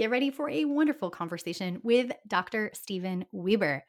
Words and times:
get 0.00 0.10
ready 0.10 0.30
for 0.30 0.48
a 0.48 0.64
wonderful 0.64 1.10
conversation 1.10 1.78
with 1.82 2.10
Dr. 2.26 2.70
Stephen 2.72 3.26
Weber. 3.32 3.84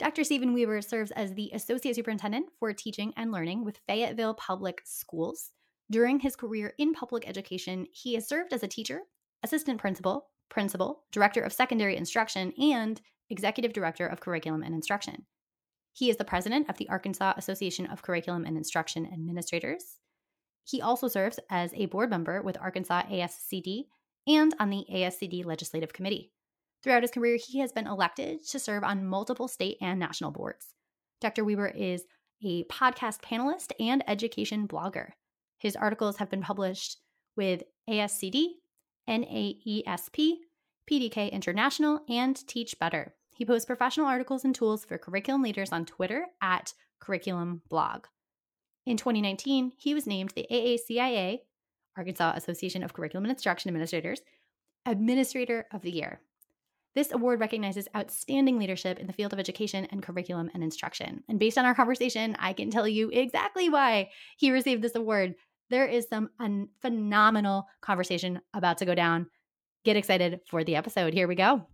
Dr. 0.00 0.24
Stephen 0.24 0.52
Weber 0.52 0.82
serves 0.82 1.12
as 1.12 1.32
the 1.32 1.52
Associate 1.54 1.94
Superintendent 1.94 2.46
for 2.58 2.72
Teaching 2.72 3.12
and 3.16 3.30
Learning 3.30 3.64
with 3.64 3.78
Fayetteville 3.86 4.34
Public 4.34 4.80
Schools. 4.84 5.52
During 5.88 6.18
his 6.18 6.34
career 6.34 6.74
in 6.78 6.92
public 6.92 7.28
education, 7.28 7.86
he 7.92 8.14
has 8.14 8.28
served 8.28 8.52
as 8.52 8.64
a 8.64 8.66
teacher, 8.66 9.02
assistant 9.44 9.80
principal, 9.80 10.26
principal, 10.48 11.04
director 11.12 11.42
of 11.42 11.52
secondary 11.52 11.96
instruction, 11.96 12.52
and 12.60 13.00
executive 13.30 13.72
director 13.72 14.08
of 14.08 14.18
curriculum 14.18 14.64
and 14.64 14.74
instruction. 14.74 15.24
He 15.92 16.10
is 16.10 16.16
the 16.16 16.24
president 16.24 16.68
of 16.68 16.78
the 16.78 16.88
Arkansas 16.88 17.34
Association 17.36 17.86
of 17.86 18.02
Curriculum 18.02 18.44
and 18.44 18.56
Instruction 18.56 19.06
Administrators. 19.06 20.00
He 20.64 20.82
also 20.82 21.06
serves 21.06 21.38
as 21.48 21.72
a 21.74 21.86
board 21.86 22.10
member 22.10 22.42
with 22.42 22.58
Arkansas 22.60 23.02
ASCD 23.04 23.84
and 24.26 24.54
on 24.58 24.70
the 24.70 24.84
ASCD 24.92 25.44
Legislative 25.44 25.92
Committee. 25.92 26.32
Throughout 26.82 27.02
his 27.02 27.10
career, 27.10 27.36
he 27.36 27.60
has 27.60 27.72
been 27.72 27.86
elected 27.86 28.46
to 28.48 28.58
serve 28.58 28.84
on 28.84 29.06
multiple 29.06 29.48
state 29.48 29.78
and 29.80 29.98
national 29.98 30.30
boards. 30.30 30.74
Dr. 31.20 31.44
Weber 31.44 31.68
is 31.68 32.04
a 32.42 32.64
podcast 32.64 33.22
panelist 33.22 33.72
and 33.80 34.04
education 34.06 34.68
blogger. 34.68 35.10
His 35.58 35.76
articles 35.76 36.18
have 36.18 36.30
been 36.30 36.42
published 36.42 36.98
with 37.36 37.62
ASCD, 37.88 38.48
NAESP, 39.08 40.34
PDK 40.90 41.32
International, 41.32 42.00
and 42.08 42.36
Teach 42.46 42.78
Better. 42.78 43.14
He 43.34 43.44
posts 43.44 43.66
professional 43.66 44.06
articles 44.06 44.44
and 44.44 44.54
tools 44.54 44.84
for 44.84 44.98
curriculum 44.98 45.42
leaders 45.42 45.72
on 45.72 45.86
Twitter 45.86 46.26
at 46.40 46.74
Curriculum 47.00 47.62
Blog. 47.68 48.06
In 48.86 48.96
2019, 48.96 49.72
he 49.76 49.94
was 49.94 50.06
named 50.06 50.30
the 50.30 50.46
AACIA, 50.50 51.40
Arkansas 51.96 52.32
Association 52.36 52.82
of 52.82 52.92
Curriculum 52.92 53.24
and 53.24 53.32
Instruction 53.32 53.68
Administrators, 53.68 54.20
Administrator 54.86 55.66
of 55.72 55.82
the 55.82 55.90
Year. 55.90 56.20
This 56.94 57.12
award 57.12 57.40
recognizes 57.40 57.88
outstanding 57.96 58.58
leadership 58.58 59.00
in 59.00 59.06
the 59.08 59.12
field 59.12 59.32
of 59.32 59.40
education 59.40 59.86
and 59.90 60.02
curriculum 60.02 60.48
and 60.54 60.62
instruction. 60.62 61.24
And 61.28 61.40
based 61.40 61.58
on 61.58 61.64
our 61.64 61.74
conversation, 61.74 62.36
I 62.38 62.52
can 62.52 62.70
tell 62.70 62.86
you 62.86 63.10
exactly 63.10 63.68
why 63.68 64.10
he 64.36 64.52
received 64.52 64.82
this 64.82 64.94
award. 64.94 65.34
There 65.70 65.86
is 65.86 66.06
some 66.08 66.30
un- 66.38 66.68
phenomenal 66.82 67.66
conversation 67.80 68.40
about 68.54 68.78
to 68.78 68.84
go 68.84 68.94
down. 68.94 69.26
Get 69.84 69.96
excited 69.96 70.40
for 70.48 70.62
the 70.62 70.76
episode. 70.76 71.14
Here 71.14 71.26
we 71.26 71.34
go. 71.34 71.66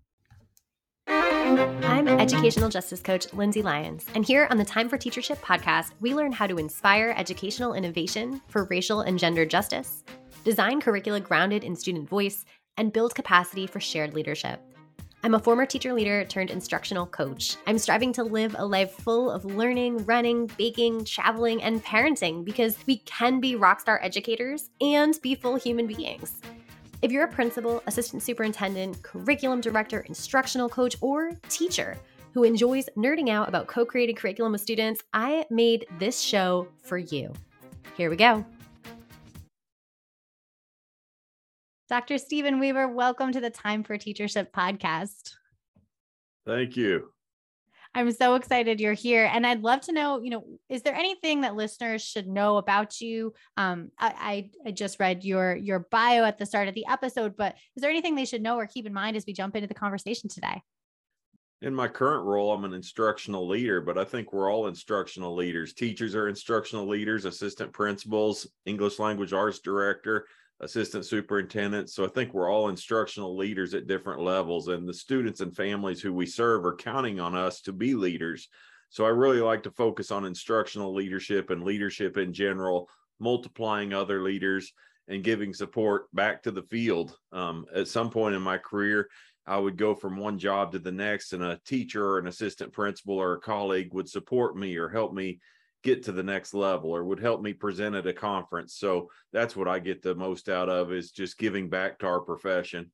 I'm 1.40 2.06
educational 2.06 2.68
justice 2.68 3.00
coach 3.00 3.32
Lindsay 3.32 3.62
Lyons, 3.62 4.04
and 4.14 4.26
here 4.26 4.46
on 4.50 4.58
the 4.58 4.64
Time 4.64 4.90
for 4.90 4.98
Teachership 4.98 5.38
podcast, 5.38 5.92
we 5.98 6.14
learn 6.14 6.32
how 6.32 6.46
to 6.46 6.58
inspire 6.58 7.14
educational 7.16 7.72
innovation 7.72 8.42
for 8.48 8.64
racial 8.64 9.00
and 9.00 9.18
gender 9.18 9.46
justice, 9.46 10.04
design 10.44 10.82
curricula 10.82 11.18
grounded 11.18 11.64
in 11.64 11.74
student 11.74 12.06
voice, 12.06 12.44
and 12.76 12.92
build 12.92 13.14
capacity 13.14 13.66
for 13.66 13.80
shared 13.80 14.12
leadership. 14.12 14.60
I'm 15.22 15.34
a 15.34 15.38
former 15.38 15.64
teacher 15.64 15.94
leader 15.94 16.26
turned 16.26 16.50
instructional 16.50 17.06
coach. 17.06 17.56
I'm 17.66 17.78
striving 17.78 18.12
to 18.14 18.24
live 18.24 18.54
a 18.58 18.66
life 18.66 18.92
full 18.92 19.30
of 19.30 19.46
learning, 19.46 20.04
running, 20.04 20.50
baking, 20.58 21.06
traveling, 21.06 21.62
and 21.62 21.82
parenting 21.82 22.44
because 22.44 22.76
we 22.86 22.98
can 22.98 23.40
be 23.40 23.54
rockstar 23.54 23.98
educators 24.02 24.68
and 24.82 25.18
be 25.22 25.34
full 25.34 25.56
human 25.56 25.86
beings. 25.86 26.40
If 27.02 27.10
you're 27.10 27.24
a 27.24 27.28
principal, 27.28 27.82
assistant 27.86 28.22
superintendent, 28.22 29.02
curriculum 29.02 29.62
director, 29.62 30.00
instructional 30.00 30.68
coach, 30.68 30.96
or 31.00 31.32
teacher 31.48 31.96
who 32.34 32.44
enjoys 32.44 32.90
nerding 32.96 33.30
out 33.30 33.48
about 33.48 33.66
co 33.66 33.86
creating 33.86 34.16
curriculum 34.16 34.52
with 34.52 34.60
students, 34.60 35.02
I 35.14 35.46
made 35.50 35.86
this 35.98 36.20
show 36.20 36.68
for 36.82 36.98
you. 36.98 37.32
Here 37.96 38.10
we 38.10 38.16
go. 38.16 38.44
Dr. 41.88 42.18
Stephen 42.18 42.60
Weber, 42.60 42.86
welcome 42.86 43.32
to 43.32 43.40
the 43.40 43.50
Time 43.50 43.82
for 43.82 43.96
Teachership 43.96 44.50
podcast. 44.52 45.32
Thank 46.46 46.76
you. 46.76 47.10
I'm 47.94 48.12
so 48.12 48.34
excited 48.36 48.80
you're 48.80 48.92
here. 48.92 49.28
And 49.32 49.44
I'd 49.44 49.62
love 49.62 49.80
to 49.82 49.92
know, 49.92 50.20
you 50.20 50.30
know, 50.30 50.44
is 50.68 50.82
there 50.82 50.94
anything 50.94 51.40
that 51.40 51.56
listeners 51.56 52.02
should 52.02 52.28
know 52.28 52.56
about 52.56 53.00
you? 53.00 53.34
Um, 53.56 53.90
I, 53.98 54.50
I, 54.64 54.68
I 54.68 54.70
just 54.70 55.00
read 55.00 55.24
your 55.24 55.56
your 55.56 55.80
bio 55.90 56.24
at 56.24 56.38
the 56.38 56.46
start 56.46 56.68
of 56.68 56.74
the 56.74 56.86
episode, 56.88 57.36
but 57.36 57.56
is 57.76 57.80
there 57.80 57.90
anything 57.90 58.14
they 58.14 58.24
should 58.24 58.42
know 58.42 58.56
or 58.56 58.66
keep 58.66 58.86
in 58.86 58.92
mind 58.92 59.16
as 59.16 59.26
we 59.26 59.32
jump 59.32 59.56
into 59.56 59.66
the 59.66 59.74
conversation 59.74 60.28
today? 60.28 60.62
In 61.62 61.74
my 61.74 61.88
current 61.88 62.24
role, 62.24 62.52
I'm 62.52 62.64
an 62.64 62.72
instructional 62.72 63.46
leader, 63.46 63.82
but 63.82 63.98
I 63.98 64.04
think 64.04 64.32
we're 64.32 64.50
all 64.50 64.68
instructional 64.68 65.34
leaders. 65.34 65.74
Teachers 65.74 66.14
are 66.14 66.28
instructional 66.28 66.88
leaders, 66.88 67.26
assistant 67.26 67.72
principals, 67.72 68.46
English 68.64 68.98
language 68.98 69.34
arts 69.34 69.58
director, 69.58 70.26
assistant 70.60 71.06
superintendents. 71.06 71.94
So 71.94 72.04
I 72.04 72.08
think 72.08 72.32
we're 72.32 72.50
all 72.50 72.68
instructional 72.68 73.36
leaders 73.36 73.74
at 73.74 73.86
different 73.86 74.20
levels, 74.20 74.68
and 74.68 74.88
the 74.88 74.94
students 74.94 75.40
and 75.40 75.54
families 75.54 76.00
who 76.00 76.12
we 76.12 76.26
serve 76.26 76.64
are 76.64 76.76
counting 76.76 77.18
on 77.18 77.34
us 77.34 77.60
to 77.62 77.72
be 77.72 77.94
leaders. 77.94 78.48
So 78.90 79.04
I 79.04 79.10
really 79.10 79.40
like 79.40 79.62
to 79.64 79.70
focus 79.70 80.10
on 80.10 80.24
instructional 80.24 80.94
leadership 80.94 81.50
and 81.50 81.62
leadership 81.62 82.16
in 82.16 82.32
general, 82.32 82.88
multiplying 83.18 83.92
other 83.92 84.22
leaders 84.22 84.72
and 85.08 85.24
giving 85.24 85.54
support 85.54 86.04
back 86.12 86.42
to 86.42 86.50
the 86.50 86.62
field. 86.62 87.16
Um, 87.32 87.66
at 87.74 87.88
some 87.88 88.10
point 88.10 88.34
in 88.34 88.42
my 88.42 88.58
career, 88.58 89.08
I 89.46 89.58
would 89.58 89.76
go 89.76 89.94
from 89.94 90.16
one 90.16 90.38
job 90.38 90.72
to 90.72 90.78
the 90.78 90.92
next, 90.92 91.32
and 91.32 91.42
a 91.42 91.60
teacher 91.64 92.06
or 92.06 92.18
an 92.18 92.26
assistant 92.26 92.72
principal 92.72 93.16
or 93.16 93.34
a 93.34 93.40
colleague 93.40 93.92
would 93.92 94.08
support 94.08 94.56
me 94.56 94.76
or 94.76 94.88
help 94.88 95.12
me 95.12 95.40
get 95.82 96.04
to 96.04 96.12
the 96.12 96.22
next 96.22 96.54
level 96.54 96.90
or 96.90 97.04
would 97.04 97.20
help 97.20 97.40
me 97.40 97.52
present 97.52 97.96
at 97.96 98.06
a 98.06 98.12
conference. 98.12 98.74
So 98.74 99.10
that's 99.32 99.56
what 99.56 99.68
I 99.68 99.78
get 99.78 100.02
the 100.02 100.14
most 100.14 100.48
out 100.48 100.68
of 100.68 100.92
is 100.92 101.10
just 101.10 101.38
giving 101.38 101.68
back 101.68 101.98
to 102.00 102.06
our 102.06 102.20
profession. 102.20 102.90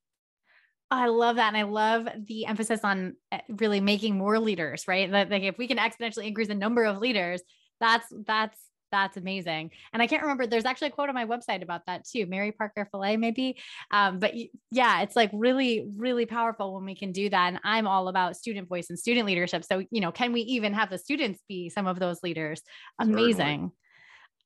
I 0.90 1.08
love 1.08 1.36
that. 1.36 1.48
And 1.48 1.56
I 1.56 1.62
love 1.62 2.08
the 2.26 2.46
emphasis 2.46 2.80
on 2.84 3.16
eh, 3.32 3.40
really 3.48 3.80
making 3.80 4.16
more 4.16 4.38
leaders, 4.38 4.86
right? 4.86 5.10
Like 5.10 5.42
if 5.42 5.58
we 5.58 5.66
can 5.66 5.78
exponentially 5.78 6.26
increase 6.26 6.48
the 6.48 6.54
number 6.54 6.84
of 6.84 6.98
leaders, 6.98 7.42
that's 7.80 8.06
that's 8.26 8.58
that's 8.90 9.16
amazing. 9.16 9.70
And 9.92 10.02
I 10.02 10.06
can't 10.06 10.22
remember, 10.22 10.46
there's 10.46 10.64
actually 10.64 10.88
a 10.88 10.92
quote 10.92 11.08
on 11.08 11.14
my 11.14 11.26
website 11.26 11.62
about 11.62 11.86
that 11.86 12.06
too. 12.06 12.26
Mary 12.26 12.52
Parker 12.52 12.88
Follett, 12.90 13.18
maybe. 13.18 13.56
Um, 13.90 14.18
but 14.18 14.34
yeah, 14.70 15.02
it's 15.02 15.16
like 15.16 15.30
really, 15.32 15.86
really 15.96 16.26
powerful 16.26 16.74
when 16.74 16.84
we 16.84 16.94
can 16.94 17.12
do 17.12 17.28
that. 17.30 17.48
And 17.48 17.60
I'm 17.64 17.86
all 17.86 18.08
about 18.08 18.36
student 18.36 18.68
voice 18.68 18.90
and 18.90 18.98
student 18.98 19.26
leadership. 19.26 19.64
So, 19.64 19.84
you 19.90 20.00
know, 20.00 20.12
can 20.12 20.32
we 20.32 20.42
even 20.42 20.72
have 20.74 20.90
the 20.90 20.98
students 20.98 21.40
be 21.48 21.68
some 21.68 21.86
of 21.86 21.98
those 21.98 22.22
leaders? 22.22 22.62
Amazing. 22.98 23.36
Certainly. 23.36 23.70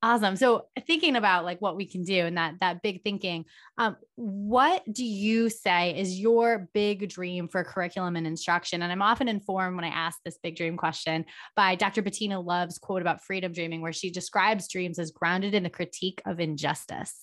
Awesome. 0.03 0.37
So 0.37 0.67
thinking 0.87 1.15
about 1.15 1.45
like 1.45 1.61
what 1.61 1.77
we 1.77 1.85
can 1.85 2.05
do 2.05 2.25
and 2.25 2.39
that 2.39 2.55
that 2.61 2.81
big 2.81 3.03
thinking, 3.03 3.45
um, 3.77 3.97
what 4.15 4.83
do 4.91 5.05
you 5.05 5.51
say 5.51 5.99
is 5.99 6.19
your 6.19 6.71
big 6.73 7.11
dream 7.11 7.49
for 7.49 7.63
curriculum 7.65 8.17
and 8.17 8.27
instruction? 8.27 8.81
And 8.81 8.91
I'm 8.91 9.03
often 9.03 9.29
informed 9.29 9.77
when 9.77 9.85
I 9.85 9.89
ask 9.89 10.19
this 10.25 10.39
big 10.43 10.57
dream 10.57 10.79
question 10.79 11.27
by 11.55 11.75
Dr. 11.75 12.01
Bettina 12.01 12.41
Love's 12.41 12.79
quote 12.79 13.03
about 13.03 13.23
freedom 13.23 13.53
dreaming, 13.53 13.83
where 13.83 13.93
she 13.93 14.11
describes 14.11 14.69
dreams 14.69 14.99
as 14.99 15.11
grounded 15.11 15.53
in 15.53 15.65
the 15.65 15.71
critique 15.71 16.23
of 16.25 16.41
injustice. 16.41 17.15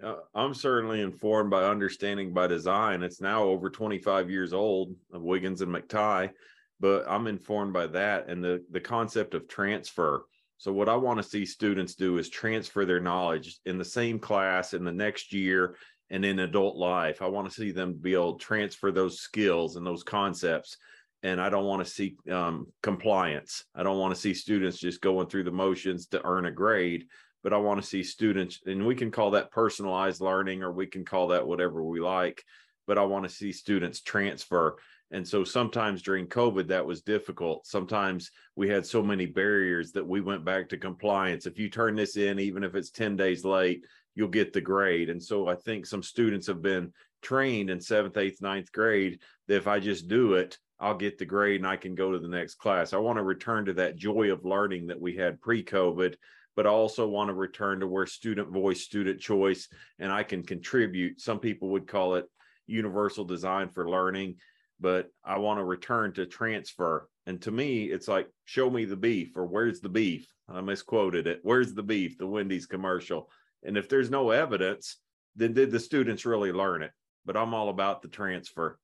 Uh, 0.00 0.16
I'm 0.36 0.54
certainly 0.54 1.00
informed 1.00 1.50
by 1.50 1.64
understanding 1.64 2.32
by 2.32 2.46
design. 2.46 3.02
It's 3.02 3.20
now 3.20 3.42
over 3.42 3.70
25 3.70 4.30
years 4.30 4.52
old 4.52 4.94
of 5.12 5.22
Wiggins 5.22 5.62
and 5.62 5.74
McTighe, 5.74 6.30
but 6.78 7.06
I'm 7.08 7.26
informed 7.26 7.72
by 7.72 7.88
that 7.88 8.28
and 8.28 8.44
the 8.44 8.64
the 8.70 8.78
concept 8.78 9.34
of 9.34 9.48
transfer 9.48 10.22
so 10.58 10.72
what 10.72 10.88
I 10.88 10.96
want 10.96 11.22
to 11.22 11.28
see 11.28 11.46
students 11.46 11.94
do 11.94 12.18
is 12.18 12.28
transfer 12.28 12.84
their 12.84 13.00
knowledge 13.00 13.58
in 13.64 13.78
the 13.78 13.84
same 13.84 14.18
class 14.18 14.74
in 14.74 14.84
the 14.84 14.92
next 14.92 15.32
year 15.32 15.76
and 16.10 16.24
in 16.24 16.40
adult 16.40 16.76
life. 16.76 17.22
I 17.22 17.26
want 17.26 17.48
to 17.48 17.54
see 17.54 17.70
them 17.70 17.94
be 17.94 18.14
able 18.14 18.34
to 18.34 18.44
transfer 18.44 18.90
those 18.90 19.20
skills 19.20 19.76
and 19.76 19.86
those 19.86 20.02
concepts. 20.02 20.76
And 21.22 21.40
I 21.40 21.48
don't 21.48 21.64
want 21.64 21.84
to 21.84 21.90
see 21.90 22.16
um, 22.30 22.66
compliance. 22.82 23.64
I 23.74 23.84
don't 23.84 23.98
want 23.98 24.14
to 24.14 24.20
see 24.20 24.34
students 24.34 24.78
just 24.78 25.00
going 25.00 25.28
through 25.28 25.44
the 25.44 25.52
motions 25.52 26.08
to 26.08 26.24
earn 26.24 26.46
a 26.46 26.50
grade, 26.50 27.06
but 27.44 27.52
I 27.52 27.56
want 27.58 27.80
to 27.80 27.86
see 27.86 28.02
students, 28.02 28.60
and 28.66 28.84
we 28.84 28.96
can 28.96 29.12
call 29.12 29.32
that 29.32 29.52
personalized 29.52 30.20
learning 30.20 30.62
or 30.64 30.72
we 30.72 30.86
can 30.86 31.04
call 31.04 31.28
that 31.28 31.46
whatever 31.46 31.84
we 31.84 32.00
like. 32.00 32.42
But 32.88 32.98
I 32.98 33.04
want 33.04 33.24
to 33.24 33.30
see 33.30 33.52
students 33.52 34.00
transfer 34.00 34.78
and 35.10 35.26
so 35.26 35.42
sometimes 35.42 36.02
during 36.02 36.26
COVID, 36.26 36.68
that 36.68 36.84
was 36.84 37.00
difficult. 37.00 37.66
Sometimes 37.66 38.30
we 38.56 38.68
had 38.68 38.84
so 38.84 39.02
many 39.02 39.24
barriers 39.24 39.92
that 39.92 40.06
we 40.06 40.20
went 40.20 40.44
back 40.44 40.68
to 40.68 40.76
compliance. 40.76 41.46
If 41.46 41.58
you 41.58 41.70
turn 41.70 41.94
this 41.94 42.16
in, 42.16 42.38
even 42.38 42.62
if 42.62 42.74
it's 42.74 42.90
10 42.90 43.16
days 43.16 43.44
late, 43.44 43.84
you'll 44.14 44.28
get 44.28 44.52
the 44.52 44.60
grade. 44.60 45.08
And 45.08 45.22
so 45.22 45.48
I 45.48 45.54
think 45.54 45.86
some 45.86 46.02
students 46.02 46.46
have 46.46 46.60
been 46.60 46.92
trained 47.22 47.70
in 47.70 47.80
seventh, 47.80 48.18
eighth, 48.18 48.42
ninth 48.42 48.70
grade 48.70 49.20
that 49.46 49.56
if 49.56 49.66
I 49.66 49.80
just 49.80 50.08
do 50.08 50.34
it, 50.34 50.58
I'll 50.78 50.94
get 50.94 51.18
the 51.18 51.24
grade 51.24 51.60
and 51.60 51.66
I 51.66 51.76
can 51.76 51.94
go 51.94 52.12
to 52.12 52.18
the 52.18 52.28
next 52.28 52.56
class. 52.56 52.92
I 52.92 52.98
want 52.98 53.16
to 53.16 53.24
return 53.24 53.64
to 53.64 53.72
that 53.74 53.96
joy 53.96 54.30
of 54.30 54.44
learning 54.44 54.88
that 54.88 55.00
we 55.00 55.16
had 55.16 55.40
pre 55.40 55.64
COVID, 55.64 56.16
but 56.54 56.66
I 56.66 56.70
also 56.70 57.08
want 57.08 57.28
to 57.28 57.34
return 57.34 57.80
to 57.80 57.86
where 57.86 58.06
student 58.06 58.50
voice, 58.50 58.82
student 58.82 59.20
choice, 59.20 59.68
and 59.98 60.12
I 60.12 60.22
can 60.22 60.42
contribute. 60.42 61.20
Some 61.20 61.40
people 61.40 61.70
would 61.70 61.88
call 61.88 62.16
it 62.16 62.26
universal 62.68 63.24
design 63.24 63.68
for 63.70 63.90
learning 63.90 64.36
but 64.80 65.10
I 65.24 65.38
want 65.38 65.58
to 65.58 65.64
return 65.64 66.12
to 66.12 66.24
transfer. 66.24 67.08
And 67.26 67.42
to 67.42 67.50
me, 67.50 67.86
it's 67.86 68.06
like, 68.06 68.28
show 68.44 68.70
me 68.70 68.84
the 68.84 68.94
beef 68.94 69.36
or 69.36 69.44
where's 69.44 69.80
the 69.80 69.88
beef? 69.88 70.32
I 70.48 70.60
misquoted 70.60 71.26
it. 71.26 71.40
Where's 71.42 71.74
the 71.74 71.82
beef? 71.82 72.16
The 72.16 72.28
Wendy's 72.28 72.66
commercial. 72.66 73.28
And 73.64 73.76
if 73.76 73.88
there's 73.88 74.08
no 74.08 74.30
evidence, 74.30 74.98
then 75.34 75.52
did 75.52 75.72
the 75.72 75.80
students 75.80 76.24
really 76.24 76.52
learn 76.52 76.84
it? 76.84 76.92
but 77.28 77.36
I'm 77.36 77.54
all 77.54 77.68
about 77.68 78.00
the 78.02 78.08
transfer. 78.08 78.78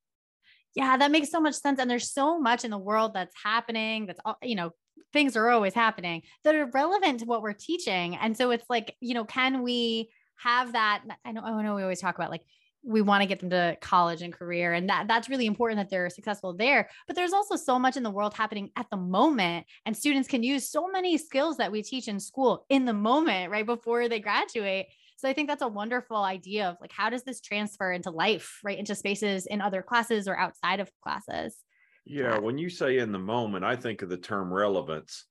Yeah, 0.76 0.96
that 0.98 1.10
makes 1.10 1.30
so 1.30 1.40
much 1.40 1.54
sense. 1.54 1.80
And 1.80 1.90
there's 1.90 2.12
so 2.12 2.38
much 2.38 2.64
in 2.64 2.70
the 2.70 2.78
world 2.78 3.14
that's 3.14 3.34
happening. 3.42 4.06
That's 4.06 4.20
all, 4.24 4.36
you 4.42 4.54
know, 4.54 4.70
things 5.12 5.34
are 5.34 5.48
always 5.48 5.72
happening 5.72 6.22
that 6.44 6.54
are 6.54 6.70
relevant 6.74 7.20
to 7.20 7.26
what 7.26 7.40
we're 7.40 7.54
teaching. 7.54 8.16
And 8.16 8.36
so 8.36 8.50
it's 8.50 8.68
like, 8.68 8.94
you 9.00 9.14
know, 9.14 9.24
can 9.24 9.62
we 9.62 10.10
have 10.36 10.72
that? 10.72 11.04
I 11.24 11.32
know, 11.32 11.40
I 11.40 11.62
know 11.62 11.74
we 11.74 11.82
always 11.82 12.00
talk 12.00 12.16
about 12.16 12.30
like 12.30 12.42
we 12.84 13.00
want 13.00 13.22
to 13.22 13.26
get 13.26 13.40
them 13.40 13.50
to 13.50 13.76
college 13.80 14.22
and 14.22 14.32
career 14.32 14.74
and 14.74 14.88
that 14.88 15.08
that's 15.08 15.28
really 15.28 15.46
important 15.46 15.78
that 15.78 15.88
they're 15.88 16.10
successful 16.10 16.52
there 16.52 16.88
but 17.06 17.16
there's 17.16 17.32
also 17.32 17.56
so 17.56 17.78
much 17.78 17.96
in 17.96 18.02
the 18.02 18.10
world 18.10 18.34
happening 18.34 18.70
at 18.76 18.88
the 18.90 18.96
moment 18.96 19.66
and 19.86 19.96
students 19.96 20.28
can 20.28 20.42
use 20.42 20.68
so 20.68 20.88
many 20.88 21.16
skills 21.16 21.56
that 21.56 21.72
we 21.72 21.82
teach 21.82 22.08
in 22.08 22.20
school 22.20 22.66
in 22.68 22.84
the 22.84 22.92
moment 22.92 23.50
right 23.50 23.66
before 23.66 24.08
they 24.08 24.20
graduate. 24.20 24.86
So 25.16 25.28
i 25.28 25.32
think 25.32 25.48
that's 25.48 25.62
a 25.62 25.68
wonderful 25.68 26.18
idea 26.18 26.68
of 26.68 26.76
like 26.80 26.92
how 26.92 27.08
does 27.08 27.22
this 27.22 27.40
transfer 27.40 27.92
into 27.92 28.10
life 28.10 28.60
right 28.62 28.78
into 28.78 28.94
spaces 28.94 29.46
in 29.46 29.60
other 29.60 29.82
classes 29.82 30.28
or 30.28 30.36
outside 30.36 30.80
of 30.80 30.90
classes? 31.02 31.56
Yeah 32.04 32.38
when 32.38 32.58
you 32.58 32.68
say 32.68 32.98
in 32.98 33.12
the 33.12 33.18
moment 33.18 33.64
i 33.64 33.76
think 33.76 34.02
of 34.02 34.10
the 34.10 34.18
term 34.18 34.52
relevance 34.52 35.24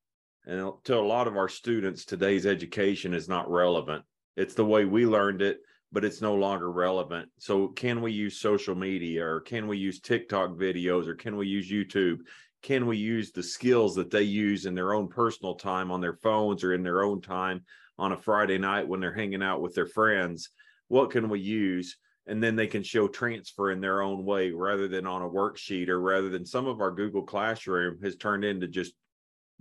and 0.45 0.59
uh, 0.61 0.71
to 0.85 0.97
a 0.97 0.99
lot 0.99 1.27
of 1.27 1.37
our 1.37 1.49
students 1.49 2.05
today's 2.05 2.45
education 2.45 3.13
is 3.13 3.29
not 3.29 3.49
relevant. 3.49 4.03
It's 4.35 4.55
the 4.55 4.65
way 4.65 4.85
we 4.85 5.05
learned 5.05 5.41
it 5.41 5.59
but 5.93 6.03
it's 6.03 6.21
no 6.21 6.33
longer 6.33 6.71
relevant. 6.71 7.29
So 7.37 7.67
can 7.67 8.01
we 8.01 8.11
use 8.11 8.39
social 8.39 8.73
media 8.73 9.23
or 9.23 9.39
can 9.39 9.67
we 9.67 9.77
use 9.77 10.01
TikTok 10.01 10.49
videos 10.51 11.07
or 11.07 11.13
can 11.13 11.37
we 11.37 11.47
use 11.47 11.71
YouTube? 11.71 12.21
Can 12.63 12.87
we 12.87 12.97
use 12.97 13.31
the 13.31 13.43
skills 13.43 13.93
that 13.95 14.09
they 14.09 14.23
use 14.23 14.65
in 14.65 14.73
their 14.73 14.93
own 14.93 15.07
personal 15.07 15.53
time 15.53 15.91
on 15.91 16.01
their 16.01 16.15
phones 16.15 16.63
or 16.63 16.73
in 16.73 16.81
their 16.81 17.03
own 17.03 17.21
time 17.21 17.63
on 17.99 18.11
a 18.11 18.17
Friday 18.17 18.57
night 18.57 18.87
when 18.87 18.99
they're 18.99 19.13
hanging 19.13 19.43
out 19.43 19.61
with 19.61 19.75
their 19.75 19.85
friends? 19.85 20.49
What 20.87 21.11
can 21.11 21.29
we 21.29 21.39
use? 21.39 21.97
And 22.25 22.41
then 22.41 22.55
they 22.55 22.67
can 22.67 22.81
show 22.81 23.07
transfer 23.07 23.69
in 23.69 23.79
their 23.79 24.01
own 24.01 24.25
way 24.25 24.49
rather 24.49 24.87
than 24.87 25.05
on 25.05 25.21
a 25.21 25.29
worksheet 25.29 25.89
or 25.89 25.99
rather 25.99 26.29
than 26.29 26.45
some 26.45 26.65
of 26.65 26.81
our 26.81 26.91
Google 26.91 27.23
Classroom 27.23 28.01
has 28.01 28.15
turned 28.15 28.43
into 28.43 28.67
just 28.67 28.93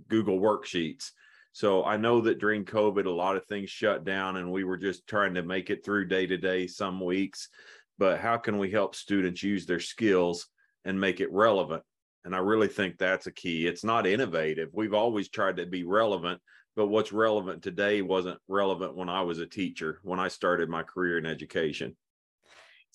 Google 0.07 0.39
worksheets 0.39 1.11
so 1.53 1.85
I 1.85 1.97
know 1.97 2.19
that 2.21 2.39
during 2.39 2.65
COVID, 2.65 3.05
a 3.05 3.11
lot 3.11 3.37
of 3.37 3.45
things 3.45 3.69
shut 3.69 4.03
down 4.03 4.37
and 4.37 4.51
we 4.51 4.63
were 4.63 4.77
just 4.77 5.05
trying 5.05 5.35
to 5.35 5.43
make 5.43 5.69
it 5.69 5.85
through 5.85 6.07
day 6.07 6.25
to 6.25 6.35
day 6.35 6.65
some 6.65 6.99
weeks. 6.99 7.47
But 7.99 8.19
how 8.19 8.37
can 8.37 8.57
we 8.57 8.71
help 8.71 8.95
students 8.95 9.43
use 9.43 9.67
their 9.67 9.79
skills 9.79 10.47
and 10.83 10.99
make 10.99 11.21
it 11.21 11.31
relevant? 11.31 11.83
And 12.25 12.35
I 12.35 12.39
really 12.39 12.67
think 12.67 12.97
that's 12.97 13.27
a 13.27 13.31
key. 13.31 13.67
It's 13.67 13.83
not 13.83 14.07
innovative. 14.07 14.69
We've 14.73 14.95
always 14.95 15.29
tried 15.29 15.57
to 15.57 15.67
be 15.67 15.83
relevant, 15.83 16.41
but 16.75 16.87
what's 16.87 17.13
relevant 17.13 17.61
today 17.61 18.01
wasn't 18.01 18.39
relevant 18.47 18.95
when 18.95 19.09
I 19.09 19.21
was 19.21 19.37
a 19.37 19.45
teacher, 19.45 19.99
when 20.01 20.19
I 20.19 20.29
started 20.29 20.69
my 20.69 20.81
career 20.81 21.19
in 21.19 21.27
education. 21.27 21.95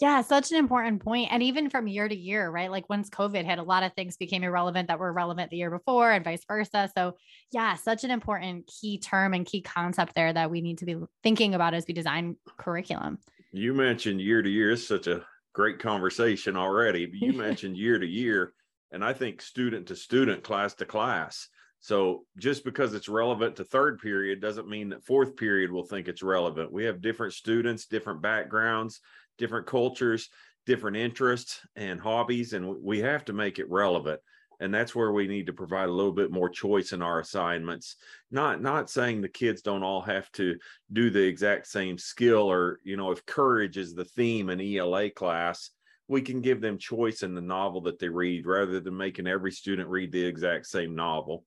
Yeah, 0.00 0.22
such 0.22 0.52
an 0.52 0.58
important 0.58 1.02
point. 1.02 1.32
And 1.32 1.42
even 1.42 1.70
from 1.70 1.88
year 1.88 2.08
to 2.08 2.14
year, 2.14 2.48
right? 2.48 2.70
Like 2.70 2.88
once 2.88 3.10
COVID 3.10 3.44
hit, 3.44 3.58
a 3.58 3.64
lot 3.64 3.82
of 3.82 3.92
things 3.94 4.16
became 4.16 4.44
irrelevant 4.44 4.88
that 4.88 5.00
were 5.00 5.12
relevant 5.12 5.50
the 5.50 5.56
year 5.56 5.70
before 5.70 6.12
and 6.12 6.24
vice 6.24 6.44
versa. 6.46 6.88
So, 6.96 7.16
yeah, 7.50 7.74
such 7.74 8.04
an 8.04 8.12
important 8.12 8.68
key 8.68 8.98
term 8.98 9.34
and 9.34 9.44
key 9.44 9.60
concept 9.60 10.14
there 10.14 10.32
that 10.32 10.52
we 10.52 10.60
need 10.60 10.78
to 10.78 10.84
be 10.84 10.96
thinking 11.24 11.54
about 11.54 11.74
as 11.74 11.84
we 11.88 11.94
design 11.94 12.36
curriculum. 12.58 13.18
You 13.52 13.74
mentioned 13.74 14.20
year 14.20 14.40
to 14.40 14.48
year. 14.48 14.70
It's 14.70 14.86
such 14.86 15.08
a 15.08 15.24
great 15.52 15.80
conversation 15.80 16.56
already. 16.56 17.06
But 17.06 17.20
you 17.20 17.32
mentioned 17.36 17.76
year 17.76 17.98
to 17.98 18.06
year, 18.06 18.52
and 18.92 19.04
I 19.04 19.12
think 19.12 19.42
student 19.42 19.88
to 19.88 19.96
student, 19.96 20.44
class 20.44 20.74
to 20.74 20.84
class. 20.84 21.48
So 21.80 22.24
just 22.36 22.64
because 22.64 22.94
it's 22.94 23.08
relevant 23.08 23.56
to 23.56 23.64
third 23.64 24.00
period 24.00 24.40
doesn't 24.40 24.68
mean 24.68 24.88
that 24.90 25.04
fourth 25.04 25.36
period 25.36 25.70
will 25.70 25.84
think 25.84 26.08
it's 26.08 26.22
relevant. 26.22 26.72
We 26.72 26.84
have 26.84 27.00
different 27.00 27.34
students, 27.34 27.86
different 27.86 28.20
backgrounds, 28.20 29.00
different 29.38 29.67
cultures, 29.67 30.29
different 30.67 30.96
interests 30.96 31.61
and 31.76 32.00
hobbies, 32.00 32.52
and 32.52 32.82
we 32.82 32.99
have 32.99 33.25
to 33.25 33.32
make 33.32 33.58
it 33.58 33.70
relevant. 33.70 34.20
And 34.61 34.75
that's 34.75 34.94
where 34.94 35.12
we 35.12 35.29
need 35.29 35.46
to 35.46 35.52
provide 35.52 35.88
a 35.88 35.93
little 35.93 36.12
bit 36.12 36.32
more 36.32 36.49
choice 36.49 36.93
in 36.93 37.00
our 37.00 37.20
assignments. 37.20 37.96
Not 38.31 38.61
not 38.61 38.90
saying 38.90 39.20
the 39.20 39.29
kids 39.29 39.62
don't 39.62 39.85
all 39.85 40.02
have 40.02 40.31
to 40.32 40.56
do 40.93 41.11
the 41.11 41.23
exact 41.23 41.69
same 41.69 41.96
skill, 41.96 42.50
or 42.50 42.81
you 42.82 42.96
know, 42.96 43.12
if 43.12 43.25
courage 43.25 43.76
is 43.76 43.94
the 43.94 44.05
theme 44.05 44.50
in 44.50 44.61
ELA 44.61 45.11
class, 45.11 45.70
we 46.08 46.23
can 46.23 46.40
give 46.40 46.61
them 46.61 46.76
choice 46.76 47.23
in 47.23 47.35
the 47.35 47.40
novel 47.40 47.82
that 47.82 47.99
they 47.99 48.08
read 48.08 48.46
rather 48.46 48.81
than 48.81 48.96
making 48.96 49.26
every 49.26 49.52
student 49.52 49.88
read 49.88 50.11
the 50.11 50.25
exact 50.25 50.67
same 50.67 50.94
novel. 50.94 51.44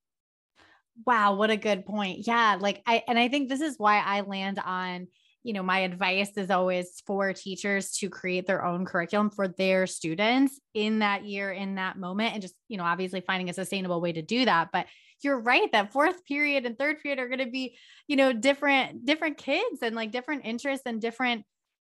Wow, 1.06 1.36
what 1.36 1.50
a 1.50 1.58
good 1.58 1.86
point. 1.86 2.26
Yeah, 2.28 2.58
like 2.60 2.82
I 2.86 3.04
and 3.08 3.20
I 3.20 3.28
think 3.28 3.50
this 3.50 3.62
is 3.62 3.78
why 3.78 4.00
I 4.00 4.22
land 4.22 4.60
on 4.64 5.08
you 5.44 5.54
know, 5.54 5.64
my 5.64 5.80
advice 5.80 6.32
is 6.38 6.52
always 6.52 7.02
for 7.08 7.34
teachers 7.34 7.92
to 7.94 8.10
create 8.10 8.46
their 8.46 8.64
own 8.64 8.86
curriculum 8.86 9.30
for 9.30 9.48
their 9.48 9.88
students 9.88 10.60
in 10.74 11.00
that 11.00 11.26
year, 11.26 11.52
in 11.52 11.76
that 11.76 11.98
moment, 11.98 12.34
and 12.34 12.42
just, 12.42 12.56
you 12.68 12.78
know, 12.78 12.84
obviously 12.84 13.22
finding 13.22 13.50
a 13.50 13.54
sustainable 13.54 14.02
way 14.02 14.12
to 14.12 14.22
do 14.22 14.46
that. 14.46 14.70
But 14.72 14.86
you're 15.24 15.40
right 15.40 15.72
that 15.72 15.92
fourth 15.92 16.26
period 16.26 16.66
and 16.66 16.78
third 16.78 17.00
period 17.02 17.20
are 17.20 17.28
going 17.28 17.40
to 17.40 17.52
be, 17.52 17.76
you 18.08 18.16
know, 18.16 18.34
different, 18.34 19.06
different 19.06 19.38
kids 19.38 19.80
and 19.82 19.96
like 19.96 20.12
different 20.12 20.46
interests 20.46 20.86
and 20.86 21.02
different 21.02 21.44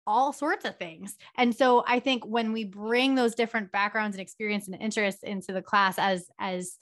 all 0.07 0.33
sorts 0.33 0.65
of 0.65 0.77
things. 0.77 1.17
And 1.37 1.55
so 1.55 1.83
I 1.87 1.99
think 1.99 2.27
when 2.27 2.53
we 2.53 2.65
bring 2.65 3.15
those 3.15 3.35
different 3.35 3.73
backgrounds 3.73 4.17
and 4.17 4.23
experience 4.23 4.69
and 4.69 4.81
interests 4.81 5.23
into 5.23 5.53
the 5.53 5.63
class 5.63 5.99
as, 5.99 6.27
as, 6.39 6.77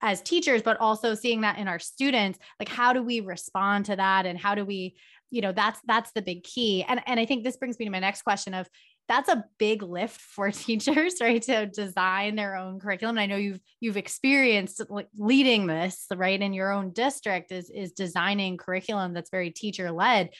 as 0.00 0.22
teachers 0.22 0.62
but 0.62 0.78
also 0.78 1.14
seeing 1.14 1.40
that 1.40 1.58
in 1.58 1.66
our 1.66 1.80
students 1.80 2.38
like 2.60 2.68
how 2.68 2.92
do 2.92 3.02
we 3.02 3.18
respond 3.20 3.84
to 3.84 3.96
that 3.96 4.26
and 4.26 4.38
how 4.38 4.54
do 4.54 4.64
we 4.64 4.94
you 5.30 5.40
know 5.40 5.52
that's 5.52 5.80
that's 5.86 6.12
the 6.12 6.22
big 6.22 6.42
key. 6.42 6.84
And 6.86 7.00
and 7.06 7.18
i 7.20 7.26
think 7.26 7.44
this 7.44 7.56
brings 7.56 7.78
me 7.78 7.84
to 7.84 7.90
my 7.90 8.00
next 8.00 8.22
question 8.22 8.54
of 8.54 8.68
that's 9.08 9.28
a 9.30 9.44
big 9.58 9.82
lift 9.82 10.20
for 10.34 10.50
teachers 10.50 11.14
right 11.20 11.42
to 11.42 11.66
design 11.66 12.36
their 12.36 12.56
own 12.56 12.80
curriculum. 12.80 13.16
And 13.18 13.22
i 13.22 13.26
know 13.26 13.36
you've 13.36 13.60
you've 13.80 13.96
experienced 13.96 14.82
leading 15.16 15.66
this 15.66 16.06
right 16.14 16.40
in 16.40 16.52
your 16.52 16.72
own 16.72 16.92
district 16.92 17.52
is 17.52 17.70
is 17.70 17.92
designing 17.92 18.56
curriculum 18.56 19.14
that's 19.14 19.30
very 19.30 19.50
teacher 19.50 19.90
led 19.90 20.30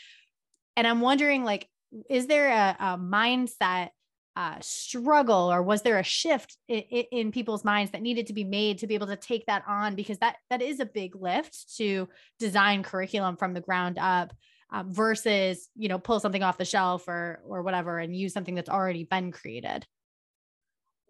and 0.77 0.87
i'm 0.87 1.01
wondering 1.01 1.45
like 1.45 1.69
is 2.11 2.27
there 2.27 2.49
a, 2.49 2.77
a 2.79 2.99
mindset 2.99 3.91
uh, 4.37 4.57
struggle 4.61 5.53
or 5.53 5.63
was 5.63 5.83
there 5.83 5.99
a 5.99 6.05
shift 6.05 6.57
in, 6.69 6.79
in, 7.11 7.33
people's 7.33 7.65
minds 7.65 7.91
that 7.91 8.03
needed 8.03 8.29
to 8.29 8.33
be 8.33 8.45
made 8.45 8.79
to 8.79 8.87
be 8.87 8.95
able 8.95 9.09
to 9.09 9.17
take 9.17 9.45
that 9.47 9.65
on? 9.67 9.97
Because 9.97 10.17
that 10.19 10.37
that 10.49 10.63
is 10.63 10.79
a 10.79 10.87
big 10.87 11.17
lift 11.17 11.77
to 11.77 12.09
design 12.39 12.85
curriculum 12.85 13.37
from 13.37 13.53
the 13.53 13.61
ground 13.61 13.99
up 13.99 14.33
um, 14.71 14.93
versus 14.93 15.69
you 15.75 15.89
know 15.89 15.99
pull 15.99 16.21
something 16.21 16.43
off 16.43 16.59
the 16.59 16.65
shelf 16.65 17.09
or 17.09 17.41
or 17.47 17.63
whatever 17.63 17.99
and 17.99 18.15
use 18.15 18.33
something 18.33 18.55
that's 18.55 18.69
already 18.69 19.05
been 19.05 19.33
created. 19.33 19.87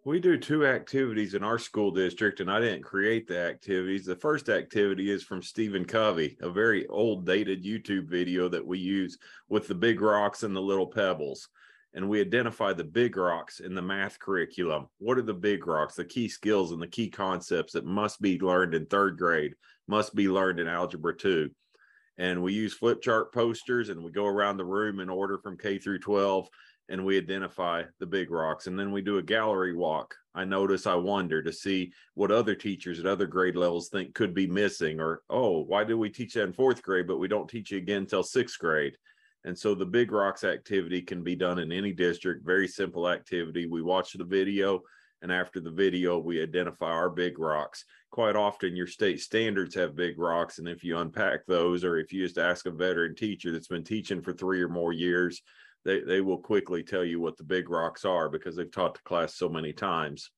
We 0.05 0.21
do 0.21 0.39
two 0.39 0.67
activities 0.67 1.35
in 1.35 1.43
our 1.43 1.59
school 1.59 1.91
district 1.91 2.41
and 2.41 2.51
i 2.51 2.61
didn't 2.61 2.83
create 2.83 3.27
the 3.27 3.39
activities. 3.39 4.07
The 4.07 4.17
first 4.17 4.49
activity 4.49 5.11
is 5.11 5.23
from 5.23 5.43
stephen 5.43 5.85
covey 5.85 6.39
a 6.41 6.51
very 6.51 6.87
old 6.87 7.27
dated 7.27 7.65
youtube 7.65 8.09
video 8.09 8.49
that 8.49 8.67
we 8.67 8.79
use 8.79 9.19
with 9.49 9.69
the 9.69 9.75
big 9.75 10.01
rocks 10.01 10.45
and 10.45 10.55
the 10.55 10.63
little 10.63 10.87
pebbles. 10.87 11.49
And 11.95 12.09
we 12.09 12.21
identify 12.21 12.75
the 12.75 12.85
big 12.85 13.17
rocks 13.17 13.61
in 13.61 13.75
the 13.75 13.83
math 13.83 14.19
curriculum. 14.19 14.87
What 14.99 15.19
are 15.19 15.23
the 15.23 15.35
big 15.35 15.67
rocks? 15.67 15.95
The 15.95 16.05
key 16.05 16.29
skills 16.29 16.71
and 16.71 16.81
the 16.81 16.87
key 16.87 17.09
concepts 17.09 17.73
that 17.73 17.87
must 17.87 18.21
be 18.21 18.39
learned 18.39 18.75
in 18.75 18.87
third 18.87 19.19
grade 19.19 19.55
must 19.89 20.15
be 20.15 20.29
learned 20.29 20.61
in 20.61 20.69
algebra 20.69 21.17
2 21.17 21.51
and 22.19 22.43
we 22.43 22.53
use 22.53 22.75
flip 22.75 23.01
chart 23.01 23.33
posters 23.33 23.89
and 23.89 24.03
we 24.03 24.11
go 24.11 24.27
around 24.27 24.57
the 24.57 24.65
room 24.65 25.01
in 25.01 25.09
order 25.09 25.39
from 25.39 25.57
K 25.57 25.79
through 25.79 26.01
12 26.01 26.49
and 26.91 27.05
we 27.05 27.19
identify 27.19 27.83
the 28.01 28.07
big 28.07 28.31
rocks 28.31 28.67
and 28.67 28.79
then 28.79 28.91
we 28.91 29.01
do 29.01 29.19
a 29.19 29.23
gallery 29.23 29.75
walk. 29.75 30.15
I 30.35 30.45
notice 30.45 30.87
I 30.87 30.95
wonder 30.95 31.43
to 31.43 31.53
see 31.53 31.93
what 32.15 32.31
other 32.31 32.55
teachers 32.55 32.99
at 32.99 33.07
other 33.07 33.27
grade 33.27 33.57
levels 33.57 33.89
think 33.89 34.15
could 34.15 34.35
be 34.35 34.47
missing 34.47 35.01
or 35.01 35.23
oh, 35.31 35.63
why 35.65 35.85
do 35.85 35.97
we 35.99 36.11
teach 36.11 36.35
that 36.35 36.45
in 36.45 36.53
4th 36.53 36.83
grade 36.83 37.07
but 37.07 37.19
we 37.19 37.29
don't 37.29 37.49
teach 37.49 37.73
it 37.73 37.79
again 37.79 38.03
until 38.03 38.23
6th 38.23 38.59
grade? 38.59 38.97
And 39.45 39.57
so 39.57 39.75
the 39.75 39.87
big 39.87 40.11
rocks 40.11 40.45
activity 40.45 41.01
can 41.01 41.23
be 41.23 41.37
done 41.37 41.59
in 41.59 41.71
any 41.71 41.93
district, 41.93 42.45
very 42.45 42.67
simple 42.67 43.09
activity. 43.09 43.67
We 43.67 43.83
watch 43.83 44.13
the 44.13 44.25
video 44.25 44.83
and 45.23 45.33
after 45.33 45.61
the 45.61 45.71
video 45.71 46.19
we 46.19 46.43
identify 46.43 46.91
our 46.91 47.11
big 47.11 47.39
rocks. 47.39 47.85
Quite 48.11 48.37
often 48.37 48.77
your 48.77 48.87
state 48.87 49.21
standards 49.21 49.75
have 49.75 49.97
big 49.97 50.19
rocks 50.19 50.59
and 50.59 50.69
if 50.69 50.83
you 50.85 50.99
unpack 50.99 51.47
those 51.47 51.85
or 51.85 51.99
if 51.99 52.13
you 52.13 52.25
just 52.25 52.39
ask 52.39 52.67
a 52.67 52.71
veteran 52.71 53.15
teacher 53.15 53.53
that's 53.53 53.69
been 53.69 53.85
teaching 53.85 54.23
for 54.23 54.33
three 54.33 54.63
or 54.63 54.69
more 54.69 54.93
years 54.93 55.43
they, 55.85 56.01
they 56.01 56.21
will 56.21 56.39
quickly 56.39 56.83
tell 56.83 57.05
you 57.05 57.21
what 57.21 57.37
the 57.37 57.45
big 57.45 57.71
rocks 57.71 58.05
are 58.05 58.29
because 58.29 58.57
they've 58.57 58.71
taught 58.71 58.95
the 58.95 59.01
class 59.05 59.37
so 59.37 59.49
many 59.49 59.73
times. 59.73 60.31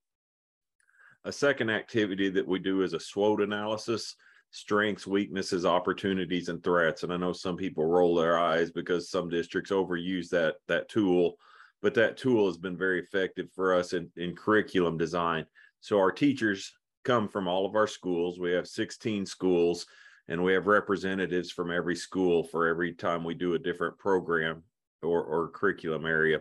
A 1.25 1.33
second 1.33 1.71
activity 1.71 2.31
that 2.31 2.47
we 2.47 2.59
do 2.59 2.83
is 2.83 2.93
a 2.93 3.01
SWOT 3.01 3.41
analysis 3.41 4.15
strengths 4.53 5.07
weaknesses 5.07 5.65
opportunities 5.65 6.49
and 6.49 6.63
threats. 6.63 7.03
And 7.03 7.13
i 7.13 7.17
know 7.17 7.33
some 7.33 7.57
people 7.57 7.85
roll 7.85 8.15
their 8.15 8.39
eyes 8.39 8.71
because 8.71 9.11
some 9.11 9.29
districts 9.29 9.71
overuse 9.71 10.29
that 10.31 10.57
that 10.69 10.89
tool 10.89 11.35
but 11.83 11.95
that 11.95 12.17
tool 12.17 12.47
has 12.47 12.57
been 12.57 12.77
very 12.77 13.01
effective 13.01 13.49
for 13.55 13.75
us 13.75 13.93
in, 13.93 14.11
in 14.17 14.35
curriculum 14.37 14.99
design. 14.99 15.47
So 15.81 15.99
our 15.99 16.13
teachers 16.13 16.73
come 17.05 17.29
from 17.29 17.49
all 17.49 17.65
of 17.65 17.75
our 17.75 17.87
schools. 17.87 18.39
We 18.39 18.53
have 18.53 18.69
16 18.69 19.25
schools 19.27 19.87
and 20.29 20.43
we 20.43 20.53
have 20.53 20.67
representatives 20.67 21.51
from 21.51 21.71
every 21.71 21.97
school 21.97 22.45
for 22.45 22.69
every 22.69 22.93
time 22.93 23.25
we 23.25 23.35
do 23.35 23.55
a 23.55 23.59
different 23.59 23.99
program 23.99 24.63
or, 25.03 25.23
or 25.23 25.49
curriculum 25.49 26.07
area. 26.07 26.41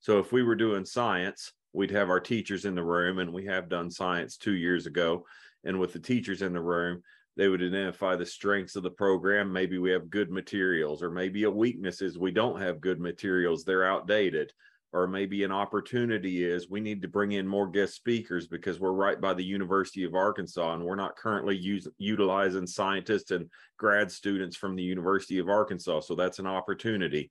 So 0.00 0.18
if 0.18 0.32
we 0.32 0.42
were 0.42 0.54
doing 0.54 0.84
science, 0.84 1.52
we'd 1.72 1.90
have 1.90 2.08
our 2.08 2.20
teachers 2.20 2.64
in 2.64 2.74
the 2.74 2.82
room, 2.82 3.18
and 3.18 3.32
we 3.32 3.44
have 3.46 3.68
done 3.68 3.90
science 3.90 4.36
two 4.36 4.54
years 4.54 4.86
ago. 4.86 5.26
And 5.64 5.78
with 5.78 5.92
the 5.92 5.98
teachers 5.98 6.42
in 6.42 6.52
the 6.52 6.60
room, 6.60 7.02
they 7.36 7.48
would 7.48 7.62
identify 7.62 8.16
the 8.16 8.24
strengths 8.24 8.76
of 8.76 8.82
the 8.82 8.90
program. 8.90 9.52
Maybe 9.52 9.78
we 9.78 9.90
have 9.90 10.08
good 10.08 10.30
materials, 10.30 11.02
or 11.02 11.10
maybe 11.10 11.42
a 11.42 11.50
weakness 11.50 12.00
is 12.00 12.18
we 12.18 12.30
don't 12.30 12.60
have 12.60 12.80
good 12.80 13.00
materials, 13.00 13.64
they're 13.64 13.84
outdated. 13.84 14.52
Or 14.92 15.06
maybe 15.06 15.44
an 15.44 15.52
opportunity 15.52 16.44
is 16.44 16.70
we 16.70 16.80
need 16.80 17.02
to 17.02 17.08
bring 17.08 17.32
in 17.32 17.46
more 17.46 17.66
guest 17.66 17.94
speakers 17.94 18.46
because 18.46 18.80
we're 18.80 18.92
right 18.92 19.20
by 19.20 19.34
the 19.34 19.44
University 19.44 20.04
of 20.04 20.14
Arkansas 20.14 20.74
and 20.74 20.82
we're 20.82 20.94
not 20.94 21.16
currently 21.16 21.56
use, 21.56 21.86
utilizing 21.98 22.66
scientists 22.66 23.30
and 23.30 23.50
grad 23.76 24.10
students 24.10 24.56
from 24.56 24.74
the 24.74 24.82
University 24.82 25.38
of 25.38 25.48
Arkansas. 25.48 26.00
So 26.00 26.14
that's 26.14 26.38
an 26.38 26.46
opportunity. 26.46 27.30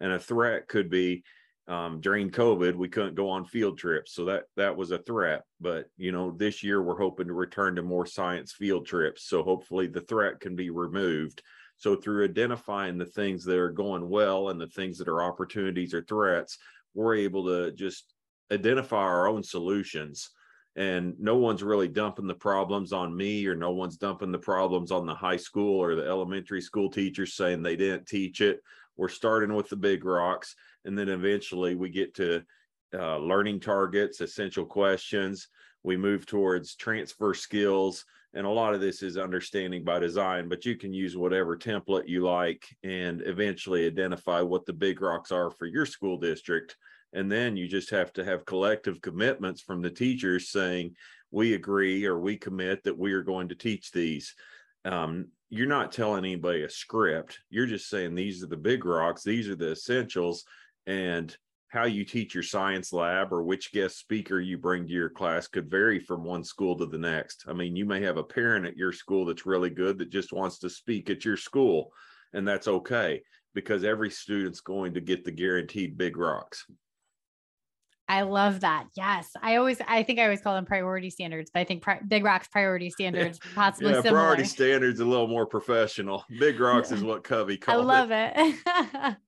And 0.00 0.12
a 0.12 0.18
threat 0.18 0.68
could 0.68 0.90
be 0.90 1.22
um, 1.68 2.00
during 2.00 2.30
COVID, 2.30 2.76
we 2.76 2.88
couldn't 2.88 3.16
go 3.16 3.28
on 3.28 3.44
field 3.44 3.76
trips, 3.76 4.14
so 4.14 4.24
that 4.26 4.44
that 4.56 4.76
was 4.76 4.92
a 4.92 4.98
threat. 4.98 5.42
But 5.60 5.86
you 5.96 6.12
know, 6.12 6.30
this 6.30 6.62
year 6.62 6.80
we're 6.80 6.98
hoping 6.98 7.26
to 7.26 7.32
return 7.32 7.74
to 7.76 7.82
more 7.82 8.06
science 8.06 8.52
field 8.52 8.86
trips, 8.86 9.24
so 9.24 9.42
hopefully 9.42 9.88
the 9.88 10.02
threat 10.02 10.38
can 10.38 10.54
be 10.54 10.70
removed. 10.70 11.42
So 11.78 11.96
through 11.96 12.24
identifying 12.24 12.98
the 12.98 13.06
things 13.06 13.44
that 13.44 13.58
are 13.58 13.70
going 13.70 14.08
well 14.08 14.48
and 14.48 14.60
the 14.60 14.68
things 14.68 14.96
that 14.98 15.08
are 15.08 15.22
opportunities 15.22 15.92
or 15.92 16.02
threats, 16.02 16.56
we're 16.96 17.14
able 17.14 17.44
to 17.46 17.72
just 17.72 18.12
identify 18.50 18.96
our 18.96 19.28
own 19.28 19.42
solutions. 19.42 20.30
And 20.74 21.14
no 21.18 21.36
one's 21.36 21.62
really 21.62 21.88
dumping 21.88 22.26
the 22.26 22.34
problems 22.34 22.92
on 22.92 23.16
me, 23.16 23.46
or 23.46 23.54
no 23.54 23.70
one's 23.70 23.96
dumping 23.96 24.32
the 24.32 24.38
problems 24.38 24.90
on 24.90 25.06
the 25.06 25.14
high 25.14 25.36
school 25.36 25.78
or 25.78 25.94
the 25.94 26.06
elementary 26.06 26.60
school 26.60 26.90
teachers 26.90 27.34
saying 27.34 27.62
they 27.62 27.76
didn't 27.76 28.06
teach 28.06 28.40
it. 28.40 28.60
We're 28.96 29.08
starting 29.08 29.54
with 29.54 29.68
the 29.68 29.76
big 29.76 30.04
rocks 30.04 30.54
and 30.86 30.96
then 30.96 31.08
eventually 31.08 31.74
we 31.74 31.90
get 31.90 32.14
to 32.14 32.42
uh, 32.94 33.18
learning 33.18 33.60
targets, 33.60 34.20
essential 34.20 34.64
questions. 34.64 35.48
We 35.86 35.96
move 35.96 36.26
towards 36.26 36.74
transfer 36.74 37.32
skills. 37.32 38.04
And 38.34 38.44
a 38.44 38.50
lot 38.50 38.74
of 38.74 38.80
this 38.80 39.04
is 39.04 39.16
understanding 39.16 39.84
by 39.84 40.00
design, 40.00 40.48
but 40.48 40.66
you 40.66 40.76
can 40.76 40.92
use 40.92 41.16
whatever 41.16 41.56
template 41.56 42.08
you 42.08 42.24
like 42.24 42.66
and 42.82 43.22
eventually 43.24 43.86
identify 43.86 44.40
what 44.40 44.66
the 44.66 44.72
big 44.72 45.00
rocks 45.00 45.30
are 45.30 45.48
for 45.48 45.66
your 45.66 45.86
school 45.86 46.18
district. 46.18 46.76
And 47.12 47.30
then 47.30 47.56
you 47.56 47.68
just 47.68 47.88
have 47.90 48.12
to 48.14 48.24
have 48.24 48.44
collective 48.44 49.00
commitments 49.00 49.62
from 49.62 49.80
the 49.80 49.88
teachers 49.88 50.50
saying, 50.50 50.96
we 51.30 51.54
agree 51.54 52.04
or 52.04 52.18
we 52.18 52.36
commit 52.36 52.82
that 52.82 52.98
we 52.98 53.12
are 53.12 53.22
going 53.22 53.48
to 53.50 53.54
teach 53.54 53.92
these. 53.92 54.34
Um, 54.84 55.28
you're 55.50 55.68
not 55.68 55.92
telling 55.92 56.24
anybody 56.24 56.64
a 56.64 56.68
script. 56.68 57.38
You're 57.48 57.66
just 57.66 57.88
saying 57.88 58.16
these 58.16 58.42
are 58.42 58.48
the 58.48 58.56
big 58.56 58.84
rocks, 58.84 59.22
these 59.22 59.48
are 59.48 59.54
the 59.54 59.70
essentials, 59.70 60.44
and 60.88 61.34
how 61.68 61.84
you 61.84 62.04
teach 62.04 62.34
your 62.34 62.42
science 62.42 62.92
lab 62.92 63.32
or 63.32 63.42
which 63.42 63.72
guest 63.72 63.98
speaker 63.98 64.40
you 64.40 64.56
bring 64.56 64.86
to 64.86 64.92
your 64.92 65.10
class 65.10 65.48
could 65.48 65.70
vary 65.70 65.98
from 65.98 66.24
one 66.24 66.44
school 66.44 66.76
to 66.76 66.86
the 66.86 66.98
next. 66.98 67.44
I 67.48 67.52
mean, 67.52 67.74
you 67.74 67.84
may 67.84 68.00
have 68.02 68.16
a 68.16 68.22
parent 68.22 68.66
at 68.66 68.76
your 68.76 68.92
school 68.92 69.24
that's 69.24 69.46
really 69.46 69.70
good 69.70 69.98
that 69.98 70.10
just 70.10 70.32
wants 70.32 70.58
to 70.60 70.70
speak 70.70 71.10
at 71.10 71.24
your 71.24 71.36
school, 71.36 71.92
and 72.32 72.46
that's 72.46 72.68
okay 72.68 73.22
because 73.54 73.84
every 73.84 74.10
student's 74.10 74.60
going 74.60 74.94
to 74.94 75.00
get 75.00 75.24
the 75.24 75.32
guaranteed 75.32 75.98
big 75.98 76.16
rocks. 76.16 76.66
I 78.08 78.22
love 78.22 78.60
that. 78.60 78.86
Yes. 78.94 79.30
I 79.42 79.56
always, 79.56 79.80
I 79.86 80.04
think 80.04 80.20
I 80.20 80.24
always 80.24 80.40
call 80.40 80.54
them 80.54 80.64
priority 80.64 81.10
standards, 81.10 81.50
but 81.52 81.60
I 81.60 81.64
think 81.64 81.82
pri- 81.82 82.00
Big 82.06 82.24
Rocks 82.24 82.46
priority 82.46 82.90
standards 82.90 83.40
possibly 83.54 83.92
yeah, 83.92 84.02
similar. 84.02 84.20
priority 84.20 84.44
standards 84.44 85.00
a 85.00 85.04
little 85.04 85.26
more 85.26 85.46
professional. 85.46 86.24
Big 86.38 86.60
Rocks 86.60 86.92
is 86.92 87.02
what 87.02 87.24
Covey 87.24 87.56
called 87.56 87.78
it. 87.78 87.80
I 87.80 87.84
love 87.84 88.10
it. 88.12 88.32
it. 88.36 89.16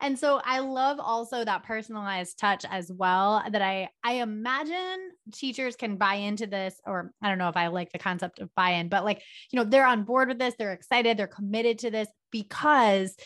And 0.00 0.18
so 0.18 0.40
I 0.44 0.58
love 0.58 1.00
also 1.00 1.44
that 1.44 1.64
personalized 1.64 2.38
touch 2.38 2.64
as 2.70 2.92
well 2.92 3.42
that 3.50 3.62
I 3.62 3.88
I 4.04 4.14
imagine 4.14 5.10
teachers 5.32 5.74
can 5.74 5.96
buy 5.96 6.16
into 6.16 6.46
this 6.46 6.78
or 6.86 7.12
I 7.22 7.28
don't 7.28 7.38
know 7.38 7.48
if 7.48 7.56
I 7.56 7.68
like 7.68 7.92
the 7.92 7.98
concept 7.98 8.40
of 8.40 8.54
buy-in 8.54 8.88
but 8.88 9.04
like 9.04 9.22
you 9.50 9.58
know 9.58 9.64
they're 9.64 9.86
on 9.86 10.04
board 10.04 10.28
with 10.28 10.38
this 10.38 10.54
they're 10.58 10.72
excited 10.72 11.16
they're 11.16 11.26
committed 11.26 11.78
to 11.80 11.90
this 11.90 12.08
because 12.30 13.16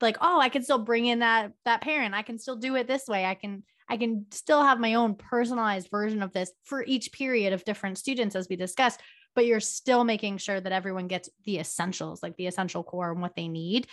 like 0.00 0.18
oh 0.20 0.40
I 0.40 0.48
can 0.48 0.62
still 0.62 0.80
bring 0.80 1.06
in 1.06 1.20
that 1.20 1.52
that 1.64 1.80
parent 1.80 2.14
I 2.14 2.22
can 2.22 2.38
still 2.38 2.56
do 2.56 2.74
it 2.74 2.88
this 2.88 3.06
way 3.06 3.24
I 3.24 3.34
can 3.34 3.62
I 3.88 3.96
can 3.96 4.26
still 4.32 4.62
have 4.62 4.80
my 4.80 4.94
own 4.94 5.14
personalized 5.14 5.88
version 5.90 6.22
of 6.22 6.32
this 6.32 6.50
for 6.64 6.84
each 6.84 7.12
period 7.12 7.52
of 7.52 7.64
different 7.64 7.98
students 7.98 8.34
as 8.34 8.48
we 8.48 8.56
discussed 8.56 9.00
but 9.36 9.46
you're 9.46 9.60
still 9.60 10.02
making 10.02 10.38
sure 10.38 10.60
that 10.60 10.72
everyone 10.72 11.06
gets 11.06 11.30
the 11.44 11.58
essentials 11.58 12.20
like 12.20 12.36
the 12.36 12.48
essential 12.48 12.82
core 12.82 13.12
and 13.12 13.22
what 13.22 13.36
they 13.36 13.46
need 13.46 13.86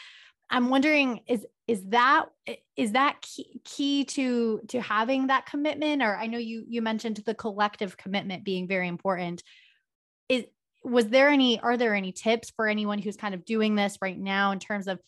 I'm 0.49 0.69
wondering 0.69 1.21
is 1.27 1.45
is 1.67 1.83
that 1.89 2.25
is 2.75 2.91
that 2.91 3.21
key, 3.21 3.61
key 3.63 4.05
to 4.05 4.61
to 4.69 4.81
having 4.81 5.27
that 5.27 5.45
commitment? 5.45 6.01
Or 6.01 6.15
I 6.15 6.27
know 6.27 6.37
you 6.37 6.65
you 6.67 6.81
mentioned 6.81 7.21
the 7.25 7.33
collective 7.33 7.97
commitment 7.97 8.43
being 8.43 8.67
very 8.67 8.87
important. 8.87 9.43
Is 10.29 10.45
was 10.83 11.07
there 11.07 11.29
any 11.29 11.59
are 11.59 11.77
there 11.77 11.95
any 11.95 12.11
tips 12.11 12.51
for 12.55 12.67
anyone 12.67 12.99
who's 12.99 13.17
kind 13.17 13.33
of 13.33 13.45
doing 13.45 13.75
this 13.75 13.97
right 14.01 14.17
now 14.17 14.51
in 14.51 14.59
terms 14.59 14.87
of 14.87 14.99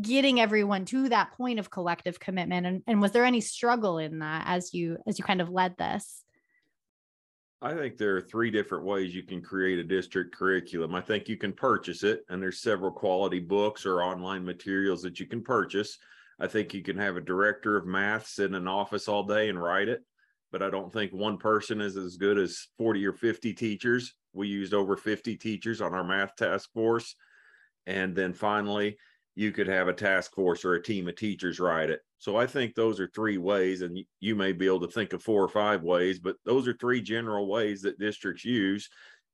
getting 0.00 0.40
everyone 0.40 0.84
to 0.86 1.08
that 1.08 1.32
point 1.32 1.58
of 1.58 1.70
collective 1.70 2.20
commitment? 2.20 2.66
And, 2.66 2.82
and 2.86 3.02
was 3.02 3.12
there 3.12 3.24
any 3.24 3.40
struggle 3.40 3.98
in 3.98 4.20
that 4.20 4.44
as 4.46 4.72
you 4.72 4.98
as 5.06 5.18
you 5.18 5.24
kind 5.24 5.40
of 5.40 5.50
led 5.50 5.76
this 5.76 6.24
I 7.64 7.72
think 7.72 7.96
there 7.96 8.14
are 8.14 8.20
three 8.20 8.50
different 8.50 8.84
ways 8.84 9.14
you 9.14 9.22
can 9.22 9.40
create 9.40 9.78
a 9.78 9.84
district 9.84 10.34
curriculum. 10.36 10.94
I 10.94 11.00
think 11.00 11.30
you 11.30 11.38
can 11.38 11.54
purchase 11.54 12.02
it, 12.02 12.20
and 12.28 12.40
there's 12.42 12.60
several 12.60 12.90
quality 12.90 13.40
books 13.40 13.86
or 13.86 14.02
online 14.02 14.44
materials 14.44 15.00
that 15.00 15.18
you 15.18 15.24
can 15.24 15.42
purchase. 15.42 15.96
I 16.38 16.46
think 16.46 16.74
you 16.74 16.82
can 16.82 16.98
have 16.98 17.16
a 17.16 17.22
director 17.22 17.78
of 17.78 17.86
math 17.86 18.26
sit 18.26 18.50
in 18.50 18.54
an 18.54 18.68
office 18.68 19.08
all 19.08 19.22
day 19.22 19.48
and 19.48 19.58
write 19.58 19.88
it, 19.88 20.02
but 20.52 20.62
I 20.62 20.68
don't 20.68 20.92
think 20.92 21.14
one 21.14 21.38
person 21.38 21.80
is 21.80 21.96
as 21.96 22.18
good 22.18 22.36
as 22.36 22.66
40 22.76 23.06
or 23.06 23.14
50 23.14 23.54
teachers. 23.54 24.12
We 24.34 24.46
used 24.48 24.74
over 24.74 24.94
50 24.94 25.34
teachers 25.38 25.80
on 25.80 25.94
our 25.94 26.04
math 26.04 26.36
task 26.36 26.70
force. 26.74 27.16
And 27.86 28.14
then 28.14 28.34
finally, 28.34 28.98
you 29.34 29.50
could 29.52 29.66
have 29.66 29.88
a 29.88 29.92
task 29.92 30.34
force 30.34 30.64
or 30.64 30.74
a 30.74 30.82
team 30.82 31.08
of 31.08 31.16
teachers 31.16 31.58
write 31.58 31.90
it. 31.90 32.00
So 32.18 32.36
I 32.36 32.46
think 32.46 32.74
those 32.74 33.00
are 33.00 33.08
three 33.08 33.38
ways, 33.38 33.82
and 33.82 33.98
you 34.20 34.34
may 34.34 34.52
be 34.52 34.66
able 34.66 34.80
to 34.80 34.88
think 34.88 35.12
of 35.12 35.22
four 35.22 35.42
or 35.42 35.48
five 35.48 35.82
ways, 35.82 36.18
but 36.18 36.36
those 36.44 36.68
are 36.68 36.74
three 36.74 37.00
general 37.00 37.48
ways 37.48 37.82
that 37.82 37.98
districts 37.98 38.44
use. 38.44 38.88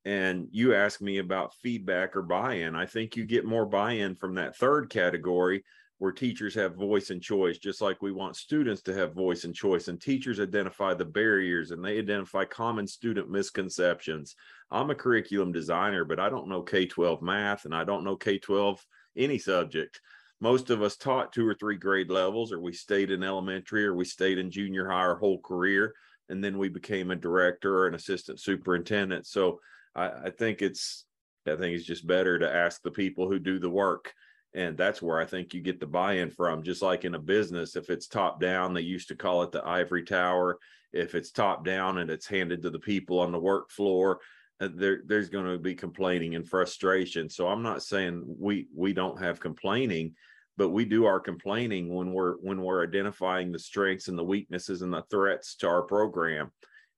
And 0.04 0.48
you 0.50 0.74
ask 0.74 1.02
me 1.02 1.18
about 1.18 1.54
feedback 1.62 2.16
or 2.16 2.22
buy 2.22 2.54
in. 2.54 2.74
I 2.74 2.86
think 2.86 3.16
you 3.16 3.26
get 3.26 3.44
more 3.44 3.66
buy 3.66 3.92
in 3.92 4.14
from 4.14 4.34
that 4.36 4.56
third 4.56 4.88
category 4.88 5.62
where 5.98 6.12
teachers 6.12 6.54
have 6.54 6.76
voice 6.76 7.10
and 7.10 7.20
choice, 7.20 7.58
just 7.58 7.82
like 7.82 8.00
we 8.00 8.10
want 8.10 8.34
students 8.34 8.80
to 8.80 8.94
have 8.94 9.12
voice 9.12 9.44
and 9.44 9.54
choice. 9.54 9.88
And 9.88 10.00
teachers 10.00 10.40
identify 10.40 10.94
the 10.94 11.04
barriers 11.04 11.72
and 11.72 11.84
they 11.84 11.98
identify 11.98 12.46
common 12.46 12.86
student 12.86 13.30
misconceptions. 13.30 14.34
I'm 14.70 14.88
a 14.88 14.94
curriculum 14.94 15.52
designer, 15.52 16.06
but 16.06 16.18
I 16.18 16.30
don't 16.30 16.48
know 16.48 16.62
K 16.62 16.86
12 16.86 17.20
math 17.20 17.66
and 17.66 17.74
I 17.74 17.84
don't 17.84 18.02
know 18.02 18.16
K 18.16 18.38
12 18.38 18.82
any 19.16 19.38
subject. 19.38 20.00
Most 20.40 20.70
of 20.70 20.82
us 20.82 20.96
taught 20.96 21.32
two 21.32 21.46
or 21.46 21.54
three 21.54 21.76
grade 21.76 22.10
levels, 22.10 22.52
or 22.52 22.60
we 22.60 22.72
stayed 22.72 23.10
in 23.10 23.22
elementary, 23.22 23.84
or 23.84 23.94
we 23.94 24.04
stayed 24.04 24.38
in 24.38 24.50
junior 24.50 24.88
high 24.88 25.00
our 25.00 25.16
whole 25.16 25.40
career, 25.40 25.94
and 26.28 26.42
then 26.42 26.56
we 26.56 26.68
became 26.68 27.10
a 27.10 27.16
director 27.16 27.78
or 27.78 27.86
an 27.86 27.94
assistant 27.94 28.40
superintendent. 28.40 29.26
So 29.26 29.60
I, 29.94 30.08
I 30.08 30.30
think 30.30 30.62
it's 30.62 31.04
I 31.46 31.56
think 31.56 31.76
it's 31.76 31.86
just 31.86 32.06
better 32.06 32.38
to 32.38 32.54
ask 32.54 32.82
the 32.82 32.90
people 32.90 33.28
who 33.28 33.38
do 33.38 33.58
the 33.58 33.70
work. 33.70 34.12
And 34.52 34.76
that's 34.76 35.00
where 35.00 35.20
I 35.20 35.26
think 35.26 35.54
you 35.54 35.60
get 35.60 35.78
the 35.78 35.86
buy 35.86 36.14
in 36.14 36.30
from. 36.30 36.62
Just 36.62 36.82
like 36.82 37.04
in 37.04 37.14
a 37.14 37.20
business, 37.20 37.76
if 37.76 37.88
it's 37.88 38.08
top 38.08 38.40
down, 38.40 38.74
they 38.74 38.80
used 38.80 39.08
to 39.08 39.16
call 39.16 39.42
it 39.42 39.52
the 39.52 39.64
ivory 39.64 40.02
tower. 40.02 40.58
If 40.92 41.14
it's 41.14 41.30
top 41.30 41.64
down 41.64 41.98
and 41.98 42.10
it's 42.10 42.26
handed 42.26 42.62
to 42.62 42.70
the 42.70 42.78
people 42.78 43.20
on 43.20 43.30
the 43.30 43.38
work 43.38 43.70
floor, 43.70 44.20
Uh, 44.60 44.68
there 44.74 45.00
there's 45.06 45.30
going 45.30 45.46
to 45.46 45.58
be 45.58 45.74
complaining 45.74 46.34
and 46.34 46.48
frustration. 46.48 47.28
So 47.28 47.48
i'm 47.48 47.62
not 47.62 47.82
saying 47.82 48.22
we 48.26 48.68
we 48.74 48.92
don't 48.92 49.20
have 49.20 49.40
complaining 49.40 50.14
but 50.56 50.70
we 50.70 50.84
do 50.84 51.06
our 51.06 51.20
complaining 51.20 51.88
when 51.94 52.12
we're 52.12 52.34
when 52.36 52.60
we're 52.60 52.84
identifying 52.84 53.50
the 53.50 53.58
strengths 53.58 54.08
and 54.08 54.18
the 54.18 54.24
weaknesses 54.24 54.82
and 54.82 54.92
the 54.92 55.02
threats 55.10 55.54
to 55.56 55.66
our 55.66 55.82
program. 55.82 56.52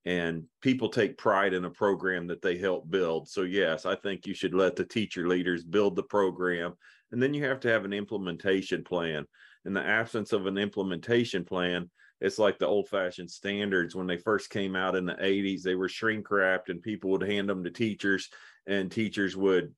And 0.05 0.45
people 0.61 0.89
take 0.89 1.17
pride 1.17 1.55
in 1.55 1.65
a 1.65 1.71
program 1.71 2.27
that 2.27 2.43
they 2.43 2.59
help 2.59 2.91
build. 2.91 3.29
So 3.29 3.43
yes 3.43 3.87
i 3.87 3.95
think 3.95 4.27
you 4.27 4.35
should 4.35 4.55
let 4.55 4.75
the 4.75 4.85
teacher 4.85 5.29
leaders 5.29 5.63
build 5.65 5.95
the 5.95 6.03
program. 6.03 6.75
And 7.13 7.23
then 7.23 7.35
you 7.35 7.45
have 7.45 7.61
to 7.61 7.69
have 7.69 7.85
an 7.85 7.93
implementation 7.93 8.83
plan. 8.83 9.27
In 9.65 9.75
the 9.75 9.85
absence 9.85 10.33
of 10.33 10.47
an 10.47 10.59
implementation 10.59 11.45
plan 11.45 11.89
it's 12.23 12.39
like 12.39 12.59
the 12.59 12.67
old 12.67 12.89
fashioned 12.89 13.31
standards. 13.31 13.97
When 13.97 14.07
they 14.07 14.17
first 14.17 14.49
came 14.49 14.77
out 14.77 14.95
in 14.95 15.05
the 15.05 15.15
80s 15.15 15.63
they 15.63 15.75
were 15.75 15.89
shrink 15.89 16.31
wrapped 16.31 16.71
and 16.71 16.81
people 16.81 17.11
would 17.11 17.23
hand 17.23 17.49
them 17.49 17.65
to 17.65 17.71
teachers 17.71 18.31
and 18.67 18.91
teachers 18.91 19.37
would 19.37 19.75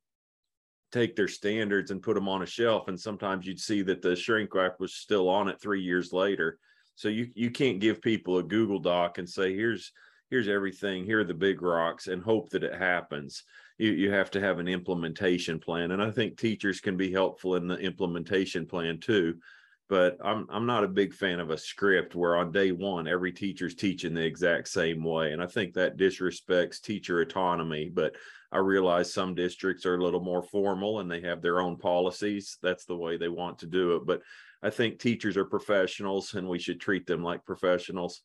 take 0.92 1.16
their 1.16 1.26
standards 1.26 1.90
and 1.90 2.02
put 2.02 2.14
them 2.14 2.28
on 2.28 2.42
a 2.42 2.46
shelf 2.46 2.88
and 2.88 3.00
sometimes 3.00 3.46
you'd 3.46 3.58
see 3.58 3.82
that 3.82 4.02
the 4.02 4.14
shrink 4.14 4.54
wrap 4.54 4.78
was 4.78 4.94
still 4.94 5.28
on 5.28 5.48
it 5.48 5.60
3 5.60 5.80
years 5.80 6.12
later. 6.12 6.58
So 6.94 7.08
you 7.08 7.30
you 7.34 7.50
can't 7.50 7.80
give 7.80 8.02
people 8.02 8.38
a 8.38 8.42
google 8.42 8.78
doc 8.78 9.18
and 9.18 9.28
say 9.28 9.54
here's 9.54 9.90
here's 10.30 10.48
everything 10.48 11.04
here 11.04 11.20
are 11.20 11.24
the 11.24 11.34
big 11.34 11.62
rocks 11.62 12.08
and 12.08 12.22
hope 12.22 12.50
that 12.50 12.62
it 12.62 12.74
happens. 12.74 13.42
You 13.78 13.92
you 13.92 14.10
have 14.10 14.30
to 14.32 14.40
have 14.40 14.58
an 14.58 14.68
implementation 14.68 15.58
plan 15.58 15.92
and 15.92 16.02
i 16.02 16.10
think 16.10 16.36
teachers 16.36 16.80
can 16.80 16.96
be 16.96 17.10
helpful 17.10 17.56
in 17.56 17.66
the 17.66 17.78
implementation 17.78 18.66
plan 18.66 19.00
too 19.00 19.38
but 19.88 20.16
I'm 20.24 20.46
I'm 20.50 20.66
not 20.66 20.84
a 20.84 20.88
big 20.88 21.12
fan 21.12 21.40
of 21.40 21.50
a 21.50 21.58
script 21.58 22.14
where 22.14 22.36
on 22.36 22.52
day 22.52 22.72
one 22.72 23.06
every 23.06 23.32
teacher's 23.32 23.74
teaching 23.74 24.14
the 24.14 24.24
exact 24.24 24.68
same 24.68 25.04
way, 25.04 25.32
and 25.32 25.42
I 25.42 25.46
think 25.46 25.74
that 25.74 25.96
disrespects 25.96 26.80
teacher 26.80 27.20
autonomy. 27.20 27.88
But 27.88 28.16
I 28.50 28.58
realize 28.58 29.12
some 29.12 29.34
districts 29.34 29.84
are 29.84 29.96
a 29.96 30.02
little 30.02 30.22
more 30.22 30.42
formal 30.42 31.00
and 31.00 31.10
they 31.10 31.20
have 31.22 31.42
their 31.42 31.60
own 31.60 31.76
policies. 31.76 32.56
That's 32.62 32.84
the 32.84 32.96
way 32.96 33.16
they 33.16 33.28
want 33.28 33.58
to 33.58 33.66
do 33.66 33.96
it. 33.96 34.06
But 34.06 34.22
I 34.62 34.70
think 34.70 34.98
teachers 34.98 35.36
are 35.36 35.44
professionals, 35.44 36.34
and 36.34 36.48
we 36.48 36.58
should 36.58 36.80
treat 36.80 37.06
them 37.06 37.22
like 37.22 37.44
professionals. 37.44 38.22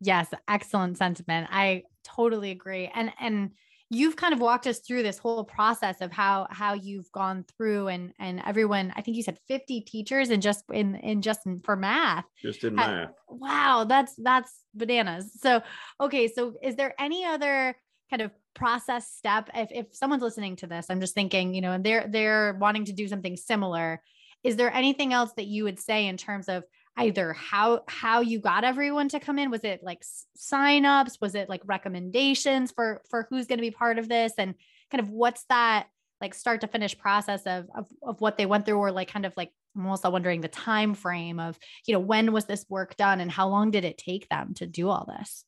Yes, 0.00 0.32
excellent 0.46 0.98
sentiment. 0.98 1.48
I 1.50 1.84
totally 2.04 2.50
agree. 2.50 2.90
And 2.94 3.12
and 3.18 3.52
you've 3.90 4.16
kind 4.16 4.34
of 4.34 4.40
walked 4.40 4.66
us 4.66 4.80
through 4.80 5.02
this 5.02 5.18
whole 5.18 5.44
process 5.44 6.00
of 6.00 6.10
how 6.12 6.46
how 6.50 6.74
you've 6.74 7.10
gone 7.12 7.44
through 7.56 7.88
and 7.88 8.12
and 8.18 8.42
everyone 8.44 8.92
i 8.96 9.00
think 9.00 9.16
you 9.16 9.22
said 9.22 9.38
50 9.46 9.82
teachers 9.82 10.30
and 10.30 10.42
just 10.42 10.64
in 10.72 10.96
in 10.96 11.22
just 11.22 11.40
for 11.64 11.76
math. 11.76 12.24
Just 12.42 12.64
in 12.64 12.74
math. 12.74 13.10
wow 13.28 13.84
that's 13.88 14.14
that's 14.16 14.52
bananas. 14.74 15.30
So 15.40 15.62
okay 16.00 16.28
so 16.28 16.54
is 16.62 16.76
there 16.76 16.94
any 16.98 17.24
other 17.24 17.76
kind 18.10 18.22
of 18.22 18.30
process 18.54 19.10
step? 19.10 19.50
If 19.54 19.68
if 19.70 19.86
someone's 19.92 20.22
listening 20.22 20.56
to 20.56 20.66
this 20.66 20.86
i'm 20.90 21.00
just 21.00 21.14
thinking 21.14 21.54
you 21.54 21.60
know 21.60 21.72
and 21.72 21.84
they're 21.84 22.06
they're 22.08 22.56
wanting 22.60 22.86
to 22.86 22.92
do 22.92 23.06
something 23.06 23.36
similar 23.36 24.02
is 24.42 24.56
there 24.56 24.72
anything 24.72 25.12
else 25.12 25.32
that 25.36 25.46
you 25.46 25.64
would 25.64 25.78
say 25.78 26.06
in 26.06 26.16
terms 26.16 26.48
of 26.48 26.64
either 26.96 27.32
how 27.32 27.82
how 27.88 28.20
you 28.20 28.40
got 28.40 28.64
everyone 28.64 29.08
to 29.10 29.20
come 29.20 29.38
in. 29.38 29.50
Was 29.50 29.64
it 29.64 29.82
like 29.82 30.02
signups? 30.38 31.20
Was 31.20 31.34
it 31.34 31.48
like 31.48 31.62
recommendations 31.64 32.72
for 32.72 33.02
for 33.10 33.26
who's 33.28 33.46
going 33.46 33.58
to 33.58 33.62
be 33.62 33.70
part 33.70 33.98
of 33.98 34.08
this? 34.08 34.32
And 34.38 34.54
kind 34.90 35.00
of 35.00 35.10
what's 35.10 35.44
that 35.48 35.86
like 36.20 36.34
start 36.34 36.62
to 36.62 36.68
finish 36.68 36.96
process 36.96 37.42
of, 37.42 37.66
of 37.74 37.86
of 38.02 38.20
what 38.20 38.38
they 38.38 38.46
went 38.46 38.66
through 38.66 38.78
or 38.78 38.92
like 38.92 39.08
kind 39.08 39.26
of 39.26 39.34
like 39.36 39.52
I'm 39.76 39.86
also 39.86 40.10
wondering 40.10 40.40
the 40.40 40.48
time 40.48 40.94
frame 40.94 41.38
of 41.38 41.58
you 41.86 41.92
know 41.92 42.00
when 42.00 42.32
was 42.32 42.46
this 42.46 42.64
work 42.68 42.96
done 42.96 43.20
and 43.20 43.30
how 43.30 43.48
long 43.48 43.70
did 43.70 43.84
it 43.84 43.98
take 43.98 44.28
them 44.28 44.54
to 44.54 44.66
do 44.66 44.88
all 44.88 45.06
this 45.06 45.44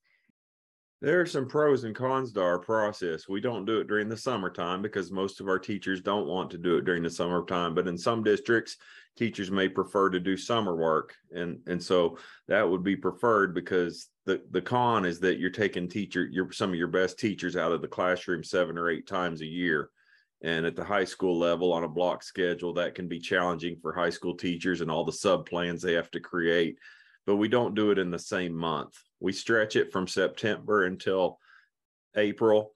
there 1.01 1.21
are 1.21 1.27
some 1.27 1.47
pros 1.47 1.85
and 1.85 1.95
cons 1.95 2.33
to 2.33 2.43
our 2.43 2.59
process. 2.59 3.29
We 3.29 3.41
don't 3.41 3.65
do 3.65 3.79
it 3.79 3.87
during 3.87 4.09
the 4.09 4.17
summertime 4.17 4.83
because 4.83 5.13
most 5.13 5.41
of 5.41 5.49
our 5.49 5.59
teachers 5.59 6.01
don't 6.01 6.27
want 6.27 6.51
to 6.51 6.59
do 6.59 6.77
it 6.77 6.85
during 6.85 7.05
the 7.05 7.11
summertime. 7.11 7.75
But 7.75 7.87
in 7.87 7.97
some 7.97 8.25
districts, 8.25 8.77
teachers 9.17 9.51
may 9.51 9.69
prefer 9.69 10.11
to 10.11 10.19
do 10.19 10.37
summer 10.37 10.75
work. 10.75 11.15
And, 11.33 11.61
and 11.69 11.81
so 11.81 12.19
that 12.49 12.69
would 12.69 12.83
be 12.83 12.97
preferred 12.97 13.55
because 13.55 14.09
the, 14.27 14.43
the 14.51 14.61
con 14.61 15.05
is 15.05 15.21
that 15.21 15.39
you're 15.39 15.51
taking 15.51 15.89
teacher, 15.89 16.27
your 16.27 16.51
some 16.51 16.71
of 16.71 16.77
your 16.77 16.89
best 16.89 17.19
teachers 17.19 17.57
out 17.57 17.73
of 17.73 17.81
the 17.81 17.89
classroom 17.89 18.43
seven 18.43 18.77
or 18.77 18.91
eight 18.91 19.07
times 19.07 19.41
a 19.41 19.47
year. 19.47 19.91
And 20.43 20.67
at 20.67 20.75
the 20.75 20.85
high 20.85 21.05
school 21.05 21.39
level 21.39 21.73
on 21.73 21.85
a 21.85 21.89
block 21.89 22.25
schedule, 22.25 22.73
that 22.75 22.95
can 22.97 23.07
be 23.07 23.21
challenging 23.21 23.77
for 23.81 23.93
high 23.93 24.11
school 24.11 24.37
teachers 24.37 24.81
and 24.81 24.91
all 24.91 25.05
the 25.05 25.13
sub 25.13 25.49
plans 25.49 25.81
they 25.81 25.95
have 25.95 26.11
to 26.13 26.21
create. 26.21 26.79
But 27.29 27.37
we 27.37 27.47
don't 27.47 27.77
do 27.77 27.93
it 27.93 27.99
in 27.99 28.11
the 28.11 28.19
same 28.19 28.55
month 28.55 28.99
we 29.21 29.33
stretch 29.33 29.77
it 29.77 29.93
from 29.93 30.07
September 30.07 30.85
until 30.85 31.39
April. 32.17 32.75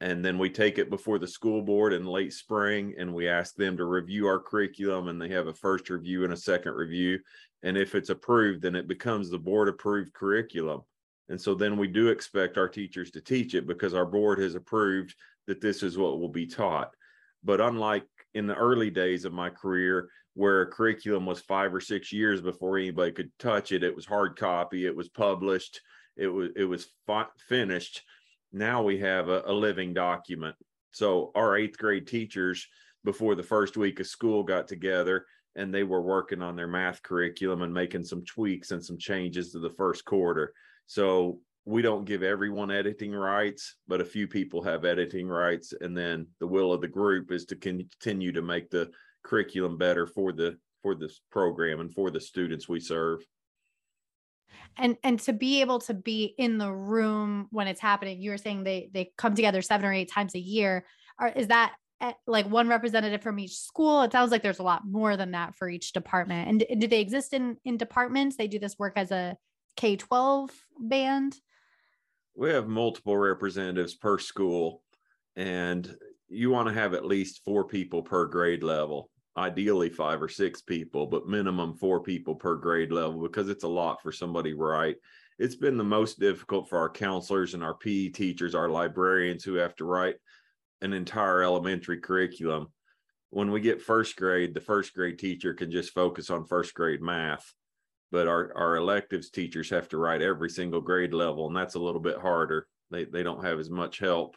And 0.00 0.24
then 0.24 0.36
we 0.36 0.50
take 0.50 0.78
it 0.78 0.90
before 0.90 1.18
the 1.18 1.28
school 1.28 1.62
board 1.62 1.92
in 1.92 2.04
late 2.04 2.32
spring 2.32 2.94
and 2.98 3.14
we 3.14 3.28
ask 3.28 3.54
them 3.54 3.76
to 3.76 3.84
review 3.84 4.26
our 4.26 4.40
curriculum 4.40 5.08
and 5.08 5.20
they 5.20 5.28
have 5.28 5.46
a 5.46 5.54
first 5.54 5.90
review 5.90 6.24
and 6.24 6.32
a 6.32 6.36
second 6.36 6.72
review. 6.72 7.20
And 7.62 7.76
if 7.76 7.94
it's 7.94 8.10
approved, 8.10 8.62
then 8.62 8.74
it 8.74 8.88
becomes 8.88 9.30
the 9.30 9.38
board 9.38 9.68
approved 9.68 10.12
curriculum. 10.12 10.82
And 11.28 11.40
so 11.40 11.54
then 11.54 11.76
we 11.76 11.86
do 11.86 12.08
expect 12.08 12.58
our 12.58 12.68
teachers 12.68 13.12
to 13.12 13.20
teach 13.20 13.54
it 13.54 13.66
because 13.66 13.94
our 13.94 14.04
board 14.04 14.40
has 14.40 14.56
approved 14.56 15.14
that 15.46 15.60
this 15.60 15.84
is 15.84 15.96
what 15.96 16.18
will 16.18 16.28
be 16.28 16.46
taught. 16.46 16.90
But 17.44 17.60
unlike 17.60 18.06
in 18.34 18.48
the 18.48 18.56
early 18.56 18.90
days 18.90 19.24
of 19.24 19.32
my 19.32 19.50
career, 19.50 20.08
where 20.34 20.62
a 20.62 20.66
curriculum 20.66 21.26
was 21.26 21.40
five 21.40 21.74
or 21.74 21.80
six 21.80 22.12
years 22.12 22.40
before 22.40 22.78
anybody 22.78 23.12
could 23.12 23.30
touch 23.38 23.72
it. 23.72 23.84
It 23.84 23.94
was 23.94 24.06
hard 24.06 24.36
copy. 24.36 24.86
It 24.86 24.96
was 24.96 25.08
published. 25.08 25.80
It 26.16 26.28
was 26.28 26.50
it 26.56 26.64
was 26.64 26.88
fi- 27.06 27.26
finished. 27.48 28.02
Now 28.52 28.82
we 28.82 28.98
have 28.98 29.28
a, 29.28 29.42
a 29.46 29.52
living 29.52 29.94
document. 29.94 30.56
So 30.92 31.32
our 31.34 31.56
eighth 31.56 31.78
grade 31.78 32.06
teachers, 32.06 32.66
before 33.04 33.34
the 33.34 33.42
first 33.42 33.76
week 33.76 34.00
of 34.00 34.06
school, 34.06 34.42
got 34.42 34.68
together 34.68 35.26
and 35.56 35.72
they 35.72 35.82
were 35.82 36.02
working 36.02 36.42
on 36.42 36.56
their 36.56 36.66
math 36.66 37.02
curriculum 37.02 37.62
and 37.62 37.72
making 37.72 38.04
some 38.04 38.24
tweaks 38.24 38.70
and 38.70 38.82
some 38.82 38.98
changes 38.98 39.52
to 39.52 39.58
the 39.58 39.70
first 39.70 40.04
quarter. 40.04 40.52
So 40.86 41.40
we 41.64 41.82
don't 41.82 42.06
give 42.06 42.22
everyone 42.22 42.70
editing 42.70 43.12
rights, 43.12 43.76
but 43.86 44.00
a 44.00 44.04
few 44.04 44.26
people 44.26 44.62
have 44.62 44.84
editing 44.84 45.28
rights. 45.28 45.72
And 45.80 45.96
then 45.96 46.26
the 46.40 46.46
will 46.46 46.72
of 46.72 46.80
the 46.80 46.88
group 46.88 47.30
is 47.30 47.44
to 47.46 47.56
continue 47.56 48.32
to 48.32 48.42
make 48.42 48.70
the 48.70 48.90
curriculum 49.22 49.78
better 49.78 50.06
for 50.06 50.32
the 50.32 50.56
for 50.82 50.94
this 50.94 51.20
program 51.30 51.80
and 51.80 51.92
for 51.92 52.10
the 52.10 52.20
students 52.20 52.68
we 52.68 52.80
serve. 52.80 53.24
And 54.76 54.96
and 55.02 55.20
to 55.20 55.32
be 55.32 55.60
able 55.60 55.78
to 55.80 55.94
be 55.94 56.34
in 56.38 56.58
the 56.58 56.72
room 56.72 57.46
when 57.50 57.68
it's 57.68 57.80
happening 57.80 58.20
you 58.20 58.30
were 58.30 58.38
saying 58.38 58.64
they 58.64 58.90
they 58.92 59.12
come 59.16 59.34
together 59.34 59.62
seven 59.62 59.86
or 59.86 59.92
eight 59.92 60.10
times 60.10 60.34
a 60.34 60.40
year. 60.40 60.84
Or 61.20 61.28
is 61.28 61.48
that 61.48 61.74
eh, 62.00 62.12
like 62.26 62.48
one 62.50 62.68
representative 62.68 63.22
from 63.22 63.38
each 63.38 63.56
school? 63.56 64.02
It 64.02 64.12
sounds 64.12 64.30
like 64.30 64.42
there's 64.42 64.58
a 64.58 64.64
lot 64.64 64.82
more 64.86 65.16
than 65.16 65.32
that 65.32 65.54
for 65.54 65.68
each 65.68 65.92
department. 65.92 66.48
And, 66.48 66.62
and 66.62 66.80
do 66.80 66.86
they 66.86 67.00
exist 67.00 67.32
in 67.32 67.56
in 67.64 67.76
departments? 67.76 68.36
They 68.36 68.48
do 68.48 68.58
this 68.58 68.78
work 68.78 68.94
as 68.96 69.10
a 69.10 69.36
k-12 69.76 70.50
band? 70.78 71.36
We 72.34 72.50
have 72.50 72.66
multiple 72.66 73.16
representatives 73.16 73.94
per 73.94 74.18
school 74.18 74.82
and 75.36 75.94
you 76.28 76.50
want 76.50 76.68
to 76.68 76.74
have 76.74 76.94
at 76.94 77.04
least 77.04 77.42
four 77.44 77.64
people 77.64 78.02
per 78.02 78.26
grade 78.26 78.62
level 78.62 79.10
ideally 79.36 79.88
five 79.88 80.22
or 80.22 80.28
six 80.28 80.60
people, 80.60 81.06
but 81.06 81.28
minimum 81.28 81.74
four 81.74 82.00
people 82.00 82.34
per 82.34 82.56
grade 82.56 82.92
level 82.92 83.22
because 83.22 83.48
it's 83.48 83.64
a 83.64 83.68
lot 83.68 84.02
for 84.02 84.12
somebody 84.12 84.52
right. 84.52 84.96
It's 85.38 85.56
been 85.56 85.78
the 85.78 85.84
most 85.84 86.20
difficult 86.20 86.68
for 86.68 86.78
our 86.78 86.90
counselors 86.90 87.54
and 87.54 87.64
our 87.64 87.74
PE 87.74 88.08
teachers, 88.08 88.54
our 88.54 88.68
librarians 88.68 89.42
who 89.42 89.54
have 89.54 89.74
to 89.76 89.84
write 89.84 90.16
an 90.82 90.92
entire 90.92 91.42
elementary 91.42 92.00
curriculum. 92.00 92.68
When 93.30 93.50
we 93.50 93.60
get 93.60 93.80
first 93.80 94.16
grade, 94.16 94.52
the 94.52 94.60
first 94.60 94.94
grade 94.94 95.18
teacher 95.18 95.54
can 95.54 95.70
just 95.70 95.94
focus 95.94 96.28
on 96.28 96.44
first 96.44 96.74
grade 96.74 97.00
math. 97.00 97.50
But 98.10 98.28
our, 98.28 98.52
our 98.54 98.76
electives 98.76 99.30
teachers 99.30 99.70
have 99.70 99.88
to 99.88 99.96
write 99.96 100.20
every 100.20 100.50
single 100.50 100.82
grade 100.82 101.14
level, 101.14 101.46
and 101.46 101.56
that's 101.56 101.76
a 101.76 101.80
little 101.80 102.00
bit 102.00 102.18
harder. 102.18 102.66
They, 102.90 103.06
they 103.06 103.22
don't 103.22 103.42
have 103.42 103.58
as 103.58 103.70
much 103.70 103.98
help 103.98 104.36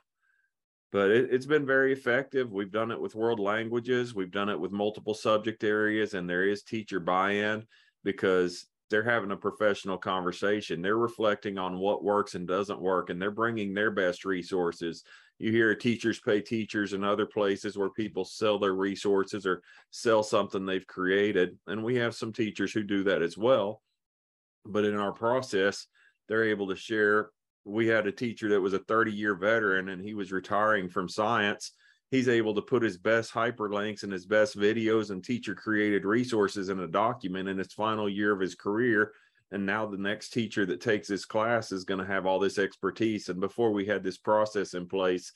but 0.92 1.12
it, 1.12 1.32
has 1.32 1.46
been 1.46 1.66
very 1.66 1.92
effective. 1.92 2.52
We've 2.52 2.72
done 2.72 2.92
it 2.92 3.00
with 3.00 3.16
world 3.16 3.40
languages, 3.40 4.16
we've 4.16 4.32
done 4.32 4.50
it 4.50 4.60
with 4.60 4.72
multiple 4.72 5.14
subject 5.14 5.64
areas, 5.64 6.14
and 6.14 6.30
there 6.30 6.48
is 6.48 6.64
teacher 6.64 7.00
buy 7.00 7.32
in 7.32 7.66
because 8.04 8.68
they're 8.90 9.04
having 9.04 9.32
a 9.32 9.38
professional 9.38 9.98
conversation. 9.98 10.82
They're 10.82 10.98
reflecting 10.98 11.58
on 11.58 11.80
what 11.80 12.04
works 12.04 12.36
and 12.36 12.48
doesn't 12.48 12.80
work, 12.80 13.10
and 13.10 13.22
they're 13.22 13.32
bringing 13.32 13.74
their 13.74 13.92
best 13.92 14.26
resources. 14.26 15.04
You 15.40 15.52
hear 15.52 15.76
teachers 15.76 16.20
pay 16.20 16.40
teachers 16.40 16.94
in 16.94 17.04
other 17.04 17.26
places 17.26 17.78
where 17.78 17.90
people 17.90 18.24
sell 18.24 18.58
their 18.58 18.74
resources 18.74 19.46
or 19.46 19.64
sell 19.92 20.24
something 20.24 20.66
they've 20.66 20.88
created. 20.88 21.58
And 21.68 21.84
we 21.84 21.96
have 21.96 22.16
some 22.16 22.32
teachers 22.32 22.72
who 22.72 22.84
do 22.84 23.04
that 23.04 23.22
as 23.22 23.38
well. 23.38 23.82
But 24.66 24.86
in 24.86 24.96
our 24.96 25.12
process, 25.12 25.88
they're 26.28 26.46
able 26.46 26.70
to 26.70 26.76
share 26.76 27.32
we 27.66 27.88
had 27.88 28.06
a 28.06 28.12
teacher 28.12 28.50
that 28.50 28.62
was 28.62 28.74
a 28.74 28.80
30 28.80 29.12
year 29.12 29.36
veteran 29.36 29.90
and 29.90 30.02
he 30.02 30.14
was 30.14 30.32
retiring 30.32 30.88
from 30.88 31.10
science. 31.10 31.72
He's 32.12 32.30
able 32.30 32.54
to 32.54 32.62
put 32.62 32.84
his 32.84 32.98
best 32.98 33.34
hyperlinks 33.34 34.04
and 34.04 34.14
his 34.14 34.28
best 34.28 34.58
videos 34.58 35.10
and 35.10 35.24
teacher 35.24 35.56
created 35.56 36.06
resources 36.06 36.70
in 36.70 36.80
a 36.80 36.88
document 36.88 37.50
in 37.50 37.58
his 37.58 37.74
final 37.74 38.08
year 38.08 38.32
of 38.32 38.40
his 38.40 38.56
career. 38.56 39.12
And 39.52 39.66
now 39.66 39.86
the 39.86 39.98
next 39.98 40.30
teacher 40.30 40.66
that 40.68 40.82
takes 40.82 41.08
his 41.08 41.26
class 41.26 41.72
is 41.72 41.84
going 41.84 42.00
to 42.00 42.06
have 42.06 42.26
all 42.26 42.40
this 42.40 42.60
expertise. 42.60 43.30
And 43.30 43.40
before 43.40 43.72
we 43.72 43.86
had 43.86 44.04
this 44.04 44.18
process 44.18 44.76
in 44.76 44.88
place 44.88 45.32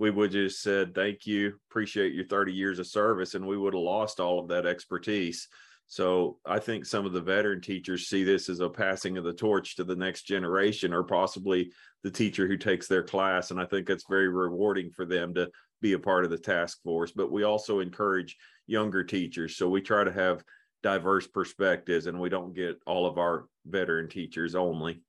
we 0.00 0.10
would 0.10 0.30
just 0.30 0.62
said 0.62 0.94
thank 0.94 1.26
you. 1.26 1.58
Appreciate 1.70 2.14
your 2.14 2.24
30 2.24 2.54
years 2.54 2.78
of 2.78 2.86
service. 2.86 3.34
And 3.34 3.46
we 3.46 3.58
would 3.58 3.74
have 3.74 3.82
lost 3.82 4.18
all 4.18 4.38
of 4.38 4.48
that 4.48 4.64
expertise 4.64 5.46
so 5.90 6.38
I 6.46 6.60
think 6.60 6.86
some 6.86 7.04
of 7.04 7.12
the 7.12 7.20
veteran 7.20 7.60
teachers 7.60 8.06
see 8.06 8.22
this 8.22 8.48
as 8.48 8.60
a 8.60 8.68
passing 8.68 9.18
of 9.18 9.24
the 9.24 9.32
torch 9.32 9.74
to 9.74 9.82
the 9.82 9.96
next 9.96 10.22
generation 10.22 10.94
or 10.94 11.02
possibly 11.02 11.72
the 12.04 12.12
teacher 12.12 12.46
who 12.46 12.56
takes 12.56 12.86
their 12.86 13.02
class. 13.02 13.50
And 13.50 13.60
I 13.60 13.64
think 13.64 13.88
that's 13.88 14.04
very 14.08 14.28
rewarding 14.28 14.92
for 14.92 15.04
them 15.04 15.34
to 15.34 15.50
be 15.82 15.94
a 15.94 15.98
part 15.98 16.24
of 16.24 16.30
the 16.30 16.38
task 16.38 16.80
force. 16.84 17.10
But 17.10 17.32
we 17.32 17.42
also 17.42 17.80
encourage 17.80 18.36
younger 18.68 19.02
teachers. 19.02 19.56
So 19.56 19.68
we 19.68 19.80
try 19.80 20.04
to 20.04 20.12
have 20.12 20.44
diverse 20.84 21.26
perspectives 21.26 22.06
and 22.06 22.20
we 22.20 22.28
don't 22.28 22.54
get 22.54 22.78
all 22.86 23.04
of 23.04 23.18
our 23.18 23.46
veteran 23.66 24.08
teachers 24.08 24.54
only. 24.54 25.02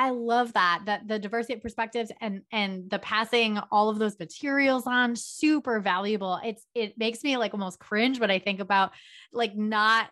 I 0.00 0.10
love 0.10 0.54
that 0.54 0.84
that 0.86 1.06
the 1.06 1.18
diversity 1.18 1.52
of 1.52 1.60
perspectives 1.60 2.10
and 2.22 2.40
and 2.50 2.88
the 2.88 2.98
passing 2.98 3.58
all 3.70 3.90
of 3.90 3.98
those 3.98 4.18
materials 4.18 4.86
on 4.86 5.14
super 5.14 5.78
valuable. 5.78 6.40
It's 6.42 6.66
it 6.74 6.96
makes 6.96 7.22
me 7.22 7.36
like 7.36 7.52
almost 7.52 7.78
cringe 7.78 8.18
when 8.18 8.30
I 8.30 8.38
think 8.38 8.60
about 8.60 8.92
like 9.30 9.54
not 9.54 10.08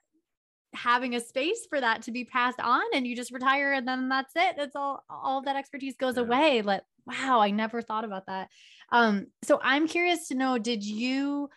having 0.75 1.15
a 1.15 1.21
space 1.21 1.67
for 1.71 1.81
that 1.81 2.03
to 2.03 2.11
be 2.11 2.27
passed 2.27 2.61
on 2.61 2.83
and 2.93 3.07
you 3.07 3.17
just 3.17 3.33
retire 3.33 3.73
and 3.73 3.89
then 3.89 4.11
that's 4.11 4.35
it. 4.37 4.57
That's 4.59 4.77
all 4.77 5.05
all 5.09 5.41
that 5.43 5.57
expertise 5.57 5.97
goes 5.97 6.17
yeah. 6.17 6.23
away. 6.25 6.61
Like 6.61 6.83
wow, 7.07 7.41
I 7.41 7.51
never 7.51 7.81
thought 7.81 8.05
about 8.05 8.27
that. 8.27 8.51
Um 8.93 9.29
so 9.43 9.59
I'm 9.63 9.89
curious 9.89 10.29
to 10.29 10.35
know 10.35 10.59
did 10.59 10.85
you 10.85 11.49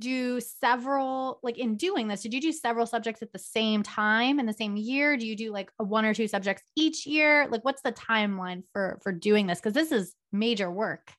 do 0.00 0.40
several 0.40 1.38
like 1.42 1.58
in 1.58 1.76
doing 1.76 2.08
this 2.08 2.22
did 2.22 2.34
you 2.34 2.40
do 2.40 2.52
several 2.52 2.86
subjects 2.86 3.22
at 3.22 3.32
the 3.32 3.38
same 3.38 3.82
time 3.82 4.40
in 4.40 4.46
the 4.46 4.52
same 4.52 4.76
year? 4.76 5.16
Do 5.16 5.26
you 5.26 5.36
do 5.36 5.52
like 5.52 5.70
one 5.76 6.04
or 6.04 6.14
two 6.14 6.26
subjects 6.26 6.62
each 6.76 7.06
year? 7.06 7.46
Like 7.50 7.64
what's 7.64 7.82
the 7.82 7.92
timeline 7.92 8.62
for 8.72 8.98
for 9.02 9.12
doing 9.12 9.46
this? 9.46 9.60
Because 9.60 9.74
this 9.74 9.92
is 9.92 10.14
major 10.32 10.70
work. 10.70 11.12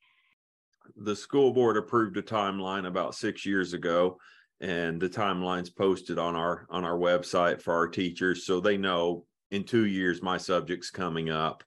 The 0.98 1.16
school 1.16 1.54
board 1.54 1.78
approved 1.78 2.18
a 2.18 2.22
timeline 2.22 2.88
about 2.88 3.16
six 3.16 3.46
years 3.46 3.74
ago 3.74 4.18
and 4.60 5.02
the 5.02 5.10
timeline's 5.10 5.70
posted 5.70 6.20
on 6.20 6.36
our 6.36 6.68
on 6.70 6.84
our 6.84 6.98
website 6.98 7.62
for 7.62 7.74
our 7.74 7.88
teachers 7.88 8.46
so 8.46 8.60
they 8.60 8.78
know 8.78 9.26
in 9.50 9.64
two 9.64 9.86
years 9.86 10.22
my 10.22 10.38
subject's 10.38 10.90
coming 10.90 11.30
up 11.30 11.64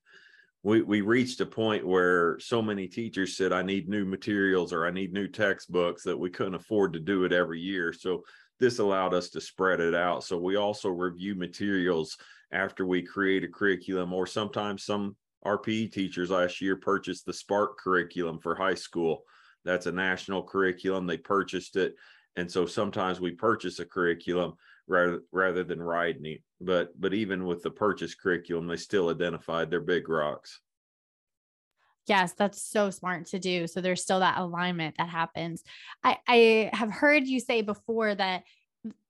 we 0.65 0.81
we 0.81 1.03
reached 1.03 1.41
a 1.41 1.47
point 1.47 1.87
where 1.87 2.39
so 2.41 2.61
many 2.61 2.89
teachers 2.89 3.37
said 3.37 3.53
I 3.53 3.63
need 3.63 3.89
new 3.89 4.05
materials 4.05 4.73
or 4.73 4.87
I 4.87 4.91
need 4.91 5.13
new 5.13 5.29
textbooks 5.29 6.03
that 6.05 6.19
we 6.19 6.31
couldn't 6.31 6.55
afford 6.55 6.95
to 6.95 7.01
do 7.01 7.25
it 7.25 7.33
every 7.33 7.61
year. 7.61 7.93
So 7.93 8.25
this 8.59 8.79
allowed 8.79 9.13
us 9.13 9.29
to 9.31 9.41
spread 9.41 9.81
it 9.81 9.95
out. 9.95 10.25
So 10.25 10.39
we 10.39 10.57
also 10.57 10.89
review 10.89 11.35
materials 11.35 12.17
after 12.51 12.87
we 12.87 13.03
create 13.03 13.45
a 13.45 13.49
curriculum, 13.49 14.13
or 14.13 14.27
sometimes 14.27 14.85
some 14.85 15.17
our 15.45 15.59
PE 15.59 15.89
teachers 15.89 16.31
last 16.31 16.63
year 16.63 16.77
purchased 16.77 17.27
the 17.27 17.33
Spark 17.35 17.79
curriculum 17.79 18.41
for 18.41 18.55
high 18.55 18.75
school. 18.75 19.25
That's 19.67 19.85
a 19.85 19.93
national 19.93 20.45
curriculum. 20.45 21.07
They 21.07 21.19
purchased 21.19 21.77
it. 21.77 21.95
And 22.37 22.51
so 22.51 22.65
sometimes 22.65 23.21
we 23.21 23.33
purchase 23.33 23.81
a 23.81 23.85
curriculum 23.85 24.55
rather 24.87 25.21
rather 25.33 25.65
than 25.65 25.83
riding 25.83 26.27
it. 26.27 26.43
But 26.61 26.99
but 27.01 27.15
even 27.15 27.45
with 27.45 27.63
the 27.63 27.71
purchase 27.71 28.15
curriculum, 28.15 28.67
they 28.67 28.77
still 28.77 29.11
identified 29.11 29.71
their 29.71 29.81
big 29.81 30.09
rocks. 30.09 30.61
Yes, 32.07 32.35
that's 32.35 32.63
so 32.63 32.91
smart 32.91 33.27
to 33.27 33.39
do. 33.39 33.67
So 33.67 33.81
there's 33.81 34.03
still 34.03 34.21
that 34.21 34.39
alignment 34.39 34.97
that 34.99 35.09
happens. 35.09 35.63
I, 36.03 36.19
I 36.29 36.71
have 36.75 36.91
heard 36.91 37.27
you 37.27 37.41
say 37.41 37.63
before 37.63 38.15
that 38.15 38.43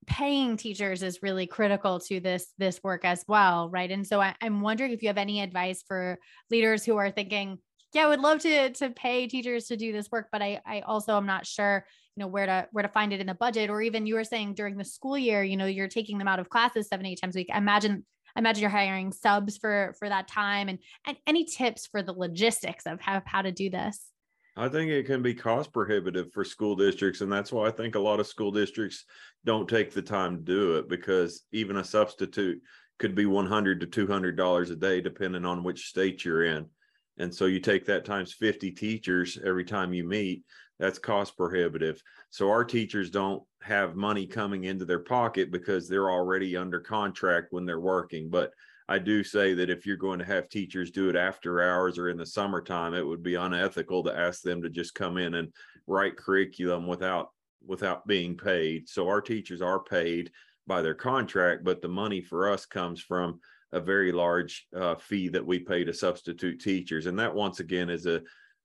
paying 0.07 0.57
teachers 0.57 1.03
is 1.03 1.23
really 1.23 1.47
critical 1.47 1.99
to 1.99 2.21
this 2.21 2.53
this 2.59 2.81
work 2.85 3.05
as 3.05 3.25
well, 3.27 3.69
right? 3.69 3.91
And 3.91 4.07
so 4.07 4.21
I, 4.21 4.37
I'm 4.41 4.61
wondering 4.61 4.93
if 4.93 5.03
you 5.03 5.09
have 5.09 5.19
any 5.19 5.41
advice 5.41 5.83
for 5.83 6.19
leaders 6.51 6.85
who 6.85 6.97
are 6.97 7.11
thinking, 7.11 7.59
yeah, 7.93 8.05
I 8.05 8.09
would 8.09 8.21
love 8.21 8.39
to 8.41 8.71
to 8.71 8.91
pay 8.91 9.27
teachers 9.27 9.67
to 9.67 9.77
do 9.77 9.93
this 9.93 10.11
work, 10.13 10.29
but 10.31 10.43
I 10.43 10.61
I 10.65 10.81
also 10.81 11.17
am 11.17 11.27
not 11.27 11.47
sure 11.47 11.87
you 12.17 12.23
know 12.23 12.29
where 12.29 12.47
to 12.47 12.69
where 12.73 12.83
to 12.83 12.89
find 12.89 13.13
it 13.13 13.21
in 13.21 13.27
the 13.27 13.35
budget 13.35 13.71
or 13.71 13.83
even 13.83 14.07
you 14.07 14.15
were 14.15 14.25
saying 14.25 14.55
during 14.55 14.77
the 14.77 14.85
school 14.85 15.19
year 15.19 15.43
you 15.43 15.57
know 15.57 15.67
you're 15.67 15.89
taking 15.89 16.19
them 16.19 16.29
out 16.29 16.39
of 16.39 16.49
classes 16.49 16.89
seven 16.89 17.07
eight 17.07 17.21
times 17.21 17.37
a 17.37 17.41
week 17.41 17.51
imagine 17.55 18.05
imagine 18.37 18.63
you're 18.63 18.71
hiring 18.71 19.13
subs 19.13 19.57
for 19.57 19.95
for 19.99 20.09
that 20.09 20.29
time 20.29 20.69
and, 20.69 20.79
and 21.07 21.17
any 21.27 21.45
tips 21.45 21.87
for 21.87 22.03
the 22.03 22.13
logistics 22.13 22.87
of 22.87 23.01
how, 23.01 23.23
how 23.27 23.43
to 23.43 23.53
do 23.53 23.71
this 23.71 24.07
I 24.57 24.69
think 24.69 24.91
it 24.91 25.07
can 25.07 25.21
be 25.21 25.35
cost 25.35 25.73
prohibitive 25.73 26.33
for 26.33 26.45
school 26.45 26.77
districts. 26.77 27.23
And 27.23 27.33
that's 27.33 27.51
why 27.51 27.67
I 27.67 27.73
think 27.73 27.97
a 27.97 28.01
lot 28.01 28.21
of 28.21 28.27
school 28.29 28.53
districts 28.53 29.05
don't 29.45 29.69
take 29.69 29.93
the 29.93 30.01
time 30.01 30.37
to 30.37 30.43
do 30.45 30.77
it 30.77 30.89
because 30.89 31.43
even 31.51 31.79
a 31.79 31.85
substitute 31.85 32.63
could 33.01 33.17
be 33.17 33.27
100 33.27 33.81
to 33.81 34.07
$200 34.07 34.71
a 34.71 34.77
day, 34.77 35.01
depending 35.01 35.45
on 35.45 35.65
which 35.65 35.89
state 35.89 36.25
you're 36.25 36.45
in. 36.45 36.67
And 37.19 37.33
so 37.35 37.47
you 37.47 37.61
take 37.61 37.87
that 37.87 38.05
times 38.05 38.33
50 38.33 38.73
teachers 38.73 39.39
every 39.45 39.65
time 39.65 39.95
you 39.95 40.05
meet 40.05 40.45
that's 40.79 40.99
cost 40.99 41.37
prohibitive. 41.37 42.03
So 42.31 42.51
our 42.51 42.65
teachers 42.65 43.11
don't 43.11 43.43
have 43.63 43.97
money 43.97 44.27
coming 44.27 44.65
into 44.65 44.85
their 44.85 45.01
pocket 45.01 45.51
because 45.51 45.89
they're 45.89 46.11
already 46.11 46.57
under 46.57 46.81
contract 46.81 47.49
when 47.51 47.65
they're 47.65 47.81
working. 47.81 48.29
But 48.29 48.51
I 48.89 48.99
do 48.99 49.25
say 49.25 49.55
that 49.55 49.71
if 49.71 49.87
you're 49.87 49.97
going 49.97 50.19
to 50.19 50.25
have 50.25 50.49
teachers 50.49 50.91
do 50.91 51.09
it 51.09 51.17
after 51.17 51.63
hours 51.63 51.97
or 51.99 52.11
in 52.11 52.17
the 52.17 52.27
summertime, 52.27 52.93
it 52.93 53.07
would 53.07 53.23
be 53.23 53.37
unethical 53.37 54.03
to 54.05 54.19
ask 54.19 54.43
them 54.43 54.63
to 54.63 54.69
just 54.69 54.95
come 54.95 55.17
in 55.17 55.35
and 55.35 55.53
write 55.87 56.17
curriculum 56.17 56.87
without 56.87 57.31
without 57.67 58.07
being 58.07 58.37
paid. 58.37 58.87
So 58.89 59.09
our 59.09 59.23
teachers 59.23 59.63
are 59.63 59.83
paid 59.83 60.31
by 60.67 60.83
their 60.83 60.95
contract, 60.95 61.65
but 61.65 61.81
the 61.81 61.89
money 61.89 62.21
for 62.21 62.51
us 62.51 62.67
comes 62.67 63.01
from 63.01 63.41
a 63.75 63.81
very 63.81 64.13
large 64.13 64.67
uh, 64.75 64.95
fee 64.95 65.29
that 65.29 65.45
we 65.45 65.59
pay 65.59 65.85
to 65.85 65.93
substitute 65.93 66.61
teachers, 66.61 67.07
and 67.07 67.19
that 67.19 67.35
once 67.35 67.61
again 67.61 67.91
is 67.91 68.07
a 68.07 68.23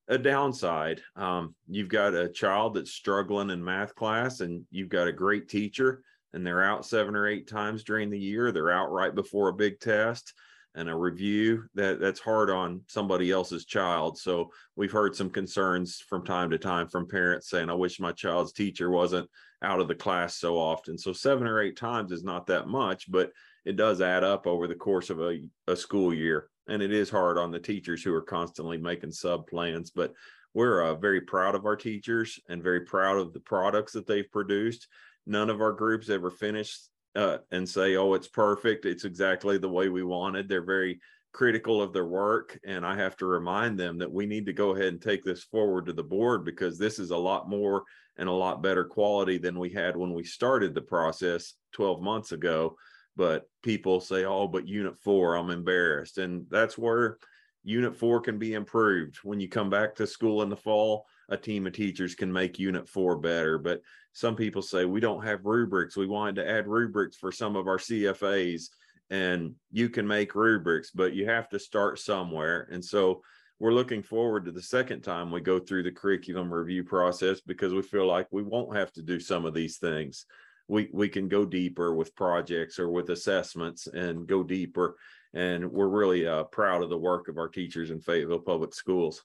a 0.07 0.17
downside. 0.17 1.01
Um, 1.15 1.53
you've 1.67 1.89
got 1.89 2.15
a 2.15 2.29
child 2.29 2.73
that's 2.73 2.91
struggling 2.91 3.51
in 3.51 3.63
math 3.63 3.93
class, 3.95 4.39
and 4.39 4.65
you've 4.71 4.89
got 4.89 5.07
a 5.07 5.13
great 5.13 5.47
teacher, 5.49 6.03
and 6.33 6.45
they're 6.45 6.63
out 6.63 6.85
seven 6.85 7.15
or 7.15 7.27
eight 7.27 7.47
times 7.47 7.83
during 7.83 8.09
the 8.09 8.19
year. 8.19 8.51
They're 8.51 8.71
out 8.71 8.91
right 8.91 9.13
before 9.13 9.49
a 9.49 9.53
big 9.53 9.79
test 9.79 10.33
and 10.75 10.89
a 10.89 10.95
review. 10.95 11.65
That 11.75 11.99
that's 11.99 12.19
hard 12.19 12.49
on 12.49 12.81
somebody 12.87 13.31
else's 13.31 13.65
child. 13.65 14.17
So 14.17 14.51
we've 14.75 14.91
heard 14.91 15.15
some 15.15 15.29
concerns 15.29 16.03
from 16.07 16.25
time 16.25 16.49
to 16.51 16.57
time 16.57 16.87
from 16.87 17.07
parents 17.07 17.49
saying, 17.49 17.69
"I 17.69 17.75
wish 17.75 17.99
my 17.99 18.11
child's 18.11 18.53
teacher 18.53 18.89
wasn't 18.89 19.29
out 19.61 19.79
of 19.79 19.87
the 19.87 19.95
class 19.95 20.37
so 20.37 20.57
often." 20.57 20.97
So 20.97 21.13
seven 21.13 21.47
or 21.47 21.61
eight 21.61 21.77
times 21.77 22.11
is 22.11 22.23
not 22.23 22.47
that 22.47 22.67
much, 22.67 23.11
but 23.11 23.31
it 23.65 23.75
does 23.75 24.01
add 24.01 24.23
up 24.23 24.47
over 24.47 24.67
the 24.67 24.75
course 24.75 25.09
of 25.09 25.19
a, 25.19 25.39
a 25.67 25.75
school 25.75 26.13
year. 26.13 26.49
And 26.67 26.81
it 26.81 26.91
is 26.91 27.09
hard 27.09 27.37
on 27.37 27.51
the 27.51 27.59
teachers 27.59 28.03
who 28.03 28.13
are 28.13 28.21
constantly 28.21 28.77
making 28.77 29.11
sub 29.11 29.47
plans 29.47 29.91
but 29.91 30.13
we're 30.53 30.81
uh, 30.83 30.95
very 30.95 31.21
proud 31.21 31.53
of 31.53 31.65
our 31.65 31.75
teachers 31.75 32.39
and 32.49 32.63
very 32.63 32.81
proud 32.81 33.17
of 33.17 33.33
the 33.33 33.39
products 33.39 33.93
that 33.93 34.07
they've 34.07 34.31
produced. 34.31 34.87
None 35.27 35.49
of 35.49 35.61
our 35.61 35.71
groups 35.71 36.09
ever 36.09 36.31
finish 36.31 36.79
uh, 37.15 37.37
and 37.51 37.67
say 37.67 37.95
oh 37.95 38.13
it's 38.13 38.27
perfect. 38.27 38.85
It's 38.85 39.05
exactly 39.05 39.57
the 39.57 39.69
way 39.69 39.89
we 39.89 40.03
wanted. 40.03 40.49
They're 40.49 40.65
very 40.65 40.99
critical 41.31 41.81
of 41.81 41.93
their 41.93 42.07
work 42.07 42.59
and 42.65 42.83
i 42.83 42.95
have 42.95 43.15
to 43.15 43.27
remind 43.27 43.79
them 43.79 43.99
that 43.99 44.11
we 44.11 44.25
need 44.25 44.47
to 44.47 44.53
go 44.53 44.71
ahead 44.75 44.87
and 44.87 44.99
take 44.99 45.23
this 45.23 45.43
forward 45.43 45.85
to 45.85 45.93
the 45.93 46.03
board 46.03 46.43
because 46.43 46.77
this 46.77 46.97
is 46.97 47.11
a 47.11 47.17
lot 47.17 47.47
more 47.47 47.83
and 48.17 48.27
a 48.27 48.31
lot 48.31 48.63
better 48.63 48.83
quality 48.83 49.37
than 49.37 49.59
we 49.59 49.69
had 49.69 49.95
when 49.95 50.11
we 50.11 50.23
started 50.23 50.73
the 50.73 50.81
process 50.81 51.53
12 51.73 52.01
months 52.01 52.31
ago 52.31 52.75
but 53.15 53.49
people 53.63 53.99
say, 53.99 54.25
oh, 54.25 54.47
but 54.47 54.67
unit 54.67 54.97
four, 54.97 55.35
I'm 55.35 55.49
embarrassed. 55.49 56.17
And 56.17 56.45
that's 56.49 56.77
where 56.77 57.17
unit 57.63 57.95
four 57.95 58.21
can 58.21 58.37
be 58.37 58.53
improved. 58.53 59.17
When 59.23 59.39
you 59.39 59.49
come 59.49 59.69
back 59.69 59.95
to 59.95 60.07
school 60.07 60.41
in 60.41 60.49
the 60.49 60.55
fall, 60.55 61.05
a 61.29 61.37
team 61.37 61.67
of 61.67 61.73
teachers 61.73 62.15
can 62.15 62.31
make 62.31 62.59
unit 62.59 62.87
four 62.87 63.17
better. 63.17 63.57
But 63.57 63.81
some 64.13 64.35
people 64.35 64.61
say, 64.61 64.85
we 64.85 64.99
don't 64.99 65.23
have 65.23 65.45
rubrics. 65.45 65.97
We 65.97 66.07
wanted 66.07 66.35
to 66.35 66.49
add 66.49 66.67
rubrics 66.67 67.17
for 67.17 67.31
some 67.31 67.55
of 67.55 67.67
our 67.67 67.77
CFAs. 67.77 68.69
And 69.09 69.55
you 69.71 69.89
can 69.89 70.07
make 70.07 70.35
rubrics, 70.35 70.91
but 70.91 71.13
you 71.13 71.25
have 71.25 71.49
to 71.49 71.59
start 71.59 71.99
somewhere. 71.99 72.67
And 72.71 72.83
so 72.83 73.21
we're 73.59 73.73
looking 73.73 74.03
forward 74.03 74.45
to 74.45 74.51
the 74.51 74.61
second 74.61 75.01
time 75.01 75.31
we 75.31 75.41
go 75.41 75.59
through 75.59 75.83
the 75.83 75.91
curriculum 75.91 76.53
review 76.53 76.83
process 76.83 77.41
because 77.41 77.73
we 77.73 77.81
feel 77.81 78.07
like 78.07 78.27
we 78.31 78.43
won't 78.43 78.75
have 78.75 78.91
to 78.93 79.01
do 79.01 79.19
some 79.19 79.45
of 79.45 79.53
these 79.53 79.77
things 79.77 80.25
we 80.69 80.89
we 80.93 81.09
can 81.09 81.27
go 81.27 81.45
deeper 81.45 81.93
with 81.93 82.15
projects 82.15 82.79
or 82.79 82.89
with 82.89 83.09
assessments 83.09 83.87
and 83.87 84.27
go 84.27 84.43
deeper. 84.43 84.95
And 85.33 85.69
we're 85.71 85.89
really 85.89 86.25
uh, 86.25 86.45
proud 86.45 86.81
of 86.81 86.89
the 86.89 86.97
work 86.97 87.27
of 87.27 87.37
our 87.37 87.49
teachers 87.49 87.91
in 87.91 87.99
fayetteville 87.99 88.39
public 88.39 88.73
schools 88.73 89.23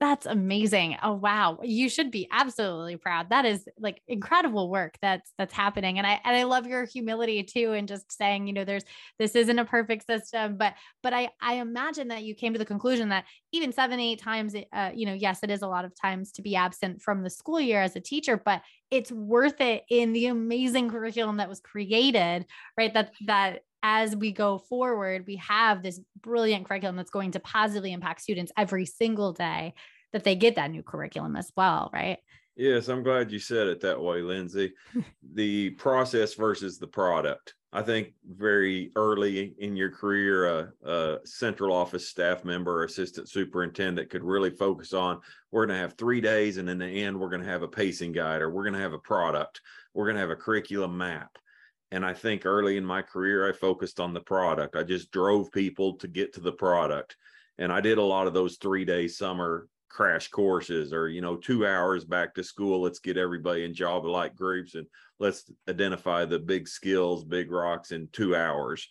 that's 0.00 0.26
amazing. 0.26 0.96
Oh 1.02 1.12
wow. 1.14 1.58
You 1.62 1.88
should 1.88 2.10
be 2.10 2.28
absolutely 2.30 2.96
proud. 2.96 3.30
That 3.30 3.44
is 3.46 3.66
like 3.78 4.02
incredible 4.08 4.68
work 4.68 4.96
that's 5.00 5.32
that's 5.38 5.54
happening. 5.54 5.98
And 5.98 6.06
I 6.06 6.20
and 6.24 6.36
I 6.36 6.42
love 6.42 6.66
your 6.66 6.84
humility 6.84 7.42
too 7.44 7.72
and 7.72 7.86
just 7.86 8.10
saying, 8.12 8.46
you 8.46 8.52
know, 8.52 8.64
there's 8.64 8.84
this 9.18 9.36
isn't 9.36 9.58
a 9.58 9.64
perfect 9.64 10.06
system, 10.06 10.56
but 10.58 10.74
but 11.02 11.14
I 11.14 11.30
I 11.40 11.54
imagine 11.54 12.08
that 12.08 12.24
you 12.24 12.34
came 12.34 12.52
to 12.52 12.58
the 12.58 12.64
conclusion 12.64 13.10
that 13.10 13.24
even 13.52 13.72
7 13.72 13.98
8 14.00 14.20
times 14.20 14.54
uh, 14.72 14.90
you 14.94 15.06
know, 15.06 15.14
yes, 15.14 15.38
it 15.42 15.50
is 15.50 15.62
a 15.62 15.68
lot 15.68 15.84
of 15.84 15.92
times 15.98 16.32
to 16.32 16.42
be 16.42 16.56
absent 16.56 17.00
from 17.00 17.22
the 17.22 17.30
school 17.30 17.60
year 17.60 17.80
as 17.80 17.94
a 17.94 18.00
teacher, 18.00 18.36
but 18.36 18.62
it's 18.90 19.12
worth 19.12 19.60
it 19.60 19.84
in 19.88 20.12
the 20.12 20.26
amazing 20.26 20.90
curriculum 20.90 21.36
that 21.38 21.48
was 21.48 21.60
created, 21.60 22.46
right? 22.76 22.92
That 22.92 23.12
that 23.26 23.62
as 23.84 24.16
we 24.16 24.32
go 24.32 24.56
forward, 24.56 25.26
we 25.26 25.36
have 25.36 25.82
this 25.82 26.00
brilliant 26.22 26.66
curriculum 26.66 26.96
that's 26.96 27.10
going 27.10 27.32
to 27.32 27.40
positively 27.40 27.92
impact 27.92 28.22
students 28.22 28.50
every 28.56 28.86
single 28.86 29.34
day 29.34 29.74
that 30.14 30.24
they 30.24 30.34
get 30.34 30.56
that 30.56 30.70
new 30.70 30.82
curriculum 30.82 31.36
as 31.36 31.52
well, 31.54 31.90
right? 31.92 32.18
Yes, 32.56 32.88
I'm 32.88 33.02
glad 33.02 33.30
you 33.30 33.38
said 33.38 33.66
it 33.66 33.80
that 33.82 34.00
way, 34.00 34.22
Lindsay. 34.22 34.72
the 35.34 35.70
process 35.70 36.32
versus 36.32 36.78
the 36.78 36.86
product. 36.86 37.54
I 37.74 37.82
think 37.82 38.14
very 38.26 38.90
early 38.96 39.52
in 39.58 39.76
your 39.76 39.90
career, 39.90 40.46
a, 40.46 40.72
a, 40.88 41.18
central 41.26 41.74
office 41.74 42.08
staff 42.08 42.42
member 42.42 42.80
or 42.80 42.84
assistant 42.84 43.28
superintendent 43.28 44.08
could 44.08 44.22
really 44.22 44.50
focus 44.50 44.94
on 44.94 45.20
we're 45.50 45.66
going 45.66 45.76
to 45.76 45.82
have 45.82 45.94
three 45.94 46.22
days, 46.22 46.56
and 46.56 46.70
in 46.70 46.78
the 46.78 46.86
end, 46.86 47.18
we're 47.18 47.28
going 47.28 47.42
to 47.42 47.48
have 47.48 47.62
a 47.62 47.68
pacing 47.68 48.12
guide 48.12 48.40
or 48.40 48.50
we're 48.50 48.62
going 48.62 48.74
to 48.74 48.80
have 48.80 48.92
a 48.92 48.98
product, 48.98 49.60
we're 49.92 50.06
going 50.06 50.14
to 50.14 50.20
have 50.20 50.30
a 50.30 50.36
curriculum 50.36 50.96
map. 50.96 51.36
And 51.90 52.04
I 52.04 52.12
think 52.12 52.44
early 52.44 52.76
in 52.76 52.84
my 52.84 53.02
career, 53.02 53.48
I 53.48 53.52
focused 53.52 54.00
on 54.00 54.12
the 54.12 54.20
product. 54.20 54.76
I 54.76 54.82
just 54.82 55.10
drove 55.10 55.52
people 55.52 55.96
to 55.98 56.08
get 56.08 56.34
to 56.34 56.40
the 56.40 56.52
product. 56.52 57.16
And 57.58 57.72
I 57.72 57.80
did 57.80 57.98
a 57.98 58.02
lot 58.02 58.26
of 58.26 58.34
those 58.34 58.56
three 58.56 58.84
day 58.84 59.06
summer 59.06 59.68
crash 59.94 60.26
courses 60.26 60.92
or 60.92 61.08
you 61.08 61.20
know 61.20 61.36
two 61.36 61.64
hours 61.64 62.04
back 62.04 62.34
to 62.34 62.42
school 62.42 62.82
let's 62.82 62.98
get 62.98 63.16
everybody 63.16 63.64
in 63.64 63.72
job 63.72 64.04
like 64.04 64.34
groups 64.34 64.74
and 64.74 64.88
let's 65.20 65.48
identify 65.68 66.24
the 66.24 66.38
big 66.38 66.66
skills 66.66 67.22
big 67.22 67.52
rocks 67.52 67.92
in 67.92 68.08
two 68.10 68.34
hours 68.34 68.88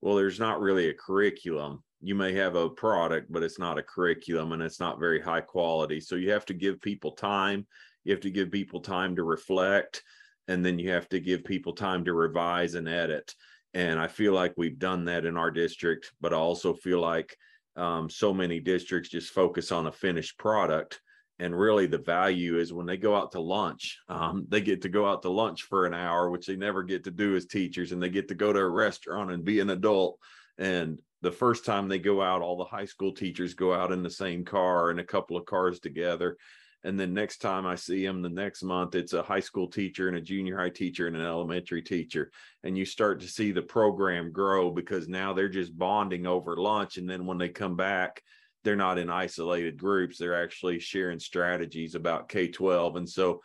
well 0.00 0.14
there's 0.14 0.38
not 0.38 0.60
really 0.60 0.90
a 0.90 0.94
curriculum 0.94 1.82
you 2.00 2.14
may 2.14 2.32
have 2.32 2.54
a 2.54 2.70
product 2.70 3.32
but 3.32 3.42
it's 3.42 3.58
not 3.58 3.78
a 3.78 3.82
curriculum 3.82 4.52
and 4.52 4.62
it's 4.62 4.78
not 4.78 5.00
very 5.00 5.20
high 5.20 5.40
quality 5.40 6.00
so 6.00 6.14
you 6.14 6.30
have 6.30 6.46
to 6.46 6.54
give 6.54 6.80
people 6.80 7.10
time 7.10 7.66
you 8.04 8.12
have 8.12 8.22
to 8.22 8.30
give 8.30 8.52
people 8.52 8.78
time 8.78 9.16
to 9.16 9.24
reflect 9.24 10.04
and 10.48 10.64
then 10.64 10.78
you 10.78 10.90
have 10.90 11.08
to 11.08 11.20
give 11.20 11.44
people 11.44 11.72
time 11.72 12.04
to 12.04 12.12
revise 12.12 12.74
and 12.74 12.88
edit. 12.88 13.34
And 13.72 13.98
i 13.98 14.06
feel 14.06 14.32
like 14.32 14.54
we've 14.56 14.78
done 14.78 15.06
that 15.06 15.24
in 15.24 15.36
our 15.36 15.50
district 15.50 16.12
but 16.20 16.32
i 16.32 16.36
also 16.36 16.74
feel 16.74 17.00
like 17.00 17.36
um, 17.76 18.08
so 18.08 18.32
many 18.32 18.60
districts 18.60 19.10
just 19.10 19.32
focus 19.32 19.72
on 19.72 19.86
a 19.86 19.92
finished 19.92 20.38
product. 20.38 21.00
And 21.40 21.58
really 21.58 21.86
the 21.86 21.98
value 21.98 22.58
is 22.58 22.72
when 22.72 22.86
they 22.86 22.96
go 22.96 23.16
out 23.16 23.32
to 23.32 23.40
lunch 23.40 23.98
um, 24.08 24.46
they 24.48 24.60
get 24.60 24.82
to 24.82 24.88
go 24.88 25.06
out 25.08 25.22
to 25.22 25.30
lunch 25.30 25.62
for 25.62 25.86
an 25.86 25.94
hour 25.94 26.30
which 26.30 26.46
they 26.46 26.56
never 26.56 26.82
get 26.82 27.04
to 27.04 27.10
do 27.10 27.34
as 27.34 27.46
teachers 27.46 27.90
and 27.90 28.02
they 28.02 28.08
get 28.08 28.28
to 28.28 28.34
go 28.34 28.52
to 28.52 28.60
a 28.60 28.68
restaurant 28.68 29.32
and 29.32 29.44
be 29.44 29.60
an 29.60 29.70
adult. 29.70 30.18
And 30.56 31.00
the 31.22 31.32
first 31.32 31.64
time 31.64 31.88
they 31.88 31.98
go 31.98 32.22
out 32.22 32.42
all 32.42 32.56
the 32.56 32.64
high 32.64 32.84
school 32.84 33.12
teachers 33.12 33.54
go 33.54 33.74
out 33.74 33.90
in 33.90 34.02
the 34.02 34.10
same 34.10 34.44
car 34.44 34.90
and 34.90 35.00
a 35.00 35.04
couple 35.04 35.36
of 35.36 35.46
cars 35.46 35.80
together 35.80 36.36
and 36.84 37.00
then 37.00 37.12
next 37.12 37.38
time 37.38 37.66
i 37.66 37.74
see 37.74 38.04
them 38.04 38.22
the 38.22 38.28
next 38.28 38.62
month 38.62 38.94
it's 38.94 39.14
a 39.14 39.22
high 39.22 39.40
school 39.40 39.66
teacher 39.66 40.08
and 40.08 40.16
a 40.16 40.20
junior 40.20 40.56
high 40.56 40.70
teacher 40.70 41.06
and 41.06 41.16
an 41.16 41.22
elementary 41.22 41.82
teacher. 41.82 42.30
And 42.62 42.78
you 42.78 42.84
start 42.84 43.20
to 43.20 43.26
see 43.26 43.52
the 43.52 43.62
program 43.62 44.32
grow 44.32 44.70
because 44.70 45.08
now 45.08 45.32
they're 45.32 45.48
just 45.48 45.76
bonding 45.76 46.26
over 46.26 46.56
lunch. 46.56 46.96
And 46.96 47.08
then 47.08 47.26
when 47.26 47.38
they 47.38 47.48
come 47.48 47.76
back 47.76 48.22
they're 48.64 48.74
not 48.74 48.98
in 48.98 49.10
isolated 49.10 49.76
groups. 49.76 50.16
They're 50.16 50.42
actually 50.42 50.80
sharing 50.80 51.20
strategies 51.20 51.94
about 51.94 52.28
k-12 52.28 52.96
and 52.96 53.08
so 53.08 53.40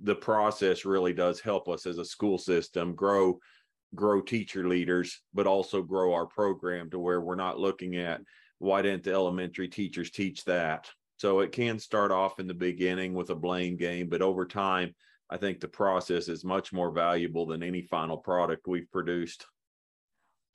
the 0.00 0.14
process 0.14 0.84
really 0.84 1.12
does 1.12 1.40
help 1.40 1.68
us 1.68 1.86
as 1.86 1.98
a 1.98 2.04
school 2.04 2.36
system 2.36 2.94
grow 2.94 3.38
grow 3.94 4.20
teacher 4.20 4.66
leaders 4.66 5.22
but 5.32 5.46
also 5.46 5.80
grow 5.80 6.12
our 6.12 6.26
program 6.26 6.90
to 6.90 6.98
where 6.98 7.20
we're 7.20 7.36
not 7.36 7.60
looking 7.60 7.96
at 7.96 8.20
why 8.58 8.82
didn't 8.82 9.04
the 9.04 9.12
elementary 9.12 9.68
teachers 9.68 10.10
teach 10.10 10.44
that 10.44 10.90
so 11.16 11.40
it 11.40 11.52
can 11.52 11.78
start 11.78 12.10
off 12.10 12.40
in 12.40 12.46
the 12.46 12.54
beginning 12.54 13.14
with 13.14 13.30
a 13.30 13.34
blame 13.34 13.76
game 13.76 14.08
but 14.08 14.22
over 14.22 14.44
time 14.44 14.94
i 15.30 15.36
think 15.36 15.60
the 15.60 15.68
process 15.68 16.28
is 16.28 16.44
much 16.44 16.72
more 16.72 16.90
valuable 16.90 17.46
than 17.46 17.62
any 17.62 17.82
final 17.82 18.16
product 18.16 18.66
we've 18.66 18.90
produced 18.90 19.46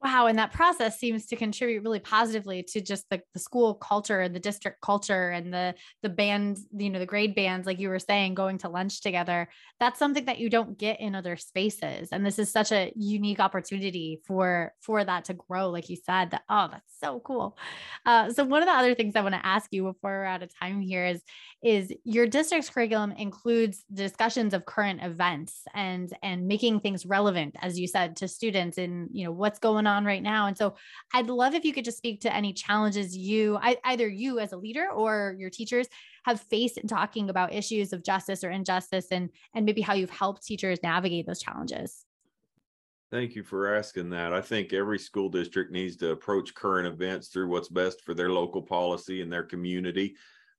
Wow. 0.01 0.27
And 0.27 0.39
that 0.39 0.53
process 0.53 0.97
seems 0.97 1.25
to 1.25 1.35
contribute 1.35 1.83
really 1.83 1.99
positively 1.99 2.63
to 2.69 2.79
just 2.79 3.09
the, 3.09 3.21
the 3.33 3.39
school 3.39 3.73
culture 3.73 4.21
and 4.21 4.33
the 4.33 4.39
district 4.39 4.79
culture 4.79 5.29
and 5.31 5.53
the 5.53 5.75
the 6.03 6.07
bands, 6.07 6.65
you 6.71 6.89
know, 6.89 6.99
the 6.99 7.05
grade 7.05 7.35
bands, 7.35 7.67
like 7.67 7.79
you 7.79 7.89
were 7.89 7.99
saying, 7.99 8.33
going 8.33 8.59
to 8.59 8.69
lunch 8.69 9.01
together. 9.01 9.49
That's 9.77 9.99
something 9.99 10.23
that 10.25 10.39
you 10.39 10.49
don't 10.49 10.77
get 10.77 11.01
in 11.01 11.15
other 11.15 11.35
spaces. 11.35 12.09
And 12.13 12.25
this 12.25 12.39
is 12.39 12.49
such 12.49 12.71
a 12.71 12.93
unique 12.95 13.41
opportunity 13.41 14.21
for 14.25 14.73
for 14.79 15.03
that 15.03 15.25
to 15.25 15.33
grow, 15.33 15.69
like 15.69 15.89
you 15.89 15.97
said, 15.97 16.31
that 16.31 16.43
oh, 16.47 16.69
that's 16.71 16.97
so 16.97 17.19
cool. 17.19 17.57
Uh, 18.05 18.31
so 18.31 18.45
one 18.45 18.61
of 18.61 18.69
the 18.69 18.73
other 18.73 18.95
things 18.95 19.17
I 19.17 19.21
want 19.21 19.35
to 19.35 19.45
ask 19.45 19.67
you 19.73 19.83
before 19.83 20.11
we're 20.11 20.23
out 20.23 20.43
of 20.43 20.57
time 20.57 20.79
here 20.79 21.05
is 21.05 21.21
is 21.61 21.93
your 22.05 22.25
district's 22.25 22.69
curriculum 22.69 23.11
includes 23.11 23.83
discussions 23.93 24.53
of 24.53 24.65
current 24.65 25.03
events 25.03 25.63
and 25.73 26.09
and 26.23 26.47
making 26.47 26.79
things 26.79 27.05
relevant, 27.05 27.57
as 27.61 27.77
you 27.77 27.85
said, 27.85 28.15
to 28.15 28.29
students 28.29 28.77
and 28.77 29.09
you 29.11 29.25
know 29.25 29.33
what's 29.33 29.59
going 29.59 29.87
on 29.87 29.88
right 29.97 30.23
now. 30.23 30.47
And 30.47 30.57
so 30.57 30.75
I'd 31.13 31.27
love 31.27 31.53
if 31.53 31.65
you 31.65 31.73
could 31.73 31.85
just 31.85 31.97
speak 31.97 32.21
to 32.21 32.33
any 32.33 32.53
challenges 32.53 33.15
you, 33.15 33.59
either 33.83 34.07
you 34.07 34.39
as 34.39 34.53
a 34.53 34.57
leader 34.57 34.89
or 34.91 35.35
your 35.37 35.49
teachers 35.49 35.87
have 36.25 36.41
faced 36.41 36.77
in 36.77 36.87
talking 36.87 37.29
about 37.29 37.53
issues 37.53 37.93
of 37.93 38.03
justice 38.03 38.43
or 38.43 38.51
injustice 38.51 39.07
and, 39.11 39.29
and 39.53 39.65
maybe 39.65 39.81
how 39.81 39.93
you've 39.93 40.09
helped 40.09 40.45
teachers 40.45 40.79
navigate 40.83 41.25
those 41.25 41.41
challenges. 41.41 42.05
Thank 43.11 43.35
you 43.35 43.43
for 43.43 43.75
asking 43.75 44.11
that. 44.11 44.33
I 44.33 44.41
think 44.41 44.71
every 44.71 44.99
school 44.99 45.29
district 45.29 45.71
needs 45.71 45.95
to 45.97 46.11
approach 46.11 46.53
current 46.53 46.87
events 46.87 47.29
through 47.29 47.47
what's 47.49 47.69
best 47.69 48.03
for 48.05 48.13
their 48.13 48.29
local 48.29 48.61
policy 48.61 49.21
and 49.21 49.33
their 49.33 49.43
community. 49.43 50.15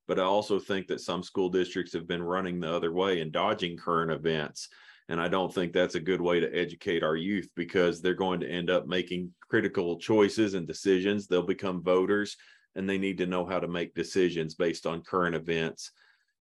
But 0.08 0.18
I 0.18 0.24
also 0.24 0.58
think 0.58 0.88
that 0.88 1.00
some 1.00 1.22
school 1.22 1.48
districts 1.48 1.92
have 1.92 2.08
been 2.08 2.22
running 2.22 2.58
the 2.58 2.72
other 2.72 2.92
way 2.92 3.20
and 3.20 3.30
dodging 3.30 3.76
current 3.76 4.10
events. 4.10 4.68
And 5.10 5.20
I 5.20 5.26
don't 5.26 5.52
think 5.52 5.72
that's 5.72 5.96
a 5.96 6.00
good 6.00 6.20
way 6.20 6.38
to 6.38 6.56
educate 6.56 7.02
our 7.02 7.16
youth 7.16 7.48
because 7.56 8.00
they're 8.00 8.14
going 8.14 8.38
to 8.40 8.48
end 8.48 8.70
up 8.70 8.86
making 8.86 9.34
critical 9.48 9.98
choices 9.98 10.54
and 10.54 10.68
decisions. 10.68 11.26
They'll 11.26 11.42
become 11.42 11.82
voters 11.82 12.36
and 12.76 12.88
they 12.88 12.96
need 12.96 13.18
to 13.18 13.26
know 13.26 13.44
how 13.44 13.58
to 13.58 13.66
make 13.66 13.92
decisions 13.92 14.54
based 14.54 14.86
on 14.86 15.02
current 15.02 15.34
events. 15.34 15.90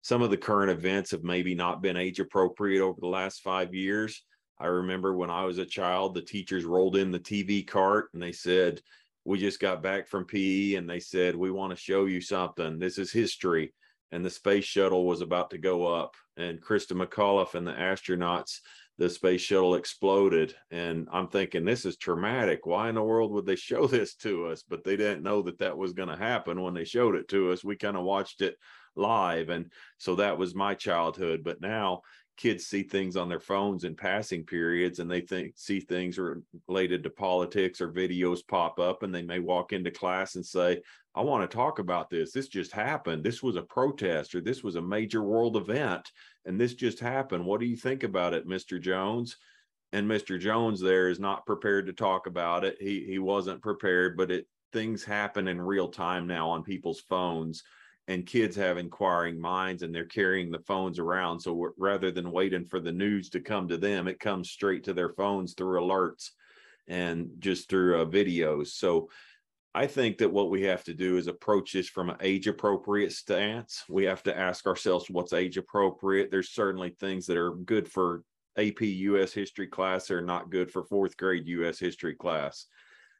Some 0.02 0.20
of 0.20 0.30
the 0.30 0.36
current 0.36 0.72
events 0.72 1.12
have 1.12 1.22
maybe 1.22 1.54
not 1.54 1.80
been 1.80 1.96
age 1.96 2.18
appropriate 2.18 2.82
over 2.82 3.00
the 3.00 3.06
last 3.06 3.40
five 3.40 3.72
years. 3.72 4.24
I 4.58 4.66
remember 4.66 5.14
when 5.14 5.30
I 5.30 5.44
was 5.44 5.58
a 5.58 5.64
child, 5.64 6.14
the 6.14 6.22
teachers 6.22 6.64
rolled 6.64 6.96
in 6.96 7.12
the 7.12 7.20
TV 7.20 7.64
cart 7.64 8.08
and 8.14 8.22
they 8.22 8.32
said, 8.32 8.80
We 9.24 9.38
just 9.38 9.60
got 9.60 9.80
back 9.80 10.08
from 10.08 10.24
PE 10.24 10.74
and 10.74 10.90
they 10.90 10.98
said, 10.98 11.36
We 11.36 11.52
want 11.52 11.70
to 11.70 11.80
show 11.80 12.06
you 12.06 12.20
something. 12.20 12.80
This 12.80 12.98
is 12.98 13.12
history 13.12 13.72
and 14.10 14.24
the 14.24 14.30
space 14.30 14.64
shuttle 14.64 15.06
was 15.06 15.20
about 15.20 15.50
to 15.50 15.58
go 15.58 15.86
up 15.86 16.16
and 16.36 16.62
Christa 16.62 16.92
McAuliffe 16.92 17.54
and 17.54 17.66
the 17.66 17.72
astronauts 17.72 18.60
the 18.98 19.10
space 19.10 19.42
shuttle 19.42 19.74
exploded. 19.74 20.54
And 20.70 21.08
i'm 21.12 21.28
thinking 21.28 21.64
this 21.64 21.84
is 21.84 21.96
traumatic. 21.96 22.66
Why 22.66 22.88
in 22.88 22.94
the 22.94 23.02
world 23.02 23.32
would 23.32 23.46
they 23.46 23.56
show 23.56 23.86
this 23.86 24.14
to 24.16 24.46
us? 24.46 24.62
But 24.68 24.84
they 24.84 24.96
didn't 24.96 25.22
know 25.22 25.42
that 25.42 25.58
that 25.58 25.76
was 25.76 25.92
going 25.92 26.08
to 26.08 26.16
happen 26.16 26.62
when 26.62 26.74
they 26.74 26.84
showed 26.84 27.14
it 27.14 27.28
to 27.28 27.52
us. 27.52 27.64
We 27.64 27.76
kind 27.76 27.96
of 27.96 28.04
watched 28.04 28.40
it 28.40 28.56
live. 28.94 29.50
And 29.50 29.70
so 29.98 30.16
that 30.16 30.38
was 30.38 30.54
my 30.54 30.74
childhood. 30.74 31.42
But 31.44 31.60
now 31.60 32.02
kids 32.36 32.66
see 32.66 32.82
things 32.82 33.16
on 33.16 33.28
their 33.28 33.40
phones 33.40 33.84
in 33.84 33.94
passing 33.94 34.44
periods 34.44 34.98
and 34.98 35.10
they 35.10 35.20
think 35.20 35.54
see 35.56 35.80
things 35.80 36.18
related 36.68 37.02
to 37.02 37.10
politics 37.10 37.80
or 37.80 37.92
videos 37.92 38.46
pop 38.46 38.78
up 38.78 39.02
and 39.02 39.14
they 39.14 39.22
may 39.22 39.38
walk 39.38 39.72
into 39.72 39.90
class 39.90 40.34
and 40.34 40.44
say 40.44 40.80
i 41.14 41.20
want 41.20 41.48
to 41.48 41.56
talk 41.56 41.78
about 41.78 42.10
this. 42.10 42.32
This 42.32 42.48
just 42.48 42.72
happened. 42.72 43.24
This 43.24 43.42
was 43.42 43.56
a 43.56 43.62
protest 43.62 44.34
or 44.34 44.40
this 44.40 44.62
was 44.62 44.76
a 44.76 44.82
major 44.82 45.22
world 45.22 45.56
event 45.56 46.10
and 46.44 46.60
this 46.60 46.74
just 46.74 47.00
happened. 47.00 47.44
What 47.44 47.60
do 47.60 47.66
you 47.66 47.76
think 47.76 48.02
about 48.02 48.34
it 48.34 48.48
mr 48.48 48.80
jones? 48.80 49.36
And 49.92 50.08
mr 50.08 50.38
jones 50.38 50.80
there 50.80 51.08
is 51.08 51.18
not 51.18 51.46
prepared 51.46 51.86
to 51.86 51.92
talk 51.92 52.26
about 52.26 52.64
it. 52.64 52.76
He 52.80 53.04
he 53.06 53.18
wasn't 53.18 53.62
prepared 53.62 54.16
but 54.16 54.30
it 54.30 54.46
things 54.72 55.04
happen 55.04 55.48
in 55.48 55.60
real 55.60 55.88
time 55.88 56.26
now 56.26 56.50
on 56.50 56.62
people's 56.62 57.00
phones 57.00 57.62
and 58.08 58.26
kids 58.26 58.54
have 58.56 58.78
inquiring 58.78 59.40
minds 59.40 59.82
and 59.82 59.94
they're 59.94 60.04
carrying 60.04 60.50
the 60.50 60.60
phones 60.60 60.98
around. 60.98 61.40
So 61.40 61.72
rather 61.76 62.10
than 62.10 62.30
waiting 62.30 62.64
for 62.64 62.78
the 62.78 62.92
news 62.92 63.28
to 63.30 63.40
come 63.40 63.68
to 63.68 63.76
them, 63.76 64.06
it 64.06 64.20
comes 64.20 64.50
straight 64.50 64.84
to 64.84 64.92
their 64.92 65.10
phones 65.10 65.54
through 65.54 65.80
alerts 65.80 66.30
and 66.86 67.30
just 67.40 67.68
through 67.68 68.00
uh, 68.00 68.04
videos. 68.04 68.68
So 68.68 69.10
I 69.74 69.86
think 69.86 70.18
that 70.18 70.32
what 70.32 70.50
we 70.50 70.62
have 70.62 70.84
to 70.84 70.94
do 70.94 71.16
is 71.16 71.26
approach 71.26 71.72
this 71.72 71.88
from 71.88 72.10
an 72.10 72.16
age 72.20 72.46
appropriate 72.46 73.12
stance. 73.12 73.82
We 73.88 74.04
have 74.04 74.22
to 74.22 74.36
ask 74.36 74.66
ourselves 74.66 75.10
what's 75.10 75.32
age 75.32 75.56
appropriate. 75.56 76.30
There's 76.30 76.50
certainly 76.50 76.90
things 76.90 77.26
that 77.26 77.36
are 77.36 77.50
good 77.50 77.90
for 77.90 78.22
AP 78.56 78.80
US 78.80 79.32
history 79.32 79.66
class 79.66 80.10
are 80.10 80.22
not 80.22 80.50
good 80.50 80.70
for 80.70 80.84
fourth 80.84 81.16
grade 81.16 81.46
US 81.48 81.78
history 81.78 82.14
class. 82.14 82.66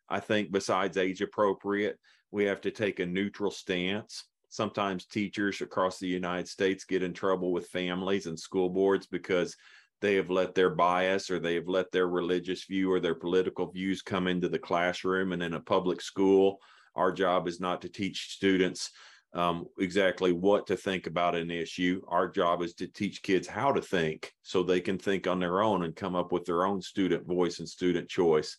I 0.09 0.21
think 0.21 0.53
besides 0.53 0.97
age 0.97 1.21
appropriate, 1.21 1.99
we 2.31 2.45
have 2.45 2.61
to 2.63 2.71
take 2.71 3.01
a 3.01 3.07
neutral 3.07 3.51
stance 3.51 4.25
sometimes 4.57 5.05
teachers 5.05 5.61
across 5.61 5.99
the 5.99 6.09
United 6.09 6.49
States 6.49 6.85
get 6.85 7.03
in 7.03 7.13
trouble 7.13 7.53
with 7.53 7.69
families 7.69 8.27
and 8.27 8.39
school 8.39 8.71
boards 8.71 9.07
because 9.07 9.55
they 10.01 10.15
have 10.15 10.31
let 10.31 10.55
their 10.55 10.71
bias 10.71 11.31
or 11.31 11.39
they 11.39 11.55
have 11.55 11.69
let 11.69 11.93
their 11.93 12.09
religious 12.09 12.65
view 12.65 12.91
or 12.91 13.01
their 13.01 13.15
political 13.15 13.71
views 13.71 14.03
come 14.03 14.27
into 14.27 14.49
the 14.49 14.59
classroom. 14.59 15.33
And 15.33 15.43
in 15.43 15.55
a 15.55 15.61
public 15.61 16.01
school, 16.01 16.59
our 16.95 17.13
job 17.13 17.47
is 17.49 17.61
not 17.61 17.83
to 17.83 17.89
teach 17.89 18.35
students 18.35 18.91
um, 19.35 19.67
exactly 19.79 20.33
what 20.33 20.67
to 20.69 20.77
think 20.77 21.07
about 21.07 21.35
an 21.35 21.51
issue. 21.51 22.01
Our 22.09 22.29
job 22.29 22.63
is 22.63 22.75
to 22.75 22.87
teach 22.87 23.23
kids 23.23 23.47
how 23.47 23.73
to 23.73 23.83
think 23.83 24.33
so 24.43 24.63
they 24.63 24.81
can 24.81 24.99
think 24.99 25.27
on 25.27 25.39
their 25.39 25.61
own 25.63 25.85
and 25.85 25.95
come 25.95 26.17
up 26.17 26.33
with 26.33 26.45
their 26.47 26.65
own 26.65 26.81
student 26.81 27.27
voice 27.27 27.59
and 27.59 27.69
student 27.69 28.09
choice. 28.09 28.57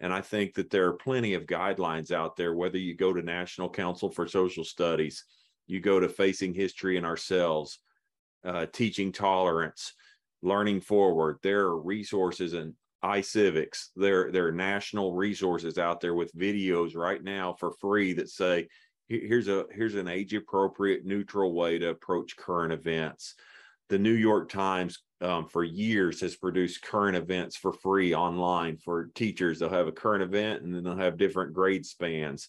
And 0.00 0.12
I 0.12 0.20
think 0.20 0.54
that 0.54 0.70
there 0.70 0.86
are 0.86 0.94
plenty 0.94 1.34
of 1.34 1.46
guidelines 1.46 2.12
out 2.12 2.36
there, 2.36 2.54
whether 2.54 2.78
you 2.78 2.94
go 2.94 3.12
to 3.12 3.22
National 3.22 3.70
Council 3.70 4.10
for 4.10 4.28
Social 4.28 4.64
Studies, 4.64 5.24
you 5.66 5.80
go 5.80 5.98
to 5.98 6.08
Facing 6.08 6.54
History 6.54 6.96
and 6.96 7.06
Ourselves, 7.06 7.78
uh, 8.44 8.66
Teaching 8.66 9.10
Tolerance, 9.10 9.94
Learning 10.42 10.80
Forward. 10.80 11.38
There 11.42 11.60
are 11.60 11.80
resources 11.80 12.52
and 12.52 12.74
iCivics. 13.02 13.88
There, 13.96 14.30
there 14.30 14.46
are 14.48 14.52
national 14.52 15.14
resources 15.14 15.78
out 15.78 16.00
there 16.00 16.14
with 16.14 16.34
videos 16.34 16.94
right 16.94 17.22
now 17.22 17.54
for 17.54 17.72
free 17.72 18.12
that 18.14 18.28
say, 18.28 18.68
here's 19.08 19.48
a 19.48 19.64
here's 19.72 19.94
an 19.94 20.08
age 20.08 20.34
appropriate 20.34 21.04
neutral 21.04 21.54
way 21.54 21.78
to 21.78 21.90
approach 21.90 22.36
current 22.36 22.72
events 22.72 23.36
the 23.88 23.98
new 23.98 24.12
york 24.12 24.48
times 24.48 24.98
um, 25.20 25.46
for 25.46 25.64
years 25.64 26.20
has 26.20 26.36
produced 26.36 26.82
current 26.82 27.16
events 27.16 27.56
for 27.56 27.72
free 27.72 28.14
online 28.14 28.76
for 28.76 29.10
teachers. 29.14 29.58
They'll 29.58 29.70
have 29.70 29.86
a 29.86 29.92
current 29.92 30.22
event 30.22 30.62
and 30.62 30.74
then 30.74 30.84
they'll 30.84 30.96
have 30.96 31.16
different 31.16 31.54
grade 31.54 31.86
spans. 31.86 32.48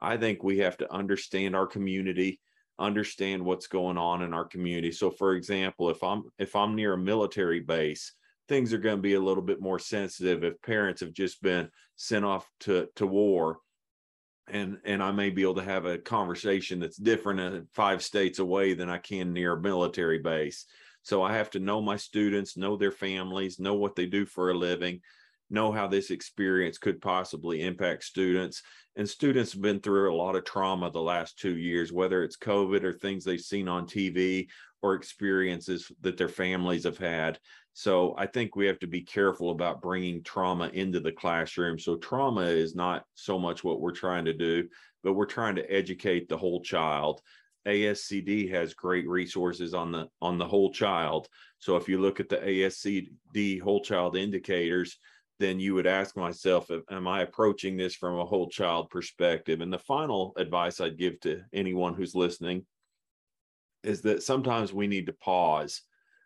I 0.00 0.16
think 0.16 0.42
we 0.42 0.58
have 0.58 0.78
to 0.78 0.92
understand 0.92 1.54
our 1.54 1.66
community, 1.66 2.40
understand 2.78 3.44
what's 3.44 3.66
going 3.66 3.98
on 3.98 4.22
in 4.22 4.32
our 4.32 4.46
community. 4.46 4.92
So 4.92 5.10
for 5.10 5.34
example, 5.34 5.90
if 5.90 6.02
I'm 6.02 6.24
if 6.38 6.56
I'm 6.56 6.74
near 6.74 6.94
a 6.94 6.98
military 6.98 7.60
base, 7.60 8.14
things 8.48 8.72
are 8.72 8.78
going 8.78 8.96
to 8.96 9.02
be 9.02 9.14
a 9.14 9.20
little 9.20 9.42
bit 9.42 9.60
more 9.60 9.78
sensitive 9.78 10.42
if 10.42 10.60
parents 10.62 11.02
have 11.02 11.12
just 11.12 11.42
been 11.42 11.68
sent 11.96 12.24
off 12.24 12.48
to 12.60 12.88
to 12.96 13.06
war 13.06 13.58
and 14.52 14.78
and 14.84 15.02
I 15.02 15.12
may 15.12 15.30
be 15.30 15.42
able 15.42 15.56
to 15.56 15.62
have 15.62 15.84
a 15.84 15.98
conversation 15.98 16.80
that's 16.80 16.96
different 16.96 17.40
in 17.40 17.66
five 17.72 18.02
states 18.02 18.38
away 18.38 18.74
than 18.74 18.90
I 18.90 18.98
can 18.98 19.32
near 19.32 19.54
a 19.54 19.60
military 19.60 20.18
base. 20.18 20.66
So 21.02 21.22
I 21.22 21.32
have 21.34 21.50
to 21.50 21.60
know 21.60 21.80
my 21.80 21.96
students, 21.96 22.56
know 22.56 22.76
their 22.76 22.92
families, 22.92 23.58
know 23.58 23.74
what 23.74 23.96
they 23.96 24.06
do 24.06 24.26
for 24.26 24.50
a 24.50 24.54
living, 24.54 25.00
know 25.48 25.72
how 25.72 25.86
this 25.86 26.10
experience 26.10 26.78
could 26.78 27.00
possibly 27.00 27.62
impact 27.62 28.04
students. 28.04 28.62
And 28.96 29.08
students 29.08 29.52
have 29.52 29.62
been 29.62 29.80
through 29.80 30.12
a 30.12 30.16
lot 30.16 30.36
of 30.36 30.44
trauma 30.44 30.90
the 30.90 31.00
last 31.00 31.38
two 31.38 31.56
years, 31.56 31.92
whether 31.92 32.22
it's 32.22 32.36
COVID 32.36 32.84
or 32.84 32.92
things 32.92 33.24
they've 33.24 33.40
seen 33.40 33.68
on 33.68 33.86
TV 33.86 34.48
or 34.82 34.94
experiences 34.94 35.90
that 36.00 36.16
their 36.16 36.28
families 36.28 36.84
have 36.84 36.98
had. 36.98 37.38
So 37.72 38.14
I 38.18 38.26
think 38.26 38.56
we 38.56 38.66
have 38.66 38.78
to 38.80 38.86
be 38.86 39.02
careful 39.02 39.50
about 39.50 39.82
bringing 39.82 40.22
trauma 40.22 40.68
into 40.72 41.00
the 41.00 41.12
classroom. 41.12 41.78
So 41.78 41.96
trauma 41.96 42.42
is 42.42 42.74
not 42.74 43.04
so 43.14 43.38
much 43.38 43.62
what 43.62 43.80
we're 43.80 43.92
trying 43.92 44.24
to 44.24 44.32
do, 44.32 44.68
but 45.02 45.14
we're 45.14 45.26
trying 45.26 45.56
to 45.56 45.72
educate 45.72 46.28
the 46.28 46.36
whole 46.36 46.62
child. 46.62 47.20
ASCD 47.66 48.50
has 48.50 48.74
great 48.74 49.06
resources 49.06 49.74
on 49.74 49.92
the 49.92 50.08
on 50.22 50.38
the 50.38 50.46
whole 50.46 50.72
child. 50.72 51.28
So 51.58 51.76
if 51.76 51.88
you 51.88 52.00
look 52.00 52.18
at 52.18 52.28
the 52.28 52.38
ASCD 52.38 53.60
whole 53.60 53.82
child 53.82 54.16
indicators, 54.16 54.96
then 55.38 55.60
you 55.60 55.74
would 55.74 55.86
ask 55.86 56.16
myself, 56.16 56.70
am 56.90 57.06
I 57.06 57.22
approaching 57.22 57.76
this 57.76 57.94
from 57.94 58.18
a 58.18 58.24
whole 58.24 58.48
child 58.48 58.90
perspective? 58.90 59.60
And 59.60 59.72
the 59.72 59.78
final 59.78 60.32
advice 60.36 60.80
I'd 60.80 60.98
give 60.98 61.18
to 61.20 61.42
anyone 61.52 61.94
who's 61.94 62.14
listening 62.14 62.66
is 63.82 64.02
that 64.02 64.22
sometimes 64.22 64.72
we 64.72 64.86
need 64.86 65.06
to 65.06 65.12
pause. 65.12 65.82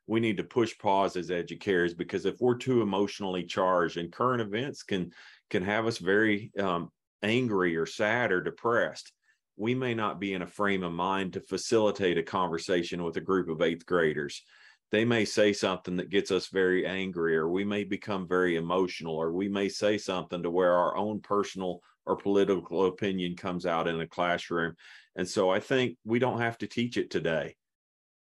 We 0.06 0.20
need 0.20 0.36
to 0.36 0.44
push 0.44 0.76
pause 0.78 1.16
as 1.16 1.30
educators 1.30 1.94
because 1.94 2.26
if 2.26 2.40
we're 2.40 2.56
too 2.56 2.82
emotionally 2.82 3.44
charged, 3.44 3.96
and 3.96 4.12
current 4.12 4.42
events 4.42 4.82
can 4.82 5.12
can 5.50 5.62
have 5.62 5.86
us 5.86 5.98
very 5.98 6.50
um, 6.58 6.90
angry 7.22 7.76
or 7.76 7.86
sad 7.86 8.32
or 8.32 8.42
depressed, 8.42 9.12
we 9.56 9.74
may 9.74 9.94
not 9.94 10.20
be 10.20 10.34
in 10.34 10.42
a 10.42 10.46
frame 10.46 10.82
of 10.82 10.92
mind 10.92 11.32
to 11.32 11.40
facilitate 11.40 12.18
a 12.18 12.22
conversation 12.22 13.02
with 13.02 13.16
a 13.16 13.20
group 13.20 13.48
of 13.48 13.62
eighth 13.62 13.86
graders. 13.86 14.42
They 14.90 15.04
may 15.04 15.24
say 15.24 15.52
something 15.52 15.96
that 15.96 16.10
gets 16.10 16.30
us 16.30 16.48
very 16.48 16.86
angry, 16.86 17.36
or 17.36 17.48
we 17.48 17.64
may 17.64 17.84
become 17.84 18.28
very 18.28 18.56
emotional, 18.56 19.16
or 19.16 19.32
we 19.32 19.48
may 19.48 19.68
say 19.68 19.98
something 19.98 20.42
to 20.42 20.50
where 20.50 20.74
our 20.74 20.96
own 20.96 21.20
personal 21.20 21.80
or 22.06 22.16
political 22.16 22.86
opinion 22.86 23.34
comes 23.36 23.66
out 23.66 23.88
in 23.88 24.00
a 24.00 24.06
classroom. 24.06 24.74
And 25.16 25.28
so 25.28 25.50
I 25.50 25.60
think 25.60 25.96
we 26.04 26.18
don't 26.18 26.40
have 26.40 26.58
to 26.58 26.66
teach 26.66 26.96
it 26.96 27.10
today. 27.10 27.56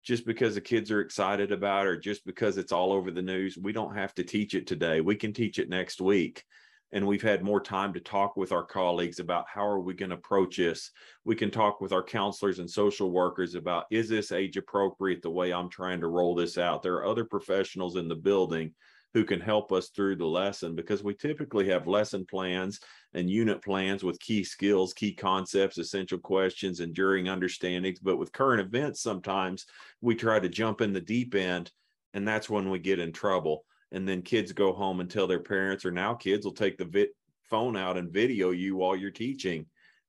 Just 0.04 0.26
because 0.26 0.56
the 0.56 0.62
kids 0.62 0.90
are 0.90 1.02
excited 1.02 1.52
about 1.52 1.86
it, 1.86 1.90
or 1.90 2.00
just 2.00 2.26
because 2.26 2.58
it's 2.58 2.72
all 2.72 2.92
over 2.92 3.12
the 3.12 3.22
news, 3.22 3.58
we 3.58 3.72
don't 3.72 3.96
have 3.96 4.16
to 4.16 4.24
teach 4.24 4.56
it 4.56 4.66
today. 4.66 5.00
We 5.00 5.16
can 5.16 5.32
teach 5.32 5.60
it 5.60 5.70
next 5.70 6.02
week. 6.02 6.44
And 6.92 7.08
we've 7.08 7.22
had 7.22 7.44
more 7.44 7.62
time 7.62 7.94
to 7.94 8.00
talk 8.00 8.36
with 8.36 8.52
our 8.52 8.66
colleagues 8.66 9.20
about 9.20 9.46
how 9.48 9.66
are 9.66 9.80
we 9.80 9.94
going 9.94 10.10
to 10.10 10.18
approach 10.18 10.58
this. 10.58 10.92
We 11.24 11.36
can 11.36 11.52
talk 11.52 11.80
with 11.80 11.94
our 11.94 12.04
counselors 12.04 12.60
and 12.60 12.70
social 12.70 13.12
workers 13.12 13.56
about 13.56 13.86
is 13.92 14.10
this 14.10 14.32
age 14.32 14.58
appropriate 14.58 15.22
the 15.22 15.30
way 15.30 15.54
I'm 15.54 15.70
trying 15.70 16.02
to 16.02 16.08
roll 16.08 16.36
this 16.36 16.58
out. 16.58 16.84
There 16.84 16.96
are 16.96 17.06
other 17.06 17.24
professionals 17.24 17.96
in 17.96 18.10
the 18.10 18.16
building 18.16 18.74
who 19.14 19.26
can 19.26 19.42
help 19.42 19.72
us 19.72 19.90
through 19.90 20.16
the 20.16 20.26
lesson 20.26 20.76
because 20.76 21.04
we 21.04 21.14
typically 21.14 21.68
have 21.68 21.88
lesson 21.88 22.26
plans 22.26 22.80
and 23.14 23.30
unit 23.30 23.62
plans 23.62 24.04
with 24.04 24.20
key 24.20 24.44
skills, 24.44 24.94
key 24.94 25.14
concepts, 25.14 25.78
essential 25.78 26.18
questions, 26.18 26.80
enduring 26.80 27.28
understandings. 27.28 28.00
But 28.00 28.18
with 28.18 28.32
current 28.32 28.62
events, 28.62 29.02
sometimes 29.02 29.66
we 30.00 30.16
try 30.16 30.40
to 30.40 30.48
jump 30.48 30.82
in 30.82 30.94
the 30.94 31.02
deep 31.02 31.36
end, 31.36 31.72
and 32.14 32.26
that's 32.26 32.50
when 32.50 32.70
we 32.70 32.80
get 32.80 33.00
in 33.00 33.12
trouble. 33.12 33.66
And 33.92 34.08
then 34.08 34.22
kids 34.22 34.54
go 34.54 34.72
home 34.72 35.02
and 35.02 35.10
tell 35.10 35.28
their 35.28 35.42
parents, 35.42 35.84
or 35.84 35.92
now 35.92 36.14
kids 36.14 36.46
will 36.46 36.54
take 36.54 36.78
the 36.78 36.86
vi- 36.86 37.08
phone 37.44 37.76
out 37.76 37.98
and 37.98 38.14
video 38.14 38.52
you 38.52 38.78
while 38.78 38.96
you're 38.96 39.12
teaching. 39.12 39.66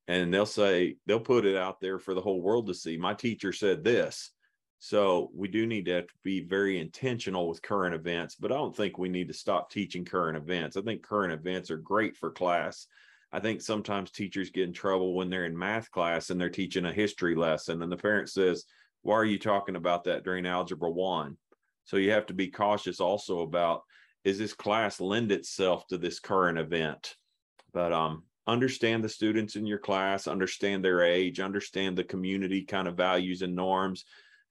And 0.07 0.33
they'll 0.33 0.45
say, 0.45 0.95
they'll 1.05 1.19
put 1.19 1.45
it 1.45 1.57
out 1.57 1.81
there 1.81 1.99
for 1.99 2.13
the 2.13 2.21
whole 2.21 2.41
world 2.41 2.67
to 2.67 2.73
see. 2.73 2.95
My 2.97 3.13
teacher 3.13 3.51
said 3.51 3.83
this 3.83 4.31
so 4.85 5.31
we 5.33 5.47
do 5.47 5.65
need 5.65 5.85
to 5.85 6.05
be 6.25 6.41
very 6.41 6.77
intentional 6.77 7.47
with 7.47 7.61
current 7.61 7.95
events, 7.95 8.35
but 8.35 8.51
I 8.51 8.55
don't 8.55 8.75
think 8.75 8.97
we 8.97 9.07
need 9.07 9.29
to 9.29 9.33
stop 9.33 9.71
teaching 9.71 10.03
current 10.03 10.35
events. 10.35 10.75
I 10.75 10.81
think 10.81 11.03
current 11.03 11.31
events 11.31 11.71
are 11.71 11.77
great 11.77 12.17
for 12.17 12.31
class. 12.31 12.87
I 13.31 13.39
think 13.39 13.61
sometimes 13.61 14.11
teachers 14.11 14.49
get 14.49 14.67
in 14.67 14.73
trouble 14.73 15.15
when 15.15 15.29
they're 15.29 15.45
in 15.45 15.57
math 15.57 15.89
class 15.89 16.31
and 16.31 16.41
they're 16.41 16.49
teaching 16.49 16.83
a 16.83 16.91
history 16.91 17.33
lesson 17.33 17.81
and 17.81 17.89
the 17.89 17.95
parent 17.95 18.27
says, 18.27 18.65
why 19.03 19.15
are 19.15 19.23
you 19.23 19.39
talking 19.39 19.77
about 19.77 20.03
that 20.03 20.25
during 20.25 20.45
algebra 20.45 20.91
one? 20.91 21.37
So 21.85 21.95
you 21.95 22.11
have 22.11 22.25
to 22.25 22.33
be 22.33 22.49
cautious 22.51 22.99
also 22.99 23.39
about, 23.39 23.83
is 24.25 24.37
this 24.37 24.53
class 24.53 24.99
lend 24.99 25.31
itself 25.31 25.87
to 25.87 25.97
this 25.97 26.19
current 26.19 26.59
event? 26.59 27.15
But 27.71 27.93
um, 27.93 28.23
understand 28.47 29.01
the 29.01 29.07
students 29.07 29.55
in 29.55 29.65
your 29.65 29.79
class, 29.79 30.27
understand 30.27 30.83
their 30.83 31.03
age, 31.03 31.39
understand 31.39 31.97
the 31.97 32.03
community 32.03 32.63
kind 32.63 32.89
of 32.89 32.97
values 32.97 33.43
and 33.43 33.55
norms 33.55 34.03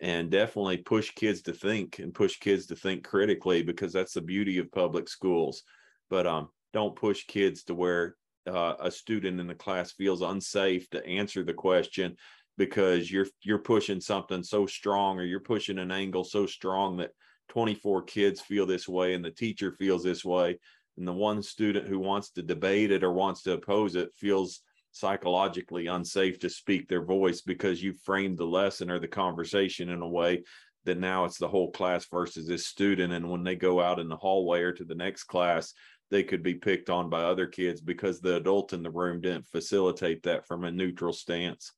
and 0.03 0.31
definitely 0.31 0.79
push 0.79 1.13
kids 1.13 1.43
to 1.43 1.53
think 1.53 2.01
and 2.01 2.13
push 2.13 2.39
kids 2.41 2.67
to 2.67 2.75
think 2.75 3.05
critically 3.05 3.63
because 3.63 3.93
that's 3.93 4.15
the 4.15 4.21
beauty 4.21 4.59
of 4.59 4.71
public 4.73 5.09
schools. 5.09 5.63
But 6.11 6.27
um, 6.27 6.49
don't 6.73 6.97
push 6.97 7.25
kids 7.27 7.63
to 7.65 7.75
where 7.75 8.17
uh, 8.47 8.75
a 8.81 8.91
student 8.91 9.39
in 9.39 9.47
the 9.47 9.55
class 9.55 9.93
feels 9.93 10.21
unsafe 10.21 10.91
to 10.91 11.07
answer 11.07 11.45
the 11.45 11.55
question 11.55 12.17
because 12.59 13.11
you're 13.11 13.29
you're 13.43 13.59
pushing 13.59 14.01
something 14.01 14.43
so 14.43 14.67
strong 14.67 15.19
or 15.19 15.25
you're 15.25 15.41
pushing 15.41 15.79
an 15.79 15.93
angle 15.93 16.25
so 16.25 16.47
strong 16.47 16.97
that 16.97 17.13
24 17.51 18.03
kids 18.03 18.41
feel 18.41 18.67
this 18.67 18.89
way 18.89 19.15
and 19.15 19.25
the 19.25 19.31
teacher 19.31 19.71
feels 19.71 20.03
this 20.03 20.25
way. 20.25 20.59
And 20.99 21.07
the 21.07 21.13
one 21.13 21.43
student 21.45 21.87
who 21.87 22.01
wants 22.01 22.31
to 22.33 22.43
debate 22.43 22.91
it 22.91 23.05
or 23.05 23.13
wants 23.13 23.43
to 23.45 23.53
oppose 23.53 23.95
it 23.95 24.11
feels 24.17 24.63
psychologically 24.93 25.87
unsafe 25.87 26.39
to 26.39 26.49
speak 26.49 26.87
their 26.87 27.05
voice 27.05 27.41
because 27.41 27.83
you 27.83 27.95
framed 28.05 28.39
the 28.39 28.45
lesson 28.45 28.91
or 28.91 28.99
the 28.99 29.09
conversation 29.09 29.89
in 29.89 30.03
a 30.03 30.09
way 30.09 30.43
that 30.85 30.99
now 30.99 31.25
it's 31.25 31.39
the 31.39 31.49
whole 31.49 31.71
class 31.71 32.07
versus 32.11 32.47
this 32.47 32.67
student. 32.67 33.13
And 33.13 33.29
when 33.31 33.43
they 33.43 33.57
go 33.57 33.81
out 33.81 33.99
in 33.99 34.09
the 34.09 34.17
hallway 34.17 34.61
or 34.61 34.73
to 34.73 34.85
the 34.85 34.95
next 34.95 35.25
class, 35.25 35.75
they 36.11 36.23
could 36.23 36.43
be 36.43 36.55
picked 36.55 36.91
on 36.91 37.09
by 37.09 37.23
other 37.23 37.47
kids 37.47 37.81
because 37.81 38.21
the 38.21 38.37
adult 38.37 38.73
in 38.73 38.83
the 38.83 38.91
room 38.91 39.21
didn't 39.21 39.47
facilitate 39.47 40.23
that 40.25 40.47
from 40.47 40.65
a 40.65 40.71
neutral 40.71 41.13
stance. 41.13 41.73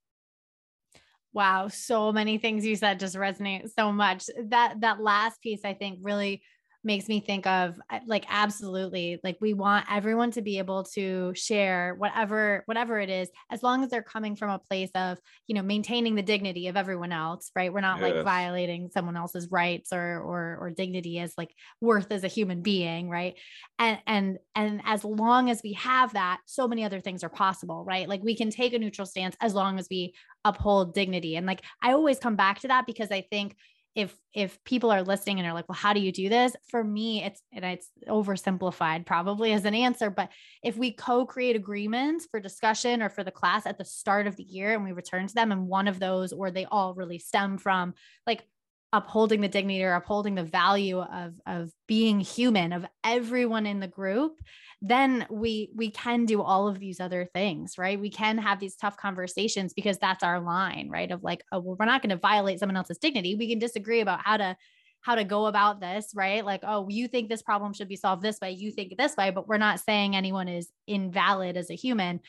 Wow, 1.33 1.69
so 1.69 2.13
many 2.13 2.39
things 2.39 2.65
you 2.65 2.77
said 2.77 3.01
just 3.01 3.17
resonate 3.17 3.69
so 3.77 3.93
much. 3.93 4.25
That 4.47 4.81
that 4.81 5.01
last 5.01 5.41
piece 5.41 5.65
I 5.65 5.75
think 5.75 5.99
really 6.03 6.43
makes 6.85 7.09
me 7.09 7.21
think 7.21 7.47
of 7.47 7.77
like 8.07 8.25
absolutely 8.29 9.19
like 9.25 9.37
we 9.41 9.55
want 9.55 9.87
everyone 9.91 10.31
to 10.31 10.43
be 10.43 10.59
able 10.59 10.85
to 10.85 11.33
share 11.35 11.95
whatever 11.97 12.63
whatever 12.67 13.01
it 13.01 13.09
is 13.09 13.29
as 13.51 13.63
long 13.63 13.83
as 13.83 13.91
they're 13.91 14.03
coming 14.03 14.37
from 14.37 14.51
a 14.51 14.59
place 14.59 14.91
of 14.95 15.19
you 15.47 15.55
know 15.55 15.63
maintaining 15.63 16.15
the 16.15 16.23
dignity 16.23 16.69
of 16.69 16.77
everyone 16.77 17.13
else 17.13 17.51
right? 17.57 17.73
We're 17.73 17.81
not 17.81 18.01
yes. 18.01 18.15
like 18.15 18.25
violating 18.25 18.91
someone 18.93 19.17
else's 19.17 19.51
rights 19.51 19.93
or 19.93 20.21
or 20.21 20.59
or 20.61 20.71
dignity 20.71 21.19
as 21.19 21.33
like 21.39 21.55
worth 21.81 22.13
as 22.13 22.25
a 22.25 22.29
human 22.29 22.63
being 22.63 23.09
right? 23.09 23.35
And 23.79 23.99
and 24.07 24.39
and 24.55 24.83
as 24.85 25.05
long 25.05 25.51
as 25.51 25.63
we 25.63 25.73
have 25.75 26.13
that 26.13 26.41
so 26.47 26.69
many 26.69 26.85
other 26.85 27.01
things 27.01 27.25
are 27.25 27.29
possible 27.29 27.85
right? 27.85 28.09
Like 28.09 28.23
we 28.23 28.37
can 28.37 28.51
take 28.51 28.75
a 28.75 28.79
neutral 28.79 29.07
stance 29.07 29.37
as 29.41 29.55
long 29.55 29.79
as 29.79 29.89
we 29.91 30.15
uphold 30.45 30.95
dignity. 30.95 31.37
And 31.37 31.47
like 31.47 31.63
i 31.83 31.93
always 31.93 32.19
come 32.19 32.37
back 32.37 32.61
to 32.61 32.69
that 32.69 32.87
because 32.87 33.11
i 33.11 33.23
think 33.31 33.57
if 33.95 34.15
if 34.33 34.63
people 34.65 34.91
are 34.91 35.03
listening 35.03 35.39
and 35.39 35.47
are 35.47 35.55
like 35.55 35.69
well 35.69 35.77
how 35.77 35.93
do 35.93 36.01
you 36.01 36.13
do 36.13 36.29
this? 36.29 36.55
For 36.69 36.83
me 36.83 37.23
it's 37.23 37.41
and 37.53 37.65
it's 37.65 37.91
oversimplified 38.09 39.07
probably 39.07 39.53
as 39.53 39.65
an 39.65 39.75
answer 39.75 40.11
but 40.11 40.31
if 40.63 40.77
we 40.77 40.93
co-create 40.93 41.57
agreements 41.57 42.27
for 42.31 42.41
discussion 42.41 43.03
or 43.03 43.09
for 43.09 43.25
the 43.25 43.31
class 43.31 43.67
at 43.67 43.79
the 43.79 43.85
start 43.85 44.27
of 44.27 44.37
the 44.37 44.43
year 44.43 44.75
and 44.75 44.85
we 44.85 44.93
return 44.93 45.27
to 45.27 45.35
them 45.35 45.53
and 45.53 45.69
one 45.69 45.89
of 45.89 46.01
those 46.01 46.33
or 46.33 46.51
they 46.51 46.65
all 46.65 46.95
really 46.95 47.19
stem 47.19 47.59
from 47.59 47.95
like 48.27 48.45
upholding 48.95 49.41
the 49.41 49.49
dignity 49.49 49.83
or 49.83 49.95
upholding 49.95 50.37
the 50.37 50.45
value 50.45 51.01
of 51.01 51.35
of 51.47 51.71
being 51.89 52.21
human 52.21 52.73
of 52.73 52.87
everyone 53.03 53.67
in 53.67 53.81
the 53.81 53.89
group 53.89 54.39
then 54.81 55.27
we 55.31 55.71
we 55.75 55.91
can 55.91 56.27
do 56.27 56.41
all 56.41 56.69
of 56.69 56.79
these 56.79 57.01
other 57.01 57.29
things 57.35 57.77
right? 57.77 57.99
We 57.99 58.11
can 58.11 58.39
have 58.39 58.61
these 58.61 58.77
tough 58.77 58.97
conversations 58.97 59.75
because 59.75 59.99
that's 59.99 60.23
our 60.23 60.41
line 60.41 60.89
right? 60.91 61.11
Of 61.11 61.25
like 61.25 61.43
oh 61.51 61.59
well 61.59 61.77
we're 61.79 61.87
not 61.87 62.03
going 62.03 62.11
to 62.11 62.17
violate 62.17 62.61
someone 62.61 62.77
else's 62.77 62.99
dignity. 62.99 63.35
We 63.35 63.49
can 63.49 63.59
disagree 63.59 64.01
about 64.01 64.21
how 64.23 64.37
to 64.37 64.57
how 65.01 65.17
to 65.17 65.25
go 65.25 65.47
about 65.47 65.81
this 65.81 66.13
right? 66.15 66.45
Like 66.45 66.61
oh 66.63 66.87
you 66.89 67.09
think 67.09 67.29
this 67.29 67.43
problem 67.43 67.73
should 67.73 67.89
be 67.89 67.97
solved 67.97 68.23
this 68.23 68.39
way 68.41 68.53
you 68.53 68.71
think 68.71 68.97
this 68.97 69.17
way 69.17 69.31
but 69.31 69.49
we're 69.49 69.59
not 69.59 69.81
saying 69.81 70.15
anyone 70.15 70.47
is 70.49 70.69
invalid 70.87 71.57
as 71.57 71.71
a 71.71 71.75
human 71.75 72.21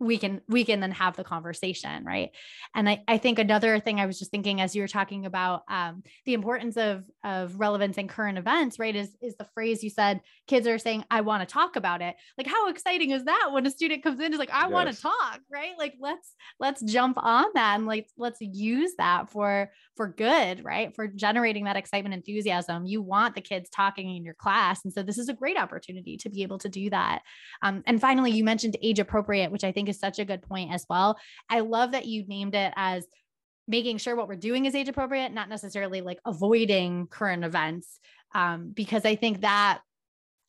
we 0.00 0.18
can 0.18 0.40
we 0.48 0.64
can 0.64 0.80
then 0.80 0.90
have 0.90 1.16
the 1.16 1.24
conversation 1.24 2.04
right? 2.04 2.30
And 2.74 2.88
I, 2.88 3.02
I 3.06 3.18
think 3.18 3.38
another 3.38 3.78
thing 3.80 4.00
i 4.00 4.06
was 4.06 4.18
just 4.18 4.30
thinking 4.30 4.60
as 4.60 4.74
you 4.74 4.82
were 4.82 4.88
talking 4.88 5.26
about 5.26 5.62
um, 5.68 6.02
the 6.24 6.34
importance 6.34 6.76
of 6.76 7.04
of 7.22 7.58
relevance 7.58 7.96
and 7.98 8.08
current 8.08 8.38
events 8.38 8.78
right 8.78 8.94
is 8.94 9.16
is 9.22 9.36
the 9.36 9.46
phrase 9.54 9.82
you 9.82 9.90
said 9.90 10.20
kids 10.46 10.66
are 10.66 10.78
saying 10.78 11.04
i 11.10 11.20
want 11.20 11.46
to 11.46 11.52
talk 11.52 11.76
about 11.76 12.02
it. 12.02 12.16
Like 12.36 12.46
how 12.46 12.68
exciting 12.68 13.10
is 13.10 13.24
that 13.24 13.50
when 13.52 13.66
a 13.66 13.70
student 13.70 14.02
comes 14.02 14.20
in 14.20 14.32
is 14.32 14.38
like 14.38 14.52
i 14.52 14.62
yes. 14.62 14.70
want 14.70 14.92
to 14.92 15.00
talk 15.00 15.40
right? 15.50 15.72
Like 15.78 15.94
let's 16.00 16.34
let's 16.58 16.82
jump 16.82 17.16
on 17.18 17.46
that 17.54 17.76
and 17.76 17.86
like 17.86 18.08
let's 18.16 18.38
use 18.40 18.92
that 18.98 19.30
for 19.30 19.70
for 19.96 20.08
good 20.08 20.64
right? 20.64 20.94
For 20.94 21.06
generating 21.06 21.64
that 21.64 21.76
excitement 21.76 22.14
enthusiasm. 22.14 22.86
You 22.86 23.00
want 23.02 23.34
the 23.34 23.40
kids 23.40 23.70
talking 23.70 24.14
in 24.14 24.24
your 24.24 24.34
class. 24.34 24.84
And 24.84 24.92
so 24.92 25.02
this 25.02 25.18
is 25.18 25.28
a 25.28 25.34
great 25.34 25.56
opportunity 25.56 26.16
to 26.18 26.28
be 26.28 26.42
able 26.42 26.58
to 26.58 26.68
do 26.68 26.90
that. 26.90 27.22
Um, 27.62 27.82
and 27.86 28.00
finally 28.00 28.32
you 28.32 28.44
mentioned 28.44 28.76
age 28.82 28.98
appropriate 28.98 29.50
which 29.50 29.64
i 29.64 29.72
think 29.72 29.83
is 29.88 29.98
such 29.98 30.18
a 30.18 30.24
good 30.24 30.42
point 30.42 30.72
as 30.72 30.86
well. 30.88 31.18
I 31.48 31.60
love 31.60 31.92
that 31.92 32.06
you 32.06 32.24
named 32.26 32.54
it 32.54 32.72
as 32.76 33.06
making 33.66 33.98
sure 33.98 34.16
what 34.16 34.28
we're 34.28 34.36
doing 34.36 34.66
is 34.66 34.74
age 34.74 34.88
appropriate, 34.88 35.32
not 35.32 35.48
necessarily 35.48 36.00
like 36.00 36.18
avoiding 36.26 37.06
current 37.06 37.44
events. 37.44 37.98
Um, 38.34 38.72
because 38.74 39.04
I 39.04 39.14
think 39.14 39.40
that 39.42 39.80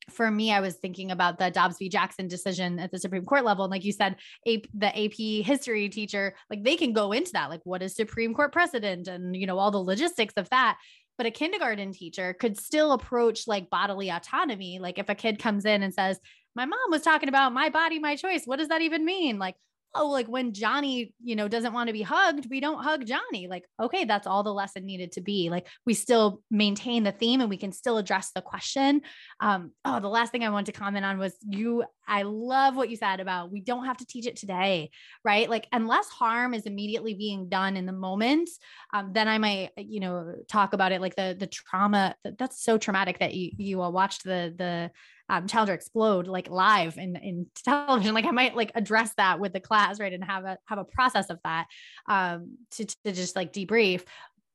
for 0.10 0.30
me, 0.30 0.52
I 0.52 0.60
was 0.60 0.76
thinking 0.76 1.12
about 1.12 1.40
the 1.40 1.50
Dobbs 1.50 1.78
v. 1.80 1.90
Jackson 1.90 2.28
decision 2.28 2.80
at 2.80 2.92
the 2.92 3.00
Supreme 3.00 3.26
Court 3.26 3.44
level. 3.44 3.66
And 3.66 3.72
like 3.72 3.84
you 3.84 3.92
said, 3.92 4.18
AP, 4.48 4.64
the 4.74 4.88
AP 4.88 5.46
history 5.46 5.90
teacher, 5.90 6.36
like 6.50 6.64
they 6.64 6.76
can 6.76 6.94
go 6.94 7.12
into 7.12 7.32
that, 7.34 7.50
like 7.50 7.62
what 7.64 7.82
is 7.82 7.96
Supreme 7.96 8.34
Court 8.34 8.52
precedent 8.52 9.08
and, 9.08 9.36
you 9.36 9.48
know, 9.48 9.58
all 9.58 9.72
the 9.72 9.78
logistics 9.78 10.36
of 10.38 10.50
that. 10.50 10.78
But 11.18 11.28
a 11.28 11.32
kindergarten 11.32 11.92
teacher 11.92 12.34
could 12.34 12.58
still 12.58 12.92
approach 12.92 13.48
like 13.48 13.70
bodily 13.70 14.10
autonomy. 14.10 14.80
Like 14.80 15.00
if 15.00 15.10
a 15.10 15.16
kid 15.16 15.40
comes 15.40 15.66
in 15.66 15.82
and 15.82 15.94
says, 15.94 16.20
my 16.56 16.66
mom 16.66 16.90
was 16.90 17.02
talking 17.02 17.30
about 17.30 17.54
my 17.54 17.70
body, 17.70 18.00
my 18.00 18.16
choice. 18.16 18.44
What 18.46 18.60
does 18.60 18.70
that 18.70 18.82
even 18.82 19.06
mean? 19.06 19.38
Like, 19.38 19.56
oh, 19.96 20.10
like 20.10 20.28
when 20.28 20.54
Johnny, 20.54 21.14
you 21.24 21.36
know, 21.36 21.48
doesn't 21.48 21.74
want 21.74 21.88
to 21.88 21.94
be 21.94 22.02
hugged, 22.02 22.50
we 22.50 22.60
don't 22.60 22.84
hug 22.84 23.06
Johnny. 23.06 23.48
Like, 23.48 23.64
okay, 23.82 24.04
that's 24.04 24.28
all 24.28 24.44
the 24.44 24.54
lesson 24.54 24.86
needed 24.86 25.14
to 25.14 25.22
be. 25.22 25.50
Like, 25.50 25.68
we 25.86 25.94
still 25.94 26.42
maintain 26.52 27.04
the 27.04 27.12
theme 27.12 27.42
and 27.42 27.50
we 27.50 27.58
can 27.58 27.72
still 27.72 27.98
address 27.98 28.32
the 28.36 28.42
question. 28.42 29.02
Um, 29.40 29.72
oh, 29.86 30.00
the 30.00 30.10
last 30.10 30.32
thing 30.32 30.44
I 30.44 30.50
want 30.50 30.68
to 30.68 30.72
comment 30.72 31.06
on 31.06 31.18
was 31.18 31.36
you. 31.48 31.84
I 32.08 32.24
love 32.24 32.76
what 32.76 32.90
you 32.90 32.98
said 32.98 33.20
about 33.20 33.52
we 33.52 33.62
don't 33.62 33.86
have 33.86 33.98
to 33.98 34.06
teach 34.06 34.28
it 34.28 34.36
today, 34.36 34.92
right? 35.24 35.50
Like, 35.50 35.68
unless 35.72 36.08
harm 36.10 36.54
is 36.54 36.66
immediately 36.66 37.16
being 37.16 37.50
done 37.50 37.78
in 37.78 37.86
the 37.86 37.94
moment, 37.94 38.50
um, 38.94 39.12
then 39.14 39.28
I 39.28 39.38
might, 39.38 39.72
you 39.78 40.02
know, 40.02 40.36
talk 40.48 40.74
about 40.74 40.92
it 40.92 41.02
like 41.02 41.16
the 41.16 41.36
the 41.38 41.48
trauma. 41.48 42.16
That's 42.38 42.64
so 42.64 42.78
traumatic 42.78 43.20
that 43.20 43.34
you 43.34 43.52
you 43.58 43.82
all 43.82 43.92
watched 43.92 44.24
the 44.24 44.54
the 44.56 44.92
um, 45.30 45.48
Challenger 45.48 45.74
explode 45.74 46.28
like 46.28 46.50
live 46.50 46.98
in 46.98 47.16
in 47.16 47.48
television. 47.64 48.14
Like 48.14 48.26
I 48.26 48.32
might 48.32 48.56
like 48.56 48.72
address 48.76 49.12
that 49.18 49.40
with 49.40 49.54
the 49.54 49.60
class, 49.60 50.00
right, 50.00 50.14
and 50.14 50.24
have 50.24 50.46
a 50.46 50.58
have 50.66 50.78
a 50.78 50.86
process 50.86 51.30
of 51.30 51.40
that 51.44 51.68
um, 52.08 52.58
to 52.72 52.86
to 52.86 53.12
just 53.12 53.36
like 53.36 53.54
debrief. 53.54 54.04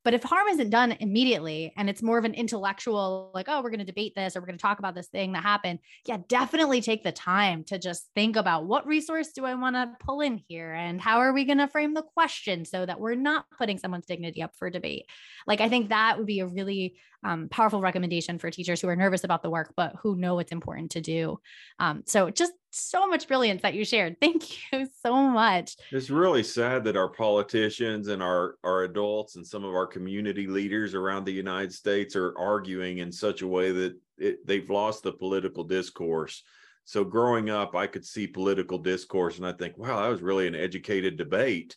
But 0.02 0.14
if 0.14 0.22
harm 0.22 0.48
isn't 0.48 0.70
done 0.70 0.92
immediately 0.92 1.72
and 1.76 1.90
it's 1.90 2.02
more 2.02 2.18
of 2.18 2.24
an 2.24 2.34
intellectual, 2.34 3.30
like, 3.34 3.46
oh, 3.48 3.62
we're 3.62 3.70
going 3.70 3.80
to 3.80 3.84
debate 3.84 4.14
this 4.14 4.34
or 4.34 4.40
we're 4.40 4.46
going 4.46 4.58
to 4.58 4.62
talk 4.62 4.78
about 4.78 4.94
this 4.94 5.08
thing 5.08 5.32
that 5.32 5.42
happened, 5.42 5.80
yeah, 6.06 6.18
definitely 6.28 6.80
take 6.80 7.04
the 7.04 7.12
time 7.12 7.64
to 7.64 7.78
just 7.78 8.08
think 8.14 8.36
about 8.36 8.66
what 8.66 8.86
resource 8.86 9.32
do 9.32 9.44
I 9.44 9.54
want 9.54 9.76
to 9.76 9.92
pull 10.00 10.20
in 10.20 10.40
here 10.48 10.72
and 10.72 11.00
how 11.00 11.18
are 11.18 11.32
we 11.32 11.44
going 11.44 11.58
to 11.58 11.68
frame 11.68 11.92
the 11.92 12.02
question 12.02 12.64
so 12.64 12.86
that 12.86 12.98
we're 12.98 13.14
not 13.14 13.44
putting 13.58 13.78
someone's 13.78 14.06
dignity 14.06 14.42
up 14.42 14.56
for 14.56 14.70
debate. 14.70 15.04
Like, 15.46 15.60
I 15.60 15.68
think 15.68 15.90
that 15.90 16.16
would 16.16 16.26
be 16.26 16.40
a 16.40 16.46
really 16.46 16.96
um, 17.22 17.48
powerful 17.50 17.80
recommendation 17.80 18.38
for 18.38 18.50
teachers 18.50 18.80
who 18.80 18.88
are 18.88 18.96
nervous 18.96 19.24
about 19.24 19.42
the 19.42 19.50
work, 19.50 19.74
but 19.76 19.94
who 20.02 20.16
know 20.16 20.38
it's 20.38 20.52
important 20.52 20.92
to 20.92 21.00
do. 21.00 21.38
Um, 21.78 22.02
so 22.06 22.30
just 22.30 22.52
so 22.70 23.06
much 23.06 23.28
brilliance 23.28 23.62
that 23.62 23.74
you 23.74 23.84
shared. 23.84 24.16
Thank 24.20 24.72
you 24.72 24.86
so 25.02 25.14
much. 25.14 25.76
It's 25.90 26.10
really 26.10 26.42
sad 26.42 26.84
that 26.84 26.96
our 26.96 27.08
politicians 27.08 28.08
and 28.08 28.22
our, 28.22 28.56
our 28.64 28.84
adults 28.84 29.36
and 29.36 29.46
some 29.46 29.64
of 29.64 29.74
our 29.74 29.86
community 29.86 30.46
leaders 30.46 30.94
around 30.94 31.24
the 31.24 31.32
United 31.32 31.72
States 31.72 32.16
are 32.16 32.36
arguing 32.38 32.98
in 32.98 33.10
such 33.12 33.42
a 33.42 33.48
way 33.48 33.72
that 33.72 33.94
it, 34.18 34.46
they've 34.46 34.70
lost 34.70 35.02
the 35.02 35.12
political 35.12 35.64
discourse. 35.64 36.42
So 36.84 37.04
growing 37.04 37.50
up, 37.50 37.74
I 37.74 37.86
could 37.86 38.04
see 38.04 38.26
political 38.26 38.78
discourse 38.78 39.38
and 39.38 39.46
I 39.46 39.52
think, 39.52 39.78
wow, 39.78 40.02
that 40.02 40.08
was 40.08 40.22
really 40.22 40.46
an 40.46 40.54
educated 40.54 41.16
debate. 41.16 41.76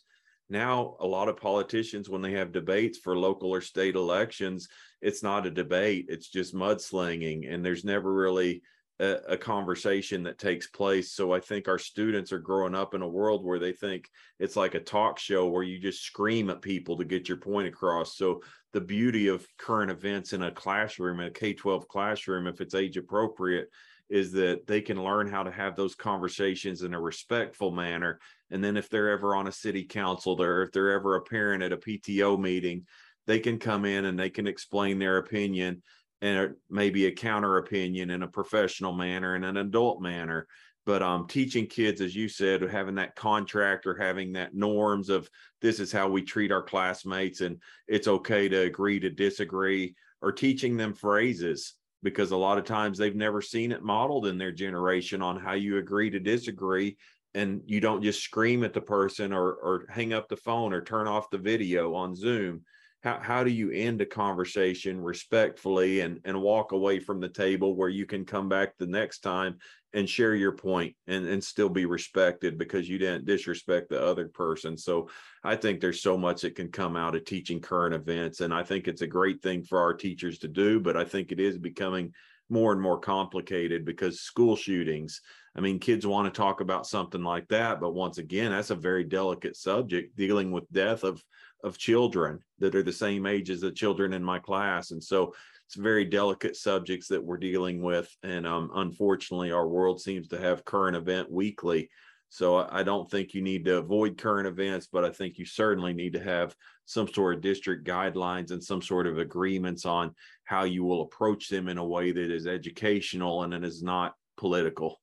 Now, 0.50 0.96
a 1.00 1.06
lot 1.06 1.28
of 1.28 1.38
politicians, 1.38 2.10
when 2.10 2.20
they 2.20 2.32
have 2.32 2.52
debates 2.52 2.98
for 2.98 3.16
local 3.16 3.50
or 3.50 3.60
state 3.60 3.94
elections, 3.94 4.68
it's 5.00 5.22
not 5.22 5.46
a 5.46 5.50
debate, 5.50 6.06
it's 6.08 6.28
just 6.28 6.54
mudslinging. 6.54 7.52
And 7.52 7.64
there's 7.64 7.84
never 7.84 8.12
really 8.12 8.62
a, 9.00 9.16
a, 9.30 9.36
conversation 9.36 10.22
that 10.22 10.38
takes 10.38 10.68
place. 10.68 11.12
So 11.12 11.32
I 11.32 11.40
think 11.40 11.66
our 11.66 11.78
students 11.78 12.32
are 12.32 12.38
growing 12.38 12.74
up 12.74 12.94
in 12.94 13.02
a 13.02 13.08
world 13.08 13.44
where 13.44 13.58
they 13.58 13.72
think 13.72 14.08
it's 14.38 14.56
like 14.56 14.74
a 14.74 14.80
talk 14.80 15.18
show 15.18 15.48
where 15.48 15.64
you 15.64 15.80
just 15.80 16.04
scream 16.04 16.48
at 16.50 16.62
people 16.62 16.96
to 16.98 17.04
get 17.04 17.28
your 17.28 17.38
point 17.38 17.66
across. 17.66 18.16
So 18.16 18.42
the 18.72 18.80
beauty 18.80 19.28
of 19.28 19.46
current 19.58 19.90
events 19.90 20.32
in 20.32 20.42
a 20.42 20.50
classroom, 20.50 21.20
in 21.20 21.26
a 21.26 21.30
K 21.30 21.54
12 21.54 21.88
classroom, 21.88 22.46
if 22.46 22.60
it's 22.60 22.74
age 22.74 22.96
appropriate, 22.96 23.68
is 24.10 24.30
that 24.32 24.66
they 24.66 24.80
can 24.80 25.02
learn 25.02 25.28
how 25.28 25.42
to 25.42 25.50
have 25.50 25.74
those 25.74 25.94
conversations 25.94 26.82
in 26.82 26.94
a 26.94 27.00
respectful 27.00 27.72
manner. 27.72 28.20
And 28.50 28.62
then 28.62 28.76
if 28.76 28.88
they're 28.88 29.10
ever 29.10 29.34
on 29.34 29.48
a 29.48 29.52
city 29.52 29.84
council 29.84 30.40
or 30.40 30.62
if 30.62 30.72
they're 30.72 30.92
ever 30.92 31.16
a 31.16 31.22
parent 31.22 31.62
at 31.62 31.72
a 31.72 31.76
PTO 31.76 32.38
meeting, 32.38 32.86
they 33.26 33.40
can 33.40 33.58
come 33.58 33.84
in 33.84 34.04
and 34.04 34.18
they 34.18 34.30
can 34.30 34.46
explain 34.46 34.98
their 34.98 35.16
opinion 35.16 35.82
and 36.24 36.54
maybe 36.70 37.04
a 37.04 37.12
counter 37.12 37.58
opinion 37.58 38.08
in 38.08 38.22
a 38.22 38.28
professional 38.28 38.94
manner 38.94 39.34
and 39.34 39.44
an 39.44 39.58
adult 39.58 40.00
manner. 40.00 40.46
But 40.86 41.02
um, 41.02 41.26
teaching 41.26 41.66
kids 41.66 42.00
as 42.00 42.16
you 42.16 42.28
said 42.28 42.62
having 42.62 42.94
that 42.94 43.14
contract 43.14 43.86
or 43.86 43.94
having 43.94 44.32
that 44.32 44.54
norms 44.54 45.10
of 45.10 45.28
this 45.60 45.80
is 45.80 45.92
how 45.92 46.08
we 46.08 46.22
treat 46.22 46.50
our 46.50 46.62
classmates 46.62 47.42
and 47.42 47.60
it's 47.88 48.08
okay 48.08 48.48
to 48.48 48.62
agree 48.62 48.98
to 49.00 49.10
disagree 49.10 49.94
or 50.22 50.32
teaching 50.32 50.78
them 50.78 50.94
phrases 50.94 51.74
because 52.02 52.30
a 52.30 52.36
lot 52.36 52.56
of 52.56 52.64
times 52.64 52.96
they've 52.96 53.14
never 53.14 53.42
seen 53.42 53.70
it 53.70 53.82
modeled 53.82 54.26
in 54.26 54.38
their 54.38 54.52
generation 54.52 55.20
on 55.20 55.38
how 55.38 55.52
you 55.52 55.76
agree 55.76 56.08
to 56.08 56.20
disagree. 56.20 56.96
And 57.34 57.60
you 57.66 57.80
don't 57.80 58.02
just 58.02 58.22
scream 58.22 58.64
at 58.64 58.72
the 58.72 58.80
person 58.80 59.32
or 59.32 59.52
or 59.52 59.86
hang 59.90 60.14
up 60.14 60.28
the 60.28 60.36
phone 60.36 60.72
or 60.72 60.80
turn 60.80 61.06
off 61.06 61.28
the 61.28 61.38
video 61.38 61.94
on 61.94 62.14
zoom 62.14 62.62
how, 63.04 63.20
how 63.20 63.44
do 63.44 63.50
you 63.50 63.70
end 63.70 64.00
a 64.00 64.06
conversation 64.06 64.98
respectfully 64.98 66.00
and, 66.00 66.20
and 66.24 66.40
walk 66.40 66.72
away 66.72 66.98
from 66.98 67.20
the 67.20 67.28
table 67.28 67.76
where 67.76 67.90
you 67.90 68.06
can 68.06 68.24
come 68.24 68.48
back 68.48 68.78
the 68.78 68.86
next 68.86 69.18
time 69.18 69.58
and 69.92 70.08
share 70.08 70.34
your 70.34 70.52
point 70.52 70.96
and, 71.06 71.26
and 71.26 71.44
still 71.44 71.68
be 71.68 71.84
respected 71.84 72.56
because 72.56 72.88
you 72.88 72.96
didn't 72.96 73.26
disrespect 73.26 73.90
the 73.90 74.02
other 74.02 74.28
person. 74.28 74.78
So 74.78 75.10
I 75.44 75.54
think 75.54 75.80
there's 75.80 76.00
so 76.00 76.16
much 76.16 76.40
that 76.42 76.56
can 76.56 76.72
come 76.72 76.96
out 76.96 77.14
of 77.14 77.26
teaching 77.26 77.60
current 77.60 77.94
events. 77.94 78.40
And 78.40 78.54
I 78.54 78.62
think 78.62 78.88
it's 78.88 79.02
a 79.02 79.06
great 79.06 79.42
thing 79.42 79.62
for 79.62 79.78
our 79.78 79.92
teachers 79.92 80.38
to 80.38 80.48
do, 80.48 80.80
but 80.80 80.96
I 80.96 81.04
think 81.04 81.30
it 81.30 81.38
is 81.38 81.58
becoming 81.58 82.10
more 82.48 82.72
and 82.72 82.80
more 82.80 82.98
complicated 82.98 83.84
because 83.84 84.22
school 84.22 84.56
shootings, 84.56 85.20
I 85.54 85.60
mean, 85.60 85.78
kids 85.78 86.06
want 86.06 86.32
to 86.32 86.36
talk 86.36 86.62
about 86.62 86.86
something 86.86 87.22
like 87.22 87.48
that, 87.48 87.82
but 87.82 87.92
once 87.92 88.16
again, 88.16 88.50
that's 88.50 88.70
a 88.70 88.74
very 88.74 89.04
delicate 89.04 89.56
subject 89.56 90.16
dealing 90.16 90.52
with 90.52 90.72
death 90.72 91.04
of 91.04 91.22
of 91.64 91.78
children 91.78 92.38
that 92.58 92.74
are 92.74 92.82
the 92.82 92.92
same 92.92 93.26
age 93.26 93.50
as 93.50 93.62
the 93.62 93.72
children 93.72 94.12
in 94.12 94.22
my 94.22 94.38
class. 94.38 94.90
And 94.90 95.02
so 95.02 95.34
it's 95.66 95.76
very 95.76 96.04
delicate 96.04 96.56
subjects 96.56 97.08
that 97.08 97.24
we're 97.24 97.38
dealing 97.38 97.82
with. 97.82 98.14
And 98.22 98.46
um, 98.46 98.70
unfortunately, 98.74 99.50
our 99.50 99.66
world 99.66 100.00
seems 100.00 100.28
to 100.28 100.38
have 100.38 100.64
current 100.64 100.96
event 100.96 101.30
weekly. 101.30 101.88
So 102.28 102.68
I 102.70 102.82
don't 102.82 103.10
think 103.10 103.32
you 103.32 103.42
need 103.42 103.64
to 103.64 103.78
avoid 103.78 104.18
current 104.18 104.46
events, 104.46 104.88
but 104.92 105.04
I 105.04 105.10
think 105.10 105.38
you 105.38 105.46
certainly 105.46 105.94
need 105.94 106.12
to 106.14 106.22
have 106.22 106.54
some 106.84 107.08
sort 107.08 107.36
of 107.36 107.40
district 107.40 107.86
guidelines 107.86 108.50
and 108.50 108.62
some 108.62 108.82
sort 108.82 109.06
of 109.06 109.18
agreements 109.18 109.86
on 109.86 110.14
how 110.44 110.64
you 110.64 110.84
will 110.84 111.02
approach 111.02 111.48
them 111.48 111.68
in 111.68 111.78
a 111.78 111.84
way 111.84 112.12
that 112.12 112.30
is 112.30 112.46
educational 112.46 113.44
and 113.44 113.54
it 113.54 113.64
is 113.64 113.82
not 113.82 114.14
political. 114.36 115.00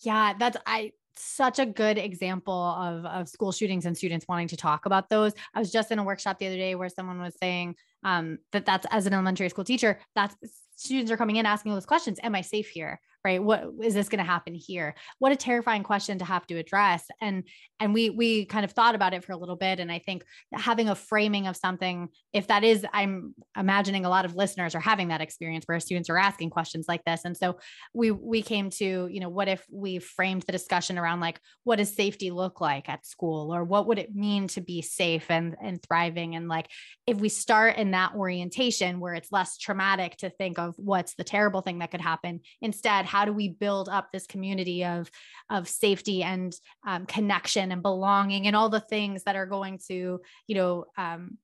Yeah, 0.00 0.34
that's 0.38 0.56
I 0.66 0.92
such 1.16 1.58
a 1.58 1.66
good 1.66 1.98
example 1.98 2.52
of, 2.52 3.04
of 3.06 3.28
school 3.28 3.52
shootings 3.52 3.86
and 3.86 3.96
students 3.96 4.26
wanting 4.28 4.48
to 4.48 4.56
talk 4.56 4.86
about 4.86 5.08
those. 5.08 5.32
I 5.54 5.58
was 5.58 5.70
just 5.70 5.90
in 5.90 5.98
a 5.98 6.04
workshop 6.04 6.38
the 6.38 6.46
other 6.46 6.56
day 6.56 6.74
where 6.74 6.88
someone 6.88 7.20
was 7.20 7.36
saying 7.40 7.76
um, 8.02 8.38
that 8.52 8.66
that's 8.66 8.86
as 8.90 9.06
an 9.06 9.14
elementary 9.14 9.48
school 9.48 9.64
teacher, 9.64 9.98
that's 10.14 10.36
students 10.76 11.10
are 11.10 11.16
coming 11.16 11.36
in 11.36 11.46
asking 11.46 11.72
those 11.72 11.86
questions. 11.86 12.18
Am 12.22 12.34
I 12.34 12.40
safe 12.40 12.68
here? 12.68 13.00
Right? 13.24 13.42
What 13.42 13.64
is 13.82 13.94
this 13.94 14.08
going 14.08 14.18
to 14.18 14.30
happen 14.30 14.54
here? 14.54 14.94
What 15.18 15.32
a 15.32 15.36
terrifying 15.36 15.82
question 15.82 16.18
to 16.18 16.24
have 16.24 16.46
to 16.48 16.56
address 16.56 17.06
and 17.20 17.44
and 17.80 17.92
we 17.92 18.10
we 18.10 18.46
kind 18.46 18.64
of 18.64 18.72
thought 18.72 18.94
about 18.94 19.14
it 19.14 19.24
for 19.24 19.32
a 19.32 19.36
little 19.36 19.56
bit 19.56 19.80
and 19.80 19.90
i 19.90 19.98
think 19.98 20.24
having 20.52 20.88
a 20.88 20.94
framing 20.94 21.46
of 21.46 21.56
something 21.56 22.08
if 22.32 22.46
that 22.46 22.64
is 22.64 22.86
i'm 22.92 23.34
imagining 23.56 24.04
a 24.04 24.08
lot 24.08 24.24
of 24.24 24.34
listeners 24.34 24.74
are 24.74 24.80
having 24.80 25.08
that 25.08 25.20
experience 25.20 25.64
where 25.66 25.78
students 25.80 26.08
are 26.08 26.18
asking 26.18 26.50
questions 26.50 26.86
like 26.88 27.04
this 27.04 27.22
and 27.24 27.36
so 27.36 27.56
we 27.92 28.10
we 28.10 28.42
came 28.42 28.70
to 28.70 29.08
you 29.10 29.20
know 29.20 29.28
what 29.28 29.48
if 29.48 29.64
we 29.70 29.98
framed 29.98 30.42
the 30.42 30.52
discussion 30.52 30.98
around 30.98 31.20
like 31.20 31.40
what 31.64 31.76
does 31.76 31.94
safety 31.94 32.30
look 32.30 32.60
like 32.60 32.88
at 32.88 33.06
school 33.06 33.54
or 33.54 33.64
what 33.64 33.86
would 33.86 33.98
it 33.98 34.14
mean 34.14 34.48
to 34.48 34.60
be 34.60 34.80
safe 34.80 35.30
and 35.30 35.56
and 35.62 35.82
thriving 35.82 36.34
and 36.36 36.48
like 36.48 36.68
if 37.06 37.18
we 37.18 37.28
start 37.28 37.76
in 37.76 37.90
that 37.90 38.14
orientation 38.14 39.00
where 39.00 39.14
it's 39.14 39.32
less 39.32 39.58
traumatic 39.58 40.16
to 40.16 40.30
think 40.30 40.58
of 40.58 40.74
what's 40.76 41.14
the 41.14 41.24
terrible 41.24 41.60
thing 41.60 41.80
that 41.80 41.90
could 41.90 42.00
happen 42.00 42.40
instead 42.62 43.04
how 43.14 43.24
do 43.24 43.32
we 43.32 43.48
build 43.48 43.88
up 43.88 44.10
this 44.10 44.26
community 44.26 44.84
of 44.84 45.08
of 45.48 45.68
safety 45.68 46.24
and 46.24 46.52
um, 46.84 47.06
connection 47.06 47.70
and 47.70 47.80
belonging 47.80 48.48
and 48.48 48.56
all 48.56 48.68
the 48.68 48.80
things 48.80 49.22
that 49.22 49.36
are 49.36 49.46
going 49.46 49.78
to 49.86 50.20
you 50.48 50.54
know 50.56 50.84
um, 50.98 51.38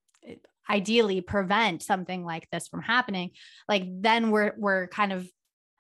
ideally 0.69 1.21
prevent 1.21 1.81
something 1.81 2.25
like 2.25 2.51
this 2.51 2.67
from 2.67 2.83
happening? 2.83 3.31
Like 3.69 3.85
then 3.87 4.33
we're 4.33 4.53
we're 4.59 4.89
kind 4.89 5.13
of 5.13 5.31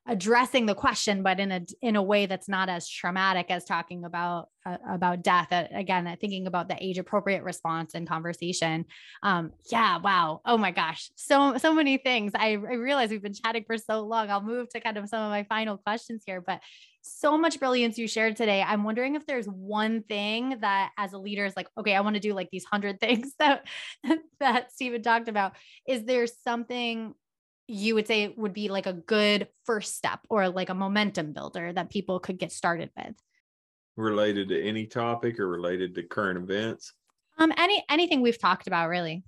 addressing 0.07 0.66
the 0.66 0.74
question 0.74 1.22
but 1.22 1.38
in 1.38 1.53
a 1.53 1.61
in 1.82 1.94
a 1.94 2.03
way 2.03 2.26
that's 2.26 2.48
not 2.48 2.68
as 2.68 2.88
traumatic 2.88 3.46
as 3.51 3.64
talking 3.64 4.05
about 4.05 4.48
uh, 4.64 4.76
about 4.88 5.22
death 5.22 5.48
uh, 5.53 5.64
again 5.74 6.07
uh, 6.07 6.16
thinking 6.20 6.46
about 6.46 6.68
the 6.68 6.76
age 6.80 6.98
appropriate 6.98 7.42
response 7.42 7.94
and 7.94 8.09
conversation. 8.09 8.84
Um 9.22 9.53
yeah 9.70 9.98
wow. 9.98 10.40
Oh 10.44 10.57
my 10.57 10.70
gosh. 10.70 11.11
So 11.16 11.59
so 11.59 11.74
many 11.74 11.98
things. 11.98 12.32
I, 12.34 12.53
I 12.53 12.55
realize 12.55 13.11
we've 13.11 13.22
been 13.22 13.34
chatting 13.34 13.64
for 13.66 13.76
so 13.76 14.01
long. 14.01 14.30
I'll 14.30 14.42
move 14.42 14.70
to 14.70 14.80
kind 14.80 14.96
of 14.96 15.09
some 15.09 15.22
of 15.22 15.30
my 15.30 15.44
final 15.44 15.76
questions 15.76 16.22
here 16.26 16.40
but 16.40 16.61
so 17.03 17.38
much 17.38 17.59
brilliance 17.59 17.96
you 17.96 18.07
shared 18.07 18.36
today. 18.36 18.62
I'm 18.62 18.84
wondering 18.84 19.14
if 19.14 19.26
there's 19.26 19.46
one 19.46 20.03
thing 20.03 20.59
that 20.61 20.90
as 20.98 21.12
a 21.12 21.18
leader 21.18 21.46
is 21.46 21.55
like, 21.57 21.68
okay, 21.78 21.94
I 21.94 22.01
want 22.01 22.14
to 22.16 22.20
do 22.20 22.34
like 22.34 22.51
these 22.51 22.64
hundred 22.64 23.01
things 23.01 23.32
that 23.38 23.66
that 24.40 24.72
Steven 24.72 25.03
talked 25.03 25.28
about. 25.28 25.53
Is 25.86 26.05
there 26.05 26.26
something 26.26 27.14
you 27.70 27.94
would 27.94 28.06
say 28.06 28.24
it 28.24 28.36
would 28.36 28.52
be 28.52 28.68
like 28.68 28.86
a 28.86 28.92
good 28.92 29.48
first 29.64 29.96
step 29.96 30.20
or 30.28 30.48
like 30.48 30.68
a 30.68 30.74
momentum 30.74 31.32
builder 31.32 31.72
that 31.72 31.90
people 31.90 32.18
could 32.18 32.38
get 32.38 32.52
started 32.52 32.90
with? 32.96 33.14
Related 33.96 34.48
to 34.48 34.62
any 34.62 34.86
topic 34.86 35.38
or 35.38 35.48
related 35.48 35.94
to 35.94 36.02
current 36.02 36.38
events? 36.38 36.92
Um, 37.38 37.52
any 37.56 37.84
anything 37.88 38.20
we've 38.20 38.38
talked 38.38 38.66
about 38.66 38.88
really. 38.88 39.22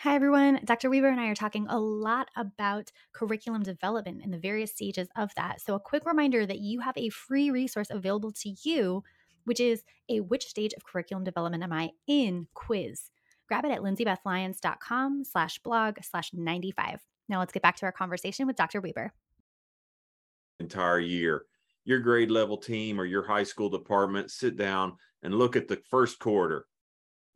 Hi, 0.00 0.14
everyone. 0.14 0.60
Dr. 0.64 0.90
Weber 0.90 1.08
and 1.08 1.18
I 1.18 1.28
are 1.28 1.34
talking 1.34 1.66
a 1.68 1.78
lot 1.78 2.28
about 2.36 2.92
curriculum 3.14 3.62
development 3.62 4.20
and 4.22 4.32
the 4.32 4.38
various 4.38 4.72
stages 4.72 5.08
of 5.16 5.34
that. 5.36 5.62
So, 5.62 5.74
a 5.74 5.80
quick 5.80 6.04
reminder 6.04 6.44
that 6.44 6.58
you 6.58 6.80
have 6.80 6.96
a 6.98 7.08
free 7.08 7.50
resource 7.50 7.88
available 7.90 8.30
to 8.32 8.54
you, 8.62 9.02
which 9.44 9.58
is 9.58 9.84
a 10.10 10.20
Which 10.20 10.46
Stage 10.46 10.74
of 10.74 10.84
Curriculum 10.84 11.24
Development 11.24 11.62
Am 11.62 11.72
I 11.72 11.90
in 12.06 12.46
quiz. 12.52 13.10
Grab 13.48 13.64
it 13.64 13.70
at 13.70 13.80
lindsaybethlyons.com 13.80 15.24
slash 15.24 15.58
blog 15.60 15.96
slash 16.02 16.30
95. 16.34 17.00
Now, 17.28 17.38
let's 17.40 17.52
get 17.52 17.62
back 17.62 17.76
to 17.76 17.86
our 17.86 17.92
conversation 17.92 18.46
with 18.46 18.56
Dr. 18.56 18.80
Weber. 18.80 19.12
Entire 20.60 21.00
year. 21.00 21.44
Your 21.84 22.00
grade 22.00 22.30
level 22.30 22.56
team 22.56 23.00
or 23.00 23.04
your 23.04 23.26
high 23.26 23.44
school 23.44 23.68
department 23.68 24.30
sit 24.30 24.56
down 24.56 24.94
and 25.22 25.34
look 25.34 25.56
at 25.56 25.68
the 25.68 25.80
first 25.90 26.18
quarter 26.18 26.66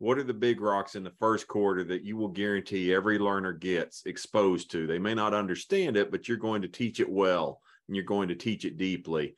what 0.01 0.17
are 0.17 0.23
the 0.23 0.33
big 0.33 0.61
rocks 0.61 0.95
in 0.95 1.03
the 1.03 1.13
first 1.19 1.47
quarter 1.47 1.83
that 1.83 2.03
you 2.03 2.17
will 2.17 2.27
guarantee 2.27 2.91
every 2.91 3.19
learner 3.19 3.53
gets 3.53 4.03
exposed 4.07 4.71
to? 4.71 4.87
They 4.87 4.97
may 4.97 5.13
not 5.13 5.35
understand 5.35 5.95
it, 5.95 6.09
but 6.09 6.27
you're 6.27 6.37
going 6.37 6.63
to 6.63 6.67
teach 6.67 6.99
it 6.99 7.07
well 7.07 7.61
and 7.87 7.95
you're 7.95 8.03
going 8.03 8.29
to 8.29 8.35
teach 8.35 8.65
it 8.65 8.77
deeply. 8.77 9.35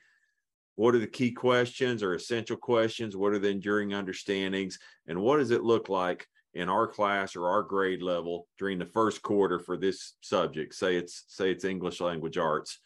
What 0.75 0.95
are 0.95 0.99
the 0.99 1.07
key 1.07 1.33
questions 1.33 2.01
or 2.01 2.13
essential 2.13 2.55
questions? 2.55 3.13
What 3.13 3.33
are 3.33 3.39
the 3.39 3.49
enduring 3.49 3.93
understandings? 3.93 4.79
And 5.05 5.19
what 5.21 5.39
does 5.39 5.51
it 5.51 5.65
look 5.65 5.89
like 5.89 6.29
in 6.53 6.69
our 6.69 6.87
class 6.87 7.35
or 7.35 7.47
our 7.49 7.63
grade 7.63 8.01
level 8.01 8.47
during 8.57 8.79
the 8.79 8.85
first 8.85 9.21
quarter 9.21 9.59
for 9.59 9.77
this 9.77 10.13
subject? 10.21 10.75
Say 10.75 10.95
it's 10.95 11.25
say 11.27 11.51
it's 11.51 11.65
English 11.65 12.01
language 12.01 12.37
arts 12.37 12.79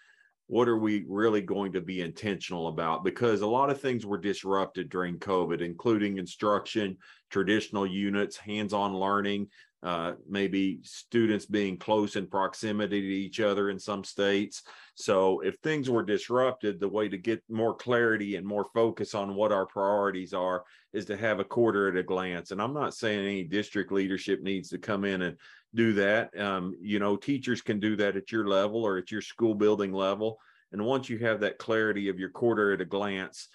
what 0.47 0.69
are 0.69 0.77
we 0.77 1.05
really 1.09 1.41
going 1.41 1.73
to 1.73 1.81
be 1.81 2.01
intentional 2.01 2.67
about? 2.67 3.03
Because 3.03 3.41
a 3.41 3.47
lot 3.47 3.69
of 3.69 3.81
things 3.81 4.05
were 4.05 4.17
disrupted 4.17 4.89
during 4.89 5.19
COVID, 5.19 5.61
including 5.61 6.17
instruction, 6.17 6.97
traditional 7.29 7.85
units, 7.85 8.37
hands 8.37 8.71
on 8.71 8.95
learning, 8.95 9.47
uh, 9.83 10.13
maybe 10.27 10.79
students 10.83 11.45
being 11.45 11.77
close 11.77 12.15
in 12.15 12.27
proximity 12.27 13.01
to 13.01 13.07
each 13.07 13.39
other 13.39 13.69
in 13.69 13.77
some 13.77 14.03
states. 14.03 14.63
So, 14.95 15.39
if 15.41 15.55
things 15.59 15.89
were 15.89 16.03
disrupted, 16.03 16.79
the 16.79 16.89
way 16.89 17.07
to 17.07 17.17
get 17.17 17.43
more 17.49 17.75
clarity 17.75 18.35
and 18.35 18.45
more 18.45 18.65
focus 18.73 19.13
on 19.13 19.35
what 19.35 19.51
our 19.51 19.67
priorities 19.67 20.33
are 20.33 20.63
is 20.93 21.05
to 21.05 21.17
have 21.17 21.39
a 21.39 21.43
quarter 21.43 21.89
at 21.89 21.97
a 21.97 22.03
glance. 22.03 22.51
And 22.51 22.61
I'm 22.61 22.73
not 22.73 22.95
saying 22.95 23.19
any 23.19 23.43
district 23.43 23.91
leadership 23.91 24.41
needs 24.41 24.69
to 24.69 24.79
come 24.79 25.05
in 25.05 25.21
and 25.21 25.37
do 25.75 25.93
that. 25.93 26.37
Um, 26.39 26.75
you 26.81 26.97
know, 26.97 27.15
teachers 27.15 27.61
can 27.61 27.79
do 27.79 27.95
that 27.97 28.17
at 28.17 28.31
your 28.31 28.47
level 28.47 28.83
or 28.83 28.97
at 28.97 29.11
your 29.11 29.21
school 29.21 29.53
building 29.53 29.93
level. 29.93 30.39
And 30.71 30.83
once 30.83 31.07
you 31.07 31.19
have 31.19 31.39
that 31.41 31.59
clarity 31.59 32.09
of 32.09 32.19
your 32.19 32.29
quarter 32.29 32.73
at 32.73 32.81
a 32.81 32.85
glance, 32.85 33.47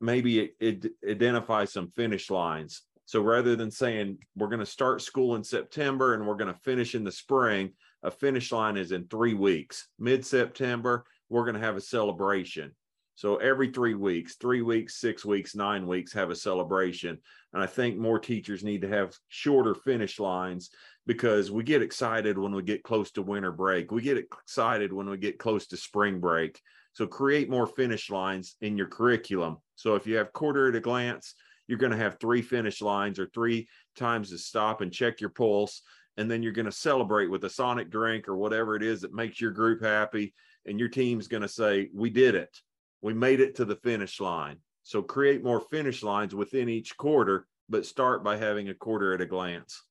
maybe 0.00 0.40
it, 0.40 0.54
it 0.60 0.86
identify 1.08 1.64
some 1.64 1.88
finish 1.88 2.30
lines. 2.30 2.82
So 3.06 3.20
rather 3.20 3.54
than 3.56 3.70
saying 3.70 4.18
we're 4.34 4.48
going 4.48 4.60
to 4.60 4.66
start 4.66 5.02
school 5.02 5.36
in 5.36 5.44
September 5.44 6.14
and 6.14 6.26
we're 6.26 6.36
going 6.36 6.52
to 6.52 6.60
finish 6.60 6.94
in 6.94 7.04
the 7.04 7.12
spring, 7.12 7.72
a 8.02 8.10
finish 8.10 8.52
line 8.52 8.76
is 8.76 8.92
in 8.92 9.06
three 9.08 9.34
weeks. 9.34 9.88
Mid 9.98 10.24
September, 10.24 11.04
we're 11.28 11.44
going 11.44 11.54
to 11.54 11.60
have 11.60 11.76
a 11.76 11.80
celebration. 11.80 12.72
So 13.16 13.36
every 13.36 13.70
three 13.70 13.94
weeks, 13.94 14.36
three 14.36 14.62
weeks, 14.62 15.00
six 15.00 15.24
weeks, 15.24 15.54
nine 15.54 15.86
weeks, 15.86 16.12
have 16.14 16.30
a 16.30 16.36
celebration. 16.36 17.18
And 17.52 17.62
I 17.62 17.66
think 17.66 17.96
more 17.96 18.18
teachers 18.18 18.64
need 18.64 18.82
to 18.82 18.88
have 18.88 19.16
shorter 19.28 19.74
finish 19.74 20.18
lines 20.18 20.70
because 21.06 21.50
we 21.50 21.62
get 21.62 21.82
excited 21.82 22.36
when 22.36 22.52
we 22.52 22.62
get 22.62 22.82
close 22.82 23.12
to 23.12 23.22
winter 23.22 23.52
break. 23.52 23.92
We 23.92 24.02
get 24.02 24.18
excited 24.18 24.92
when 24.92 25.08
we 25.08 25.16
get 25.16 25.38
close 25.38 25.66
to 25.68 25.76
spring 25.76 26.18
break. 26.18 26.60
So 26.94 27.06
create 27.06 27.50
more 27.50 27.66
finish 27.66 28.10
lines 28.10 28.56
in 28.60 28.76
your 28.76 28.88
curriculum. 28.88 29.58
So 29.76 29.94
if 29.94 30.06
you 30.06 30.16
have 30.16 30.32
quarter 30.32 30.68
at 30.68 30.76
a 30.76 30.80
glance, 30.80 31.34
you're 31.66 31.78
going 31.78 31.92
to 31.92 31.98
have 31.98 32.18
three 32.18 32.42
finish 32.42 32.80
lines 32.80 33.18
or 33.18 33.26
three 33.26 33.68
times 33.96 34.30
to 34.30 34.38
stop 34.38 34.80
and 34.80 34.92
check 34.92 35.20
your 35.20 35.30
pulse. 35.30 35.82
And 36.16 36.30
then 36.30 36.42
you're 36.42 36.52
going 36.52 36.66
to 36.66 36.72
celebrate 36.72 37.30
with 37.30 37.44
a 37.44 37.50
sonic 37.50 37.90
drink 37.90 38.28
or 38.28 38.36
whatever 38.36 38.76
it 38.76 38.82
is 38.82 39.00
that 39.00 39.14
makes 39.14 39.40
your 39.40 39.50
group 39.50 39.82
happy. 39.82 40.34
And 40.66 40.78
your 40.78 40.88
team's 40.88 41.28
going 41.28 41.42
to 41.42 41.48
say, 41.48 41.90
We 41.92 42.10
did 42.10 42.34
it. 42.34 42.56
We 43.02 43.12
made 43.12 43.40
it 43.40 43.56
to 43.56 43.64
the 43.64 43.76
finish 43.76 44.20
line. 44.20 44.58
So 44.82 45.02
create 45.02 45.42
more 45.42 45.60
finish 45.60 46.02
lines 46.02 46.34
within 46.34 46.68
each 46.68 46.96
quarter, 46.96 47.46
but 47.68 47.86
start 47.86 48.22
by 48.22 48.36
having 48.36 48.68
a 48.68 48.74
quarter 48.74 49.14
at 49.14 49.20
a 49.20 49.26
glance. 49.26 49.82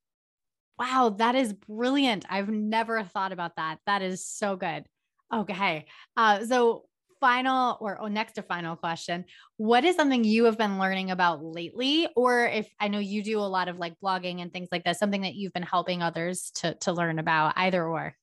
Wow, 0.79 1.15
that 1.17 1.35
is 1.35 1.53
brilliant. 1.53 2.25
I've 2.29 2.49
never 2.49 3.03
thought 3.03 3.31
about 3.31 3.55
that. 3.57 3.79
That 3.85 4.01
is 4.01 4.25
so 4.25 4.55
good. 4.55 4.85
Okay. 5.33 5.85
Uh, 6.15 6.45
so, 6.45 6.85
final 7.23 7.77
or 7.79 8.01
oh, 8.01 8.07
next 8.07 8.33
to 8.33 8.41
final 8.41 8.75
question 8.75 9.23
What 9.55 9.85
is 9.85 9.95
something 9.95 10.25
you 10.25 10.43
have 10.43 10.57
been 10.57 10.77
learning 10.77 11.09
about 11.09 11.41
lately? 11.41 12.09
Or 12.17 12.45
if 12.45 12.69
I 12.81 12.89
know 12.89 12.99
you 12.99 13.23
do 13.23 13.39
a 13.39 13.41
lot 13.41 13.69
of 13.69 13.77
like 13.77 13.93
blogging 14.03 14.41
and 14.41 14.51
things 14.51 14.67
like 14.73 14.83
that, 14.83 14.99
something 14.99 15.21
that 15.21 15.35
you've 15.35 15.53
been 15.53 15.63
helping 15.63 16.03
others 16.03 16.51
to, 16.55 16.73
to 16.81 16.91
learn 16.91 17.19
about, 17.19 17.53
either 17.55 17.87
or? 17.87 18.13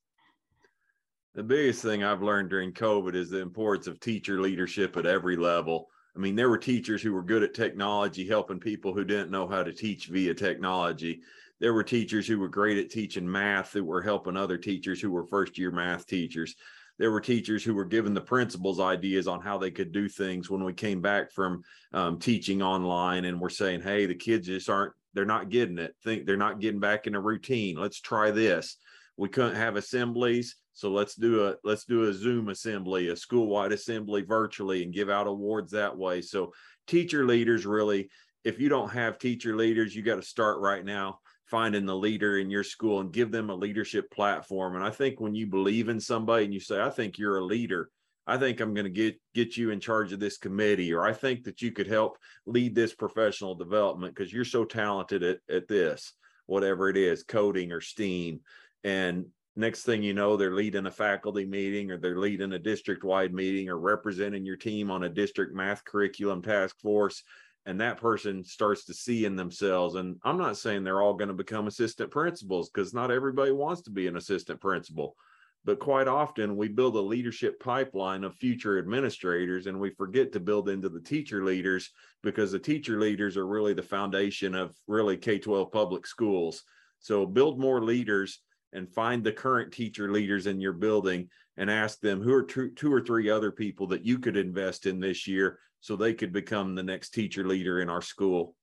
The 1.34 1.42
biggest 1.42 1.80
thing 1.82 2.04
I've 2.04 2.22
learned 2.22 2.50
during 2.50 2.74
COVID 2.74 3.14
is 3.14 3.30
the 3.30 3.40
importance 3.40 3.86
of 3.86 4.00
teacher 4.00 4.38
leadership 4.38 4.98
at 4.98 5.06
every 5.06 5.36
level. 5.36 5.88
I 6.14 6.18
mean, 6.18 6.36
there 6.36 6.50
were 6.50 6.58
teachers 6.58 7.00
who 7.00 7.14
were 7.14 7.22
good 7.22 7.42
at 7.42 7.54
technology, 7.54 8.28
helping 8.28 8.60
people 8.60 8.92
who 8.92 9.04
didn't 9.04 9.30
know 9.30 9.48
how 9.48 9.62
to 9.62 9.72
teach 9.72 10.08
via 10.08 10.34
technology 10.34 11.22
there 11.60 11.74
were 11.74 11.84
teachers 11.84 12.26
who 12.26 12.38
were 12.38 12.48
great 12.48 12.78
at 12.78 12.90
teaching 12.90 13.30
math 13.30 13.72
that 13.72 13.84
were 13.84 14.00
helping 14.00 14.36
other 14.36 14.56
teachers 14.56 15.00
who 15.00 15.10
were 15.10 15.26
first 15.26 15.58
year 15.58 15.70
math 15.70 16.06
teachers 16.06 16.56
there 17.00 17.10
were 17.10 17.20
teachers 17.20 17.64
who 17.64 17.74
were 17.74 17.86
given 17.86 18.12
the 18.12 18.20
principals 18.20 18.78
ideas 18.78 19.26
on 19.26 19.40
how 19.40 19.56
they 19.56 19.70
could 19.70 19.90
do 19.90 20.06
things 20.06 20.50
when 20.50 20.62
we 20.62 20.74
came 20.74 21.00
back 21.00 21.32
from 21.32 21.62
um, 21.94 22.18
teaching 22.18 22.60
online 22.60 23.24
and 23.24 23.40
we're 23.40 23.48
saying 23.48 23.80
hey 23.80 24.04
the 24.04 24.14
kids 24.14 24.46
just 24.46 24.68
aren't 24.68 24.92
they're 25.14 25.24
not 25.24 25.48
getting 25.48 25.78
it. 25.78 25.96
Think 26.04 26.24
they're 26.24 26.36
not 26.36 26.60
getting 26.60 26.78
back 26.78 27.08
in 27.08 27.16
a 27.16 27.20
routine. 27.20 27.76
Let's 27.76 28.00
try 28.00 28.30
this. 28.30 28.76
We 29.16 29.28
couldn't 29.28 29.56
have 29.56 29.74
assemblies 29.76 30.56
so 30.74 30.90
let's 30.90 31.14
do 31.14 31.46
a 31.46 31.56
let's 31.64 31.84
do 31.84 32.08
a 32.08 32.12
zoom 32.12 32.50
assembly 32.50 33.08
a 33.08 33.16
school-wide 33.16 33.72
assembly 33.72 34.22
virtually 34.22 34.82
and 34.82 34.94
give 34.94 35.08
out 35.08 35.26
awards 35.26 35.72
that 35.72 35.96
way. 35.96 36.20
So 36.20 36.52
teacher 36.86 37.24
leaders 37.24 37.64
really 37.64 38.10
if 38.44 38.60
you 38.60 38.68
don't 38.68 38.90
have 38.90 39.18
teacher 39.18 39.56
leaders 39.56 39.96
you 39.96 40.02
got 40.02 40.16
to 40.16 40.22
start 40.22 40.60
right 40.60 40.84
now 40.84 41.18
finding 41.50 41.84
the 41.84 41.96
leader 41.96 42.38
in 42.38 42.50
your 42.50 42.64
school 42.64 43.00
and 43.00 43.12
give 43.12 43.32
them 43.32 43.50
a 43.50 43.54
leadership 43.54 44.10
platform. 44.10 44.76
And 44.76 44.84
I 44.84 44.90
think 44.90 45.20
when 45.20 45.34
you 45.34 45.46
believe 45.46 45.88
in 45.88 46.00
somebody 46.00 46.44
and 46.44 46.54
you 46.54 46.60
say, 46.60 46.80
I 46.80 46.90
think 46.90 47.18
you're 47.18 47.38
a 47.38 47.44
leader, 47.44 47.90
I 48.26 48.38
think 48.38 48.60
I'm 48.60 48.74
going 48.74 48.84
to 48.84 48.90
get 48.90 49.20
get 49.34 49.56
you 49.56 49.70
in 49.70 49.80
charge 49.80 50.12
of 50.12 50.20
this 50.20 50.38
committee, 50.38 50.92
or 50.92 51.04
I 51.04 51.12
think 51.12 51.44
that 51.44 51.60
you 51.62 51.72
could 51.72 51.88
help 51.88 52.16
lead 52.46 52.74
this 52.74 52.94
professional 52.94 53.56
development 53.56 54.14
because 54.14 54.32
you're 54.32 54.44
so 54.44 54.64
talented 54.64 55.22
at, 55.24 55.38
at 55.50 55.66
this, 55.66 56.12
whatever 56.46 56.88
it 56.88 56.96
is, 56.96 57.24
coding 57.24 57.72
or 57.72 57.80
STEAM. 57.80 58.40
And 58.84 59.26
next 59.56 59.82
thing 59.82 60.02
you 60.02 60.14
know, 60.14 60.36
they're 60.36 60.54
leading 60.54 60.86
a 60.86 60.90
faculty 60.90 61.44
meeting 61.44 61.90
or 61.90 61.98
they're 61.98 62.18
leading 62.18 62.52
a 62.52 62.58
district 62.58 63.02
wide 63.02 63.34
meeting 63.34 63.68
or 63.68 63.78
representing 63.78 64.46
your 64.46 64.56
team 64.56 64.90
on 64.90 65.02
a 65.02 65.08
district 65.08 65.54
math 65.54 65.84
curriculum 65.84 66.42
task 66.42 66.78
force 66.80 67.24
and 67.66 67.80
that 67.80 68.00
person 68.00 68.42
starts 68.44 68.84
to 68.84 68.94
see 68.94 69.24
in 69.24 69.36
themselves 69.36 69.94
and 69.94 70.16
i'm 70.24 70.38
not 70.38 70.56
saying 70.56 70.82
they're 70.82 71.02
all 71.02 71.14
going 71.14 71.28
to 71.28 71.34
become 71.34 71.66
assistant 71.66 72.10
principals 72.10 72.70
because 72.70 72.94
not 72.94 73.10
everybody 73.10 73.52
wants 73.52 73.82
to 73.82 73.90
be 73.90 74.06
an 74.06 74.16
assistant 74.16 74.60
principal. 74.60 75.16
But 75.64 75.78
quite 75.78 76.08
often 76.08 76.56
we 76.56 76.68
build 76.68 76.96
a 76.96 77.00
leadership 77.00 77.60
pipeline 77.60 78.24
of 78.24 78.34
future 78.34 78.78
administrators 78.78 79.66
and 79.66 79.78
we 79.78 79.90
forget 79.90 80.32
to 80.32 80.40
build 80.40 80.70
into 80.70 80.88
the 80.88 81.02
teacher 81.02 81.44
leaders 81.44 81.90
because 82.22 82.50
the 82.50 82.58
teacher 82.58 82.98
leaders 82.98 83.36
are 83.36 83.46
really 83.46 83.74
the 83.74 83.82
foundation 83.82 84.54
of 84.54 84.74
really 84.86 85.18
k-12 85.18 85.70
public 85.70 86.06
schools. 86.06 86.62
So 86.98 87.26
build 87.26 87.60
more 87.60 87.82
leaders 87.82 88.40
and 88.72 88.92
find 88.92 89.22
the 89.24 89.32
current 89.32 89.72
teacher 89.72 90.10
leaders 90.10 90.46
in 90.46 90.60
your 90.60 90.72
building 90.72 91.28
and 91.56 91.70
ask 91.70 92.00
them 92.00 92.22
who 92.22 92.32
are 92.32 92.42
two, 92.42 92.70
two 92.70 92.92
or 92.92 93.00
three 93.00 93.28
other 93.28 93.50
people 93.50 93.86
that 93.88 94.04
you 94.04 94.18
could 94.18 94.36
invest 94.36 94.86
in 94.86 95.00
this 95.00 95.26
year 95.26 95.58
so 95.80 95.96
they 95.96 96.14
could 96.14 96.32
become 96.32 96.74
the 96.74 96.82
next 96.82 97.10
teacher 97.10 97.46
leader 97.46 97.80
in 97.80 97.88
our 97.88 98.02
school. 98.02 98.54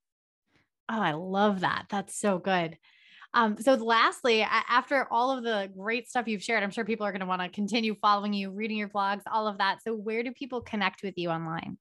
Oh, 0.89 1.01
I 1.01 1.13
love 1.13 1.61
that. 1.61 1.85
That's 1.89 2.17
so 2.17 2.39
good. 2.39 2.77
Um, 3.33 3.57
so 3.57 3.73
lastly, 3.73 4.41
after 4.41 5.05
all 5.11 5.37
of 5.37 5.43
the 5.43 5.69
great 5.77 6.07
stuff 6.07 6.27
you've 6.27 6.41
shared, 6.41 6.63
I'm 6.63 6.71
sure 6.71 6.85
people 6.85 7.05
are 7.05 7.11
going 7.11 7.19
to 7.19 7.25
want 7.25 7.41
to 7.41 7.49
continue 7.49 7.93
following 7.95 8.33
you, 8.33 8.51
reading 8.51 8.77
your 8.77 8.87
blogs, 8.87 9.21
all 9.31 9.47
of 9.47 9.57
that. 9.57 9.83
So 9.83 9.93
where 9.93 10.23
do 10.23 10.31
people 10.31 10.61
connect 10.61 11.03
with 11.03 11.15
you 11.17 11.29
online? 11.29 11.77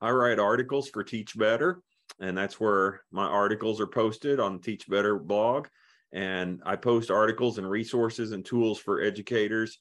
I 0.00 0.10
write 0.10 0.38
articles 0.38 0.90
for 0.90 1.02
Teach 1.02 1.36
Better, 1.36 1.80
and 2.20 2.36
that's 2.36 2.60
where 2.60 3.00
my 3.10 3.24
articles 3.24 3.80
are 3.80 3.86
posted 3.86 4.38
on 4.38 4.60
Teach 4.60 4.86
Better 4.86 5.18
blog. 5.18 5.68
And 6.12 6.62
I 6.64 6.76
post 6.76 7.10
articles 7.10 7.58
and 7.58 7.68
resources 7.68 8.32
and 8.32 8.44
tools 8.44 8.78
for 8.78 9.00
educators 9.02 9.78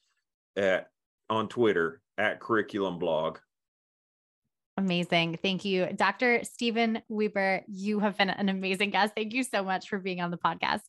at 0.56 0.90
on 1.30 1.48
Twitter 1.48 2.02
at 2.18 2.40
curriculum 2.40 3.00
blog. 3.00 3.38
Amazing. 4.78 5.40
Thank 5.42 5.64
you. 5.64 5.88
Dr. 5.96 6.44
Steven 6.44 7.02
Weber, 7.08 7.62
you 7.68 8.00
have 8.00 8.18
been 8.18 8.30
an 8.30 8.50
amazing 8.50 8.90
guest. 8.90 9.14
Thank 9.16 9.34
you 9.34 9.44
so 9.44 9.64
much 9.64 9.88
for 9.88 10.00
being 10.00 10.20
on 10.20 10.32
the 10.32 10.38
podcast. 10.38 10.82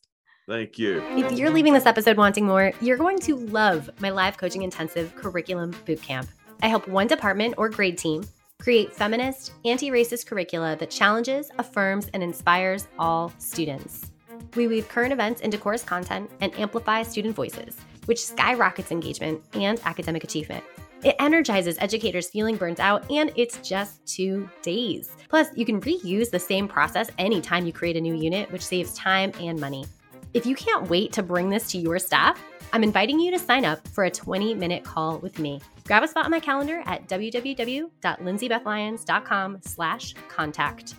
Thank 0.47 0.77
you. 0.77 1.01
If 1.17 1.33
you're 1.33 1.49
leaving 1.49 1.73
this 1.73 1.85
episode 1.85 2.17
wanting 2.17 2.45
more, 2.45 2.71
you're 2.81 2.97
going 2.97 3.19
to 3.19 3.35
love 3.35 3.89
my 3.99 4.09
live 4.09 4.37
coaching 4.37 4.63
intensive 4.63 5.15
curriculum 5.15 5.73
bootcamp. 5.85 6.27
I 6.61 6.67
help 6.67 6.87
one 6.87 7.07
department 7.07 7.55
or 7.57 7.69
grade 7.69 7.97
team 7.97 8.25
create 8.59 8.93
feminist, 8.93 9.53
anti 9.65 9.89
racist 9.89 10.25
curricula 10.25 10.75
that 10.77 10.89
challenges, 10.89 11.51
affirms, 11.57 12.09
and 12.13 12.23
inspires 12.23 12.87
all 12.97 13.31
students. 13.37 14.11
We 14.55 14.67
weave 14.67 14.89
current 14.89 15.13
events 15.13 15.41
into 15.41 15.57
course 15.57 15.83
content 15.83 16.29
and 16.41 16.57
amplify 16.59 17.03
student 17.03 17.35
voices, 17.35 17.77
which 18.05 18.25
skyrockets 18.25 18.91
engagement 18.91 19.41
and 19.53 19.79
academic 19.85 20.23
achievement. 20.23 20.63
It 21.03 21.15
energizes 21.19 21.77
educators 21.79 22.29
feeling 22.29 22.55
burnt 22.55 22.79
out, 22.79 23.09
and 23.11 23.31
it's 23.35 23.57
just 23.57 24.05
two 24.07 24.49
days. 24.61 25.11
Plus, 25.29 25.47
you 25.55 25.65
can 25.65 25.81
reuse 25.81 26.31
the 26.31 26.39
same 26.39 26.67
process 26.67 27.09
anytime 27.17 27.65
you 27.65 27.73
create 27.73 27.97
a 27.97 28.01
new 28.01 28.15
unit, 28.15 28.51
which 28.51 28.65
saves 28.65 28.93
time 28.93 29.31
and 29.39 29.59
money. 29.59 29.85
If 30.33 30.45
you 30.45 30.55
can't 30.55 30.89
wait 30.89 31.13
to 31.13 31.23
bring 31.23 31.49
this 31.49 31.71
to 31.71 31.77
your 31.77 31.99
staff, 31.99 32.41
I'm 32.73 32.83
inviting 32.83 33.17
you 33.19 33.31
to 33.31 33.39
sign 33.39 33.65
up 33.65 33.87
for 33.87 34.03
a 34.05 34.11
20 34.11 34.53
minute 34.55 34.83
call 34.83 35.19
with 35.19 35.37
me. 35.39 35.61
Grab 35.85 36.03
a 36.03 36.07
spot 36.07 36.25
on 36.25 36.31
my 36.31 36.39
calendar 36.39 36.83
at 36.85 37.07
www.lindsaybethlyons.com 37.07 39.59
slash 39.61 40.15
contact. 40.27 40.95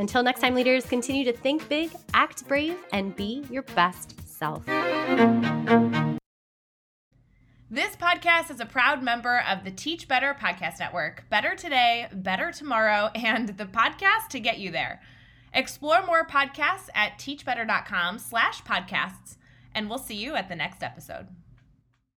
Until 0.00 0.22
next 0.22 0.40
time, 0.40 0.54
leaders, 0.54 0.86
continue 0.86 1.24
to 1.26 1.32
think 1.32 1.68
big, 1.68 1.90
act 2.14 2.48
brave, 2.48 2.78
and 2.90 3.14
be 3.14 3.44
your 3.50 3.60
best 3.62 4.16
self. 4.26 4.64
This 7.72 7.96
podcast 7.96 8.50
is 8.50 8.60
a 8.60 8.66
proud 8.66 9.02
member 9.02 9.44
of 9.46 9.62
the 9.62 9.70
Teach 9.70 10.08
Better 10.08 10.34
Podcast 10.40 10.80
Network. 10.80 11.24
Better 11.28 11.54
today, 11.54 12.08
better 12.14 12.50
tomorrow, 12.50 13.10
and 13.14 13.50
the 13.50 13.66
podcast 13.66 14.28
to 14.30 14.40
get 14.40 14.58
you 14.58 14.70
there. 14.70 15.02
Explore 15.52 16.06
more 16.06 16.26
podcasts 16.26 16.88
at 16.94 17.18
teachbetter.com 17.18 18.18
slash 18.18 18.62
podcasts, 18.62 19.36
and 19.74 19.90
we'll 19.90 19.98
see 19.98 20.16
you 20.16 20.34
at 20.34 20.48
the 20.48 20.56
next 20.56 20.82
episode. 20.82 21.28